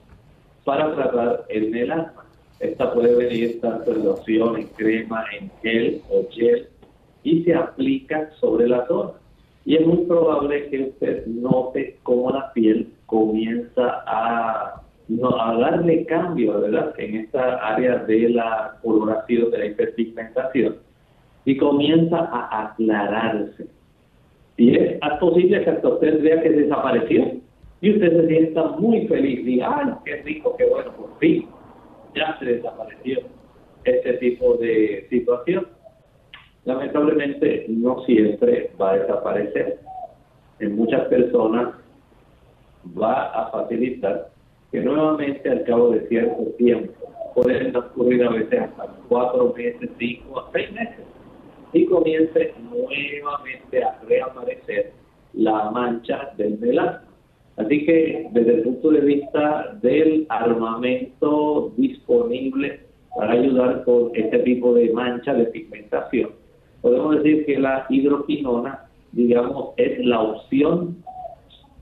para 0.65 0.95
tratar 0.95 1.45
el 1.49 1.71
melasma. 1.71 2.25
Esta 2.61 2.93
puede 2.93 3.15
venir 3.15 3.61
tanto 3.61 3.93
en 3.93 4.05
loción, 4.05 4.57
en 4.57 4.67
crema, 4.69 5.25
en 5.39 5.51
gel 5.63 6.03
o 6.11 6.27
gel 6.31 6.69
y 7.23 7.43
se 7.45 7.55
aplica 7.55 8.31
sobre 8.41 8.69
la 8.69 8.87
zona. 8.87 9.13
Y 9.67 9.77
es 9.77 9.87
muy 9.87 10.07
probable 10.07 10.69
que 10.71 10.85
usted 10.85 11.27
note 11.27 11.99
cómo 12.03 12.31
la 12.31 12.53
piel 12.55 12.89
comienza 13.05 14.03
a, 14.07 14.83
darle 15.09 16.07
cambio, 16.07 16.61
¿verdad? 16.61 16.95
En 16.99 17.17
esta 17.17 17.57
área 17.57 17.99
de 17.99 18.31
la 18.31 18.79
coloración, 18.83 19.51
de 19.51 19.59
la 19.59 19.67
hiperpigmentación, 19.67 20.77
y 21.45 21.57
comienza 21.59 22.19
a 22.19 22.71
aclararse 22.71 23.67
y 24.57 24.75
es 24.75 24.99
posible 25.21 25.63
que 25.63 25.71
hasta 25.71 25.89
usted 25.89 26.23
vea 26.23 26.43
que 26.43 26.51
desapareció 26.51 27.33
y 27.81 27.93
usted 27.93 28.21
se 28.21 28.29
sienta 28.29 28.65
muy 28.79 29.07
feliz. 29.07 29.45
Diga, 29.45 29.79
¡ay, 29.79 29.93
qué 30.05 30.23
rico, 30.23 30.55
qué 30.57 30.65
bueno! 30.65 30.93
Por 30.93 31.19
fin 31.19 31.47
ya 32.15 32.39
se 32.39 32.47
desapareció 32.47 33.21
este 33.85 34.15
tipo 34.15 34.55
de 34.55 35.07
situación. 35.11 35.67
Lamentablemente 36.67 37.65
no 37.69 38.05
siempre 38.05 38.73
va 38.79 38.91
a 38.91 38.99
desaparecer. 38.99 39.79
En 40.59 40.75
muchas 40.75 41.07
personas 41.07 41.75
va 43.01 43.27
a 43.27 43.51
facilitar 43.53 44.31
que 44.73 44.81
nuevamente 44.81 45.49
al 45.49 45.63
cabo 45.63 45.91
de 45.91 46.09
cierto 46.09 46.43
tiempo 46.59 46.93
pueden 47.37 47.75
ocurrir 47.77 48.25
a 48.25 48.31
veces 48.31 48.63
hasta 48.63 48.87
cuatro 49.09 49.55
meses, 49.57 49.89
cinco 49.97 50.41
a 50.41 50.51
seis 50.53 50.73
meses 50.73 51.05
y 51.73 51.87
comience 51.87 52.55
nuevamente 52.69 53.85
a 53.85 54.01
reaparecer 54.09 54.93
la 55.35 55.71
mancha 55.71 56.33
del 56.37 56.59
melasma. 56.59 57.05
Así 57.59 57.87
que 57.87 58.29
desde 58.33 58.55
el 58.55 58.63
punto 58.63 58.91
de 58.91 59.01
vista 59.03 59.79
del 59.83 60.27
armamento 60.31 61.73
disponible 61.77 62.81
para 63.17 63.33
ayudar 63.35 63.85
con 63.85 64.11
este 64.15 64.41
tipo 64.41 64.75
de 64.75 64.93
mancha 64.93 65.33
de 65.33 65.45
pigmentación, 65.47 66.31
podemos 66.87 67.17
decir 67.17 67.45
que 67.47 67.59
la 67.59 67.85
hidroquinona, 67.89 68.85
digamos, 69.11 69.71
es 69.77 69.99
la 70.07 70.21
opción 70.21 71.03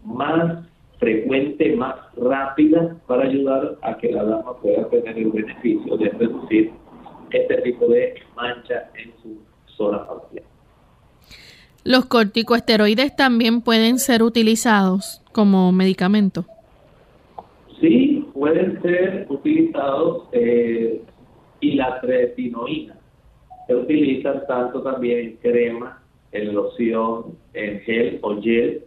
más 0.02 0.64
frecuente, 0.98 1.76
más 1.76 1.96
rápida 2.16 2.96
para 3.06 3.24
ayudar 3.24 3.76
a 3.82 3.98
que 3.98 4.10
la 4.10 4.24
dama 4.24 4.56
pueda 4.62 4.88
tener 4.88 5.18
el 5.18 5.30
beneficio 5.30 5.98
de 5.98 6.08
reducir 6.08 6.70
este 7.32 7.56
tipo 7.60 7.86
de 7.88 8.14
mancha 8.34 8.88
en 8.94 9.12
su 9.22 9.36
¿Los 11.84 12.06
corticosteroides 12.06 13.14
también 13.14 13.60
pueden 13.60 13.98
ser 13.98 14.22
utilizados 14.22 15.20
como 15.32 15.70
medicamento? 15.70 16.46
Sí, 17.78 18.26
pueden 18.32 18.80
ser 18.80 19.26
utilizados 19.28 20.28
eh, 20.32 21.02
y 21.60 21.74
la 21.74 22.00
tretinoína 22.00 22.96
se 23.66 23.74
utilizan 23.74 24.46
tanto 24.46 24.82
también 24.82 25.38
crema, 25.42 26.02
en 26.32 26.54
loción, 26.54 27.36
en 27.54 27.80
gel 27.80 28.18
o 28.22 28.40
gel. 28.42 28.82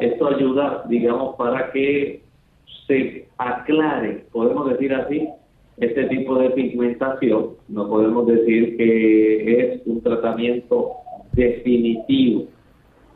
Esto 0.00 0.28
ayuda, 0.28 0.84
digamos, 0.88 1.36
para 1.36 1.70
que 1.72 2.22
se 2.86 3.28
aclare, 3.38 4.24
podemos 4.32 4.68
decir 4.70 4.94
así, 4.94 5.28
este 5.78 6.04
tipo 6.04 6.38
de 6.38 6.50
pigmentación. 6.50 7.50
No 7.68 7.88
podemos 7.88 8.26
decir 8.26 8.76
que 8.76 9.60
es 9.60 9.86
un 9.86 10.02
tratamiento 10.02 10.92
definitivo, 11.32 12.46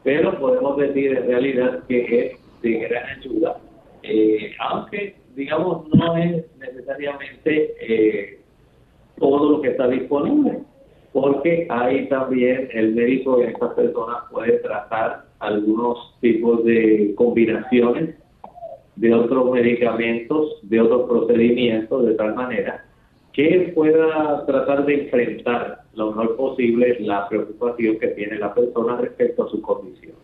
pero 0.05 0.39
podemos 0.39 0.77
decir 0.77 1.17
en 1.17 1.27
realidad 1.27 1.83
que 1.89 2.27
es 2.27 2.63
de 2.63 2.73
gran 2.81 3.19
ayuda, 3.19 3.57
eh, 4.03 4.53
aunque 4.59 5.17
digamos 5.35 5.89
no 5.95 6.17
es 6.17 6.45
necesariamente 6.59 7.75
eh, 7.81 8.41
todo 9.19 9.53
lo 9.53 9.61
que 9.63 9.69
está 9.69 9.89
disponible, 9.89 10.59
porque 11.13 11.67
hay 11.69 12.09
también 12.09 12.69
el 12.73 12.95
médico 12.95 13.39
de 13.39 13.49
estas 13.49 13.75
personas 13.75 14.19
puede 14.31 14.59
tratar 14.59 15.25
algunos 15.41 16.15
tipos 16.21 16.65
de 16.65 17.15
combinaciones 17.17 18.15
de 18.97 19.15
otros 19.15 19.51
medicamentos, 19.51 20.59
de 20.63 20.81
otros 20.81 21.09
procedimientos, 21.09 22.07
de 22.07 22.15
tal 22.15 22.35
manera 22.35 22.85
que 23.33 23.73
pueda 23.75 24.45
tratar 24.45 24.85
de 24.87 25.05
enfrentar 25.05 25.83
lo 25.95 26.09
mejor 26.09 26.37
posible 26.37 26.97
la 27.01 27.29
preocupación 27.29 27.99
que 27.99 28.09
tiene 28.09 28.39
la 28.39 28.53
persona 28.53 28.97
respecto 28.97 29.45
a 29.45 29.51
su 29.51 29.63
condición. 29.63 30.15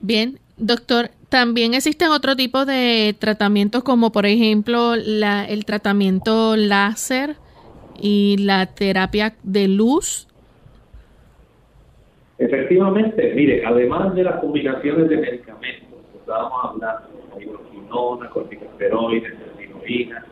Bien, 0.00 0.38
doctor, 0.56 1.10
también 1.28 1.74
existen 1.74 2.08
otro 2.08 2.34
tipo 2.34 2.64
de 2.64 3.14
tratamientos 3.18 3.84
como 3.84 4.10
por 4.10 4.26
ejemplo 4.26 4.96
la, 4.96 5.44
el 5.44 5.64
tratamiento 5.64 6.56
láser 6.56 7.36
y 8.00 8.36
la 8.38 8.66
terapia 8.66 9.34
de 9.42 9.68
luz. 9.68 10.28
Efectivamente, 12.38 13.32
mire, 13.34 13.64
además 13.64 14.14
de 14.14 14.24
las 14.24 14.40
combinaciones 14.40 15.08
de 15.08 15.16
medicamentos, 15.16 15.88
estábamos 16.18 16.64
hablando 16.64 17.08
de 17.36 17.44
hidroquinona, 17.44 18.30
corticosteroides, 18.30 19.32
heroína, 19.58 20.26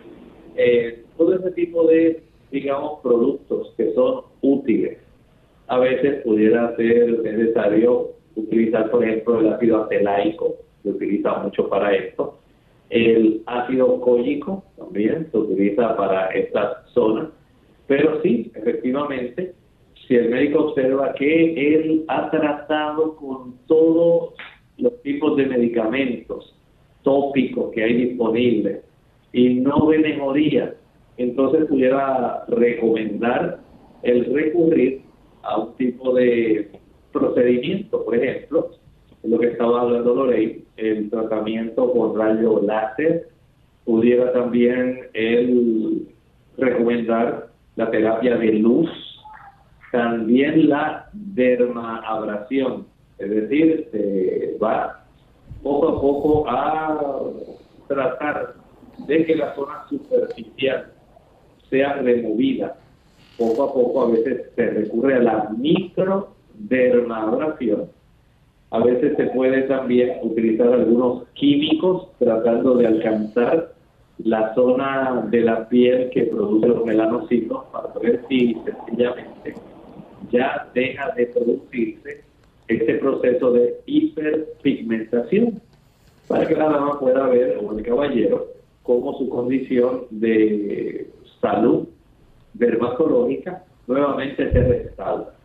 eh, 0.57 1.05
todo 1.17 1.35
ese 1.37 1.51
tipo 1.53 1.87
de, 1.87 2.23
digamos, 2.51 3.01
productos 3.03 3.73
que 3.77 3.93
son 3.95 4.23
útiles. 4.41 4.99
A 5.69 5.79
veces 5.79 6.23
pudiera 6.23 6.75
ser 6.77 7.21
necesario 7.21 8.11
utilizar, 8.35 8.91
por 8.91 9.05
ejemplo, 9.05 9.41
el 9.41 9.53
ácido 9.53 9.85
acelaico, 9.85 10.57
se 10.83 10.89
utiliza 10.91 11.35
mucho 11.39 11.69
para 11.69 11.95
esto. 11.95 12.39
El 12.89 13.43
ácido 13.47 14.01
cólico 14.01 14.65
también 14.77 15.29
se 15.31 15.39
utiliza 15.39 15.97
para 15.97 16.27
estas 16.31 16.91
zonas. 16.93 17.29
Pero 17.91 18.23
sí, 18.23 18.53
efectivamente, 18.55 19.53
si 20.07 20.15
el 20.15 20.31
médico 20.31 20.67
observa 20.67 21.13
que 21.15 21.75
él 21.75 22.05
ha 22.07 22.31
tratado 22.31 23.17
con 23.17 23.57
todos 23.67 24.35
los 24.79 25.03
tipos 25.03 25.37
de 25.37 25.47
medicamentos 25.47 26.57
tópicos 27.03 27.73
que 27.73 27.83
hay 27.83 27.95
disponibles 27.95 28.85
y 29.33 29.55
no 29.55 29.87
ve 29.87 29.99
mejoría, 29.99 30.73
entonces 31.17 31.65
pudiera 31.65 32.45
recomendar 32.47 33.59
el 34.05 34.25
recurrir 34.37 35.01
a 35.43 35.59
un 35.59 35.75
tipo 35.75 36.15
de 36.15 36.71
procedimiento, 37.13 38.05
por 38.05 38.15
ejemplo, 38.15 38.71
lo 39.25 39.37
que 39.37 39.49
estaba 39.49 39.81
hablando 39.81 40.15
Lorey, 40.15 40.65
el 40.77 41.11
tratamiento 41.11 41.91
con 41.93 42.17
rayo 42.17 42.63
láser, 42.63 43.31
pudiera 43.85 44.33
también 44.33 45.09
el 45.13 46.07
recomendar 46.57 47.50
la 47.81 47.91
terapia 47.91 48.37
de 48.37 48.53
luz, 48.53 48.89
también 49.91 50.69
la 50.69 51.09
dermaabrasión, 51.15 52.87
es 53.19 53.31
decir, 53.31 53.89
va 54.63 55.03
poco 55.63 55.89
a 55.89 56.01
poco 56.01 56.49
a 56.49 57.23
tratar 57.89 58.55
de 59.07 59.25
que 59.25 59.35
la 59.35 59.55
zona 59.55 59.87
superficial 59.89 60.93
sea 61.71 61.95
removida. 61.95 62.77
Poco 63.39 63.63
a 63.63 63.73
poco 63.73 64.03
a 64.03 64.11
veces 64.11 64.51
se 64.55 64.71
recurre 64.71 65.15
a 65.17 65.23
la 65.23 65.49
microdermabrasión. 65.57 67.89
A 68.73 68.79
veces 68.81 69.17
se 69.17 69.25
puede 69.29 69.63
también 69.63 70.19
utilizar 70.23 70.69
algunos 70.69 71.27
químicos 71.33 72.09
tratando 72.19 72.77
de 72.77 72.89
alcanzar 72.89 73.73
la 74.25 74.55
zona 74.55 75.27
de 75.31 75.41
la 75.41 75.69
piel 75.69 76.11
que 76.11 76.25
produce 76.25 76.69
los 76.69 76.85
melanocitos 76.85 77.65
para 77.73 77.93
ver 78.01 78.25
si 78.29 78.55
sencillamente 78.65 79.55
ya 80.31 80.69
deja 80.75 81.11
de 81.13 81.27
producirse 81.27 82.25
este 82.69 82.95
proceso 82.95 83.53
de 83.53 83.81
hiperpigmentación 83.87 85.61
para 86.29 86.47
que 86.47 86.55
la 86.55 86.69
dama 86.69 87.01
pueda 87.01 87.27
ver, 87.27 87.59
o 87.61 87.77
el 87.77 87.85
caballero, 87.85 88.47
cómo 88.85 89.19
su 89.19 89.29
condición 89.29 90.05
de 90.11 91.11
salud 91.41 91.89
dermatológica 92.55 93.65
nuevamente 93.87 94.53
se 94.53 94.63
restaura. 94.63 95.40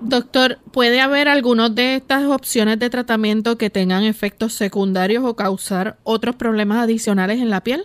Doctor, 0.00 0.58
¿puede 0.72 1.00
haber 1.00 1.26
algunas 1.26 1.74
de 1.74 1.96
estas 1.96 2.24
opciones 2.26 2.78
de 2.78 2.88
tratamiento 2.88 3.58
que 3.58 3.68
tengan 3.68 4.04
efectos 4.04 4.52
secundarios 4.52 5.24
o 5.24 5.34
causar 5.34 5.96
otros 6.04 6.36
problemas 6.36 6.78
adicionales 6.84 7.40
en 7.40 7.50
la 7.50 7.62
piel? 7.62 7.82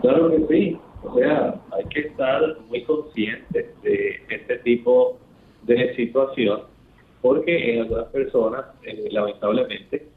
Claro 0.00 0.30
que 0.30 0.46
sí. 0.48 0.78
O 1.04 1.16
sea, 1.16 1.54
hay 1.70 1.84
que 1.84 2.00
estar 2.00 2.58
muy 2.68 2.82
conscientes 2.82 3.66
de 3.82 4.16
este 4.28 4.58
tipo 4.58 5.16
de 5.62 5.94
situación, 5.94 6.62
porque 7.22 7.74
en 7.74 7.82
algunas 7.82 8.06
personas, 8.06 8.64
eh, 8.82 9.08
lamentablemente, 9.12 10.08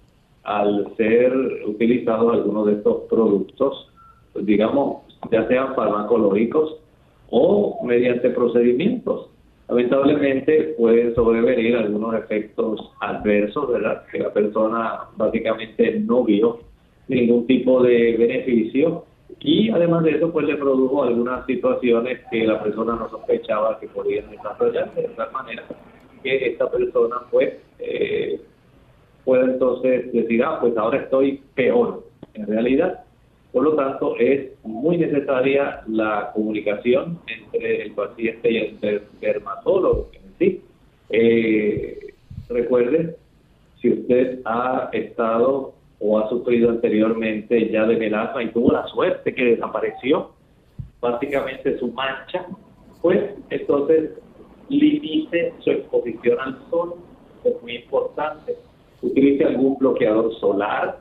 al 0.43 0.91
ser 0.97 1.33
utilizados 1.67 2.33
algunos 2.33 2.65
de 2.65 2.73
estos 2.73 3.03
productos, 3.09 3.91
pues, 4.33 4.45
digamos, 4.45 5.03
ya 5.31 5.47
sean 5.47 5.75
farmacológicos 5.75 6.77
o 7.29 7.79
mediante 7.85 8.31
procedimientos, 8.31 9.29
lamentablemente 9.71 10.75
pueden 10.77 11.15
sobrevenir 11.15 11.77
algunos 11.77 12.13
efectos 12.15 12.91
adversos, 12.99 13.71
¿verdad? 13.71 14.03
Que 14.11 14.19
la 14.19 14.33
persona 14.33 14.99
básicamente 15.15 15.97
no 16.01 16.25
vio 16.25 16.59
ningún 17.07 17.47
tipo 17.47 17.81
de 17.81 18.17
beneficio 18.17 19.05
y 19.39 19.69
además 19.69 20.03
de 20.03 20.11
eso, 20.11 20.31
pues 20.31 20.45
le 20.45 20.57
produjo 20.57 21.03
algunas 21.03 21.45
situaciones 21.45 22.19
que 22.29 22.45
la 22.45 22.61
persona 22.61 22.95
no 22.95 23.09
sospechaba 23.09 23.79
que 23.79 23.87
podían 23.87 24.29
desarrollarse 24.29 25.03
de 25.03 25.07
tal 25.07 25.31
manera 25.31 25.63
que 26.21 26.47
esta 26.47 26.69
persona, 26.69 27.15
pues, 27.31 27.53
eh, 27.79 28.41
puede 29.23 29.53
entonces 29.53 30.11
decir, 30.11 30.43
ah, 30.43 30.59
pues 30.59 30.75
ahora 30.75 30.99
estoy 30.99 31.41
peor. 31.55 32.03
En 32.33 32.45
realidad, 32.45 33.05
por 33.51 33.63
lo 33.63 33.75
tanto, 33.75 34.15
es 34.17 34.51
muy 34.63 34.97
necesaria 34.97 35.81
la 35.87 36.31
comunicación 36.33 37.19
entre 37.27 37.83
el 37.83 37.91
paciente 37.91 38.51
y 38.51 38.57
el 38.57 39.01
dermatólogo 39.19 40.09
en 40.13 40.33
sí. 40.39 40.61
Eh, 41.09 42.13
recuerde, 42.49 43.17
si 43.81 43.89
usted 43.89 44.39
ha 44.45 44.89
estado 44.93 45.73
o 45.99 46.19
ha 46.19 46.29
sufrido 46.29 46.69
anteriormente 46.69 47.69
ya 47.69 47.85
de 47.85 47.97
melasma 47.97 48.43
y 48.43 48.51
tuvo 48.51 48.71
la 48.71 48.87
suerte 48.87 49.33
que 49.35 49.43
desapareció 49.43 50.31
básicamente 51.01 51.77
su 51.79 51.91
mancha, 51.91 52.45
pues 53.01 53.19
entonces 53.49 54.11
limite 54.69 55.53
su 55.59 55.71
exposición 55.71 56.39
al 56.39 56.57
sol, 56.69 56.95
es 57.43 57.61
muy 57.61 57.75
importante. 57.75 58.55
Utilice 59.01 59.45
algún 59.45 59.77
bloqueador 59.77 60.33
solar. 60.39 60.99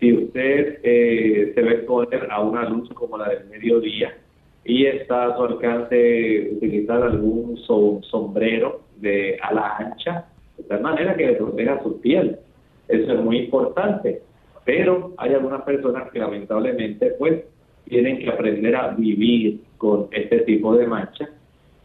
Si 0.00 0.12
usted 0.12 0.80
eh, 0.82 1.52
se 1.54 1.62
ve 1.62 1.70
exponer 1.72 2.26
a 2.30 2.40
una 2.40 2.68
luz 2.68 2.88
como 2.94 3.18
la 3.18 3.28
del 3.28 3.46
mediodía 3.46 4.16
y 4.64 4.86
está 4.86 5.26
a 5.26 5.36
su 5.36 5.42
alcance 5.44 6.50
utilizar 6.52 7.02
algún 7.02 7.56
sombrero 7.58 8.82
de 8.96 9.38
ala 9.42 9.76
ancha, 9.78 10.26
de 10.56 10.64
tal 10.64 10.80
manera 10.80 11.14
que 11.14 11.26
le 11.26 11.32
proteja 11.34 11.82
su 11.82 12.00
piel 12.00 12.38
eso 12.90 13.12
es 13.12 13.20
muy 13.20 13.38
importante. 13.38 14.22
Pero 14.64 15.14
hay 15.16 15.34
algunas 15.34 15.62
personas 15.62 16.10
que 16.10 16.18
lamentablemente 16.18 17.12
pues 17.18 17.44
tienen 17.88 18.18
que 18.18 18.28
aprender 18.28 18.76
a 18.76 18.88
vivir 18.88 19.60
con 19.78 20.08
este 20.10 20.40
tipo 20.40 20.76
de 20.76 20.86
mancha 20.86 21.28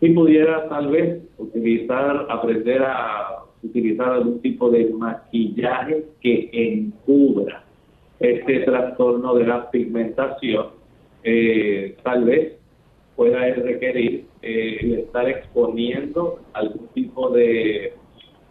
y 0.01 0.09
pudiera 0.09 0.67
tal 0.67 0.89
vez 0.89 1.21
utilizar, 1.37 2.25
aprender 2.29 2.83
a 2.83 3.43
utilizar 3.63 4.13
algún 4.13 4.41
tipo 4.41 4.69
de 4.69 4.89
maquillaje 4.89 6.05
que 6.21 6.49
encubra 6.51 7.63
este 8.19 8.59
trastorno 8.61 9.35
de 9.35 9.45
la 9.45 9.69
pigmentación, 9.69 10.67
eh, 11.23 11.95
tal 12.03 12.25
vez 12.25 12.57
pueda 13.15 13.39
requerir 13.39 14.25
eh, 14.41 15.03
estar 15.05 15.27
exponiendo 15.29 16.39
algún 16.53 16.87
tipo 16.89 17.29
de 17.29 17.93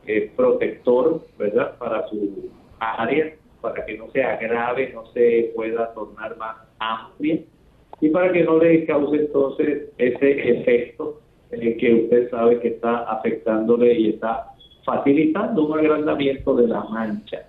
eh, 0.07 0.33
protector, 0.37 1.23
¿verdad? 1.39 1.77
Para 1.79 2.07
su 2.09 2.51
área, 2.79 3.35
para 3.61 3.85
que 3.87 3.97
no 3.97 4.11
se 4.11 4.23
agrave, 4.23 4.93
no 4.93 5.07
se 5.13 5.53
pueda 5.55 5.93
tornar 5.95 6.37
más 6.37 6.57
amplia. 6.79 7.41
y 8.01 8.09
para 8.11 8.33
que 8.33 8.43
no 8.43 8.59
le 8.59 8.85
cause 8.87 9.17
entonces 9.17 9.91
ese 9.99 10.59
efecto 10.61 11.21
eh, 11.53 11.77
que 11.77 11.95
usted 11.95 12.31
sabe 12.31 12.61
que 12.61 12.69
está 12.69 13.05
afectándole 13.05 13.95
y 13.95 14.11
está 14.11 14.49
facilitando 14.85 15.67
un 15.67 15.79
agrandamiento 15.79 16.55
de 16.57 16.69
la 16.69 16.85
mancha. 16.85 17.47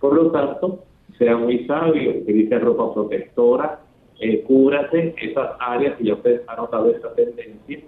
Por 0.00 0.14
lo 0.14 0.30
tanto, 0.30 0.84
sea 1.16 1.36
muy 1.36 1.64
sabio, 1.66 2.10
utilice 2.18 2.58
ropa 2.58 2.92
protectora, 2.94 3.80
eh, 4.20 4.42
cúbrase 4.42 5.14
esas 5.20 5.50
áreas, 5.60 6.00
y 6.00 6.06
ya 6.06 6.14
usted 6.14 6.42
ha 6.46 6.56
notado 6.56 6.90
esta 6.90 7.14
tendencia, 7.14 7.80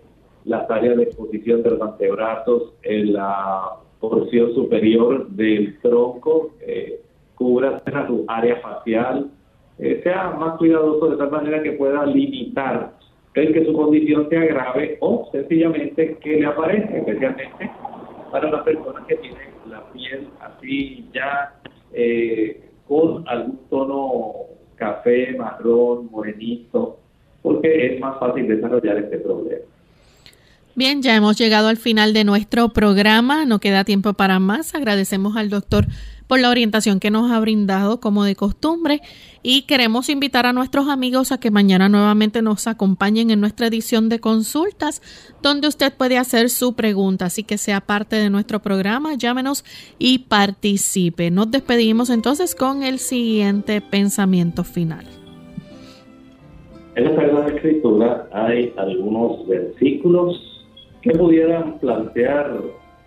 las 0.44 0.70
áreas 0.70 0.96
de 0.96 1.02
exposición 1.04 1.62
de 1.62 1.70
los 1.70 1.82
antebrazos, 1.82 2.72
en 2.82 3.12
la 3.12 3.76
porción 4.00 4.54
superior 4.54 5.28
del 5.30 5.78
tronco, 5.80 6.52
eh, 6.60 7.00
cúbrase 7.34 7.82
su 8.06 8.24
área 8.28 8.56
facial, 8.56 9.30
eh, 9.78 10.00
sea 10.02 10.30
más 10.30 10.58
cuidadoso 10.58 11.10
de 11.10 11.16
tal 11.16 11.30
manera 11.30 11.62
que 11.62 11.72
pueda 11.72 12.04
limitar 12.06 12.92
el 13.34 13.52
que 13.52 13.64
su 13.64 13.72
condición 13.72 14.28
se 14.28 14.36
agrave 14.36 14.98
o 15.00 15.28
sencillamente 15.32 16.16
que 16.20 16.40
le 16.40 16.46
aparezca, 16.46 16.96
especialmente 16.96 17.70
para 18.30 18.50
las 18.50 18.62
personas 18.62 19.06
que 19.06 19.16
tienen 19.16 19.48
la 19.68 19.82
piel 19.92 20.28
así 20.40 21.08
ya 21.12 21.54
eh, 21.92 22.69
con 22.90 23.22
algún 23.28 23.60
tono 23.70 24.32
café, 24.74 25.36
marrón, 25.38 26.10
morenito, 26.10 26.98
porque 27.40 27.86
es 27.86 28.00
más 28.00 28.18
fácil 28.18 28.48
desarrollar 28.48 28.96
este 28.98 29.18
problema. 29.18 29.64
Bien, 30.80 31.02
ya 31.02 31.14
hemos 31.14 31.36
llegado 31.36 31.68
al 31.68 31.76
final 31.76 32.14
de 32.14 32.24
nuestro 32.24 32.70
programa, 32.70 33.44
no 33.44 33.58
queda 33.58 33.84
tiempo 33.84 34.14
para 34.14 34.38
más. 34.38 34.74
Agradecemos 34.74 35.36
al 35.36 35.50
doctor 35.50 35.86
por 36.26 36.40
la 36.40 36.48
orientación 36.48 37.00
que 37.00 37.10
nos 37.10 37.30
ha 37.30 37.38
brindado 37.38 38.00
como 38.00 38.24
de 38.24 38.34
costumbre 38.34 39.02
y 39.42 39.66
queremos 39.66 40.08
invitar 40.08 40.46
a 40.46 40.54
nuestros 40.54 40.88
amigos 40.88 41.32
a 41.32 41.38
que 41.38 41.50
mañana 41.50 41.90
nuevamente 41.90 42.40
nos 42.40 42.66
acompañen 42.66 43.30
en 43.30 43.42
nuestra 43.42 43.66
edición 43.66 44.08
de 44.08 44.20
consultas 44.20 45.02
donde 45.42 45.68
usted 45.68 45.92
puede 45.92 46.16
hacer 46.16 46.48
su 46.48 46.72
pregunta, 46.72 47.26
así 47.26 47.42
que 47.42 47.58
sea 47.58 47.82
parte 47.82 48.16
de 48.16 48.30
nuestro 48.30 48.60
programa, 48.60 49.16
llámenos 49.16 49.66
y 49.98 50.20
participe. 50.20 51.30
Nos 51.30 51.50
despedimos 51.50 52.08
entonces 52.08 52.54
con 52.54 52.84
el 52.84 53.00
siguiente 53.00 53.82
pensamiento 53.82 54.64
final. 54.64 55.04
En 56.94 57.04
la 57.04 57.14
Sagrada 57.16 57.48
Escritura 57.48 58.28
hay 58.32 58.72
algunos 58.78 59.46
versículos 59.46 60.49
que 61.02 61.10
pudieran 61.12 61.78
plantear 61.78 62.60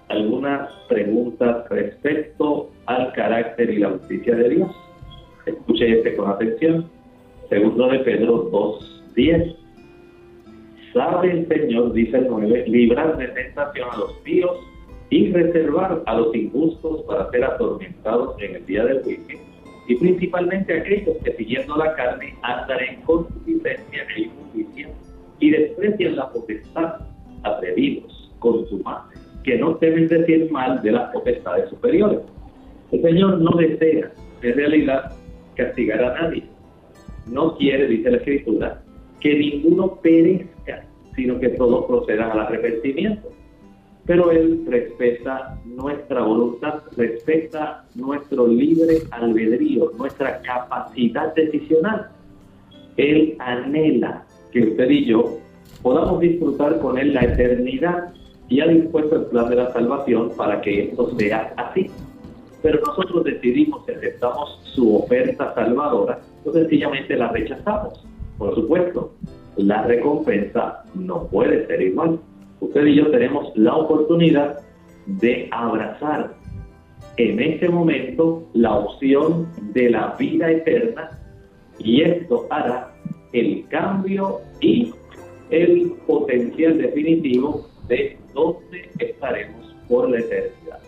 algunas 0.09 0.71
preguntas 0.87 1.67
respecto 1.69 2.69
al 2.85 3.13
carácter 3.13 3.69
y 3.69 3.79
la 3.79 3.89
justicia 3.91 4.35
de 4.35 4.49
Dios. 4.49 4.71
Escuche 5.45 5.99
este 5.99 6.15
con 6.15 6.29
atención. 6.29 6.89
Segundo 7.49 7.87
de 7.87 7.99
Pedro 7.99 8.49
2.10. 8.51 9.55
Sabe 10.93 11.31
el 11.31 11.47
Señor, 11.47 11.93
dice 11.93 12.17
el 12.17 12.27
9, 12.29 12.65
librar 12.67 13.17
de 13.17 13.27
tentación 13.29 13.89
a 13.91 13.97
los 13.97 14.13
píos 14.23 14.57
y 15.09 15.31
reservar 15.31 16.01
a 16.05 16.15
los 16.15 16.35
injustos 16.35 17.01
para 17.03 17.29
ser 17.31 17.43
atormentados 17.43 18.35
en 18.41 18.55
el 18.55 18.65
día 18.65 18.85
del 18.85 19.03
juicio, 19.03 19.37
y 19.87 19.95
principalmente 19.95 20.79
aquellos 20.79 21.17
que 21.23 21.33
siguiendo 21.33 21.77
la 21.77 21.93
carne 21.93 22.35
andan 22.41 22.79
en 22.79 23.01
concupiscencia 23.01 24.07
e 24.15 24.21
injusticia 24.21 24.89
y 25.39 25.51
desprecian 25.51 26.15
la 26.15 26.29
potestad, 26.29 26.95
atrevidos, 27.43 28.31
consumados 28.39 29.13
que 29.43 29.57
no 29.57 29.73
deben 29.75 30.07
decir 30.07 30.49
mal 30.51 30.81
de 30.81 30.91
las 30.91 31.11
potestades 31.11 31.69
superiores. 31.69 32.19
El 32.91 33.01
Señor 33.01 33.39
no 33.39 33.57
desea, 33.57 34.11
en 34.41 34.55
realidad, 34.55 35.11
castigar 35.55 36.03
a 36.03 36.21
nadie. 36.21 36.43
No 37.27 37.55
quiere, 37.57 37.87
dice 37.87 38.11
la 38.11 38.17
Escritura, 38.17 38.81
que 39.19 39.37
ninguno 39.37 39.95
perezca, 40.01 40.85
sino 41.15 41.39
que 41.39 41.49
todos 41.49 41.85
procedan 41.85 42.31
al 42.31 42.39
arrepentimiento. 42.41 43.29
Pero 44.05 44.31
Él 44.31 44.65
respeta 44.67 45.57
nuestra 45.65 46.23
voluntad, 46.23 46.81
respeta 46.97 47.85
nuestro 47.95 48.47
libre 48.47 48.97
albedrío, 49.11 49.91
nuestra 49.97 50.41
capacidad 50.41 51.33
decisional. 51.35 52.09
Él 52.97 53.35
anhela 53.39 54.25
que 54.51 54.59
usted 54.59 54.89
y 54.89 55.05
yo 55.05 55.39
podamos 55.81 56.19
disfrutar 56.19 56.79
con 56.79 56.97
Él 56.97 57.13
la 57.13 57.21
eternidad 57.21 58.13
y 58.49 58.61
ha 58.61 58.67
dispuesto 58.67 59.15
el 59.15 59.25
plan 59.25 59.49
de 59.49 59.55
la 59.55 59.71
salvación 59.73 60.31
para 60.37 60.61
que 60.61 60.89
esto 60.89 61.09
sea 61.17 61.53
así. 61.57 61.89
Pero 62.61 62.79
nosotros 62.85 63.23
decidimos 63.23 63.85
si 63.85 63.93
aceptamos 63.93 64.59
su 64.63 64.95
oferta 64.95 65.53
salvadora 65.53 66.19
o 66.45 66.51
sencillamente 66.51 67.15
la 67.15 67.29
rechazamos. 67.29 68.05
Por 68.37 68.55
supuesto, 68.55 69.13
la 69.57 69.83
recompensa 69.83 70.83
no 70.95 71.27
puede 71.27 71.67
ser 71.67 71.81
igual. 71.81 72.19
Usted 72.59 72.85
y 72.85 72.95
yo 72.95 73.11
tenemos 73.11 73.51
la 73.55 73.75
oportunidad 73.75 74.59
de 75.05 75.49
abrazar 75.51 76.33
en 77.17 77.39
este 77.39 77.69
momento 77.69 78.47
la 78.53 78.75
opción 78.75 79.47
de 79.73 79.89
la 79.89 80.15
vida 80.17 80.49
eterna 80.49 81.19
y 81.77 82.01
esto 82.01 82.47
hará 82.49 82.93
el 83.33 83.67
cambio 83.67 84.41
y 84.61 84.93
el 85.49 85.93
potencial 86.07 86.77
definitivo 86.77 87.67
de 87.87 88.17
dónde 88.33 88.89
estaremos 88.99 89.75
por 89.87 90.09
la 90.09 90.19
eternidad. 90.19 90.79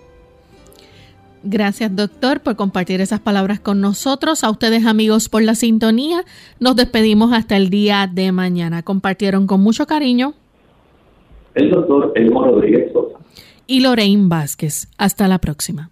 Gracias, 1.47 1.95
doctor, 1.95 2.39
por 2.41 2.55
compartir 2.55 3.01
esas 3.01 3.19
palabras 3.19 3.59
con 3.59 3.79
nosotros. 3.79 4.43
A 4.43 4.49
ustedes, 4.49 4.87
amigos, 4.87 5.29
por 5.29 5.43
la 5.43 5.53
sintonía. 5.53 6.23
Nos 6.59 6.75
despedimos 6.75 7.33
hasta 7.33 7.55
el 7.55 7.69
día 7.69 8.09
de 8.11 8.31
mañana. 8.31 8.81
Compartieron 8.81 9.45
con 9.45 9.61
mucho 9.61 9.85
cariño. 9.85 10.33
El 11.53 11.69
doctor 11.69 12.13
Elmo 12.15 12.45
Rodríguez 12.45 12.91
Sosa. 12.91 13.19
Y 13.67 13.81
Lorraine 13.81 14.27
Vázquez. 14.27 14.87
Hasta 14.97 15.27
la 15.27 15.37
próxima. 15.37 15.91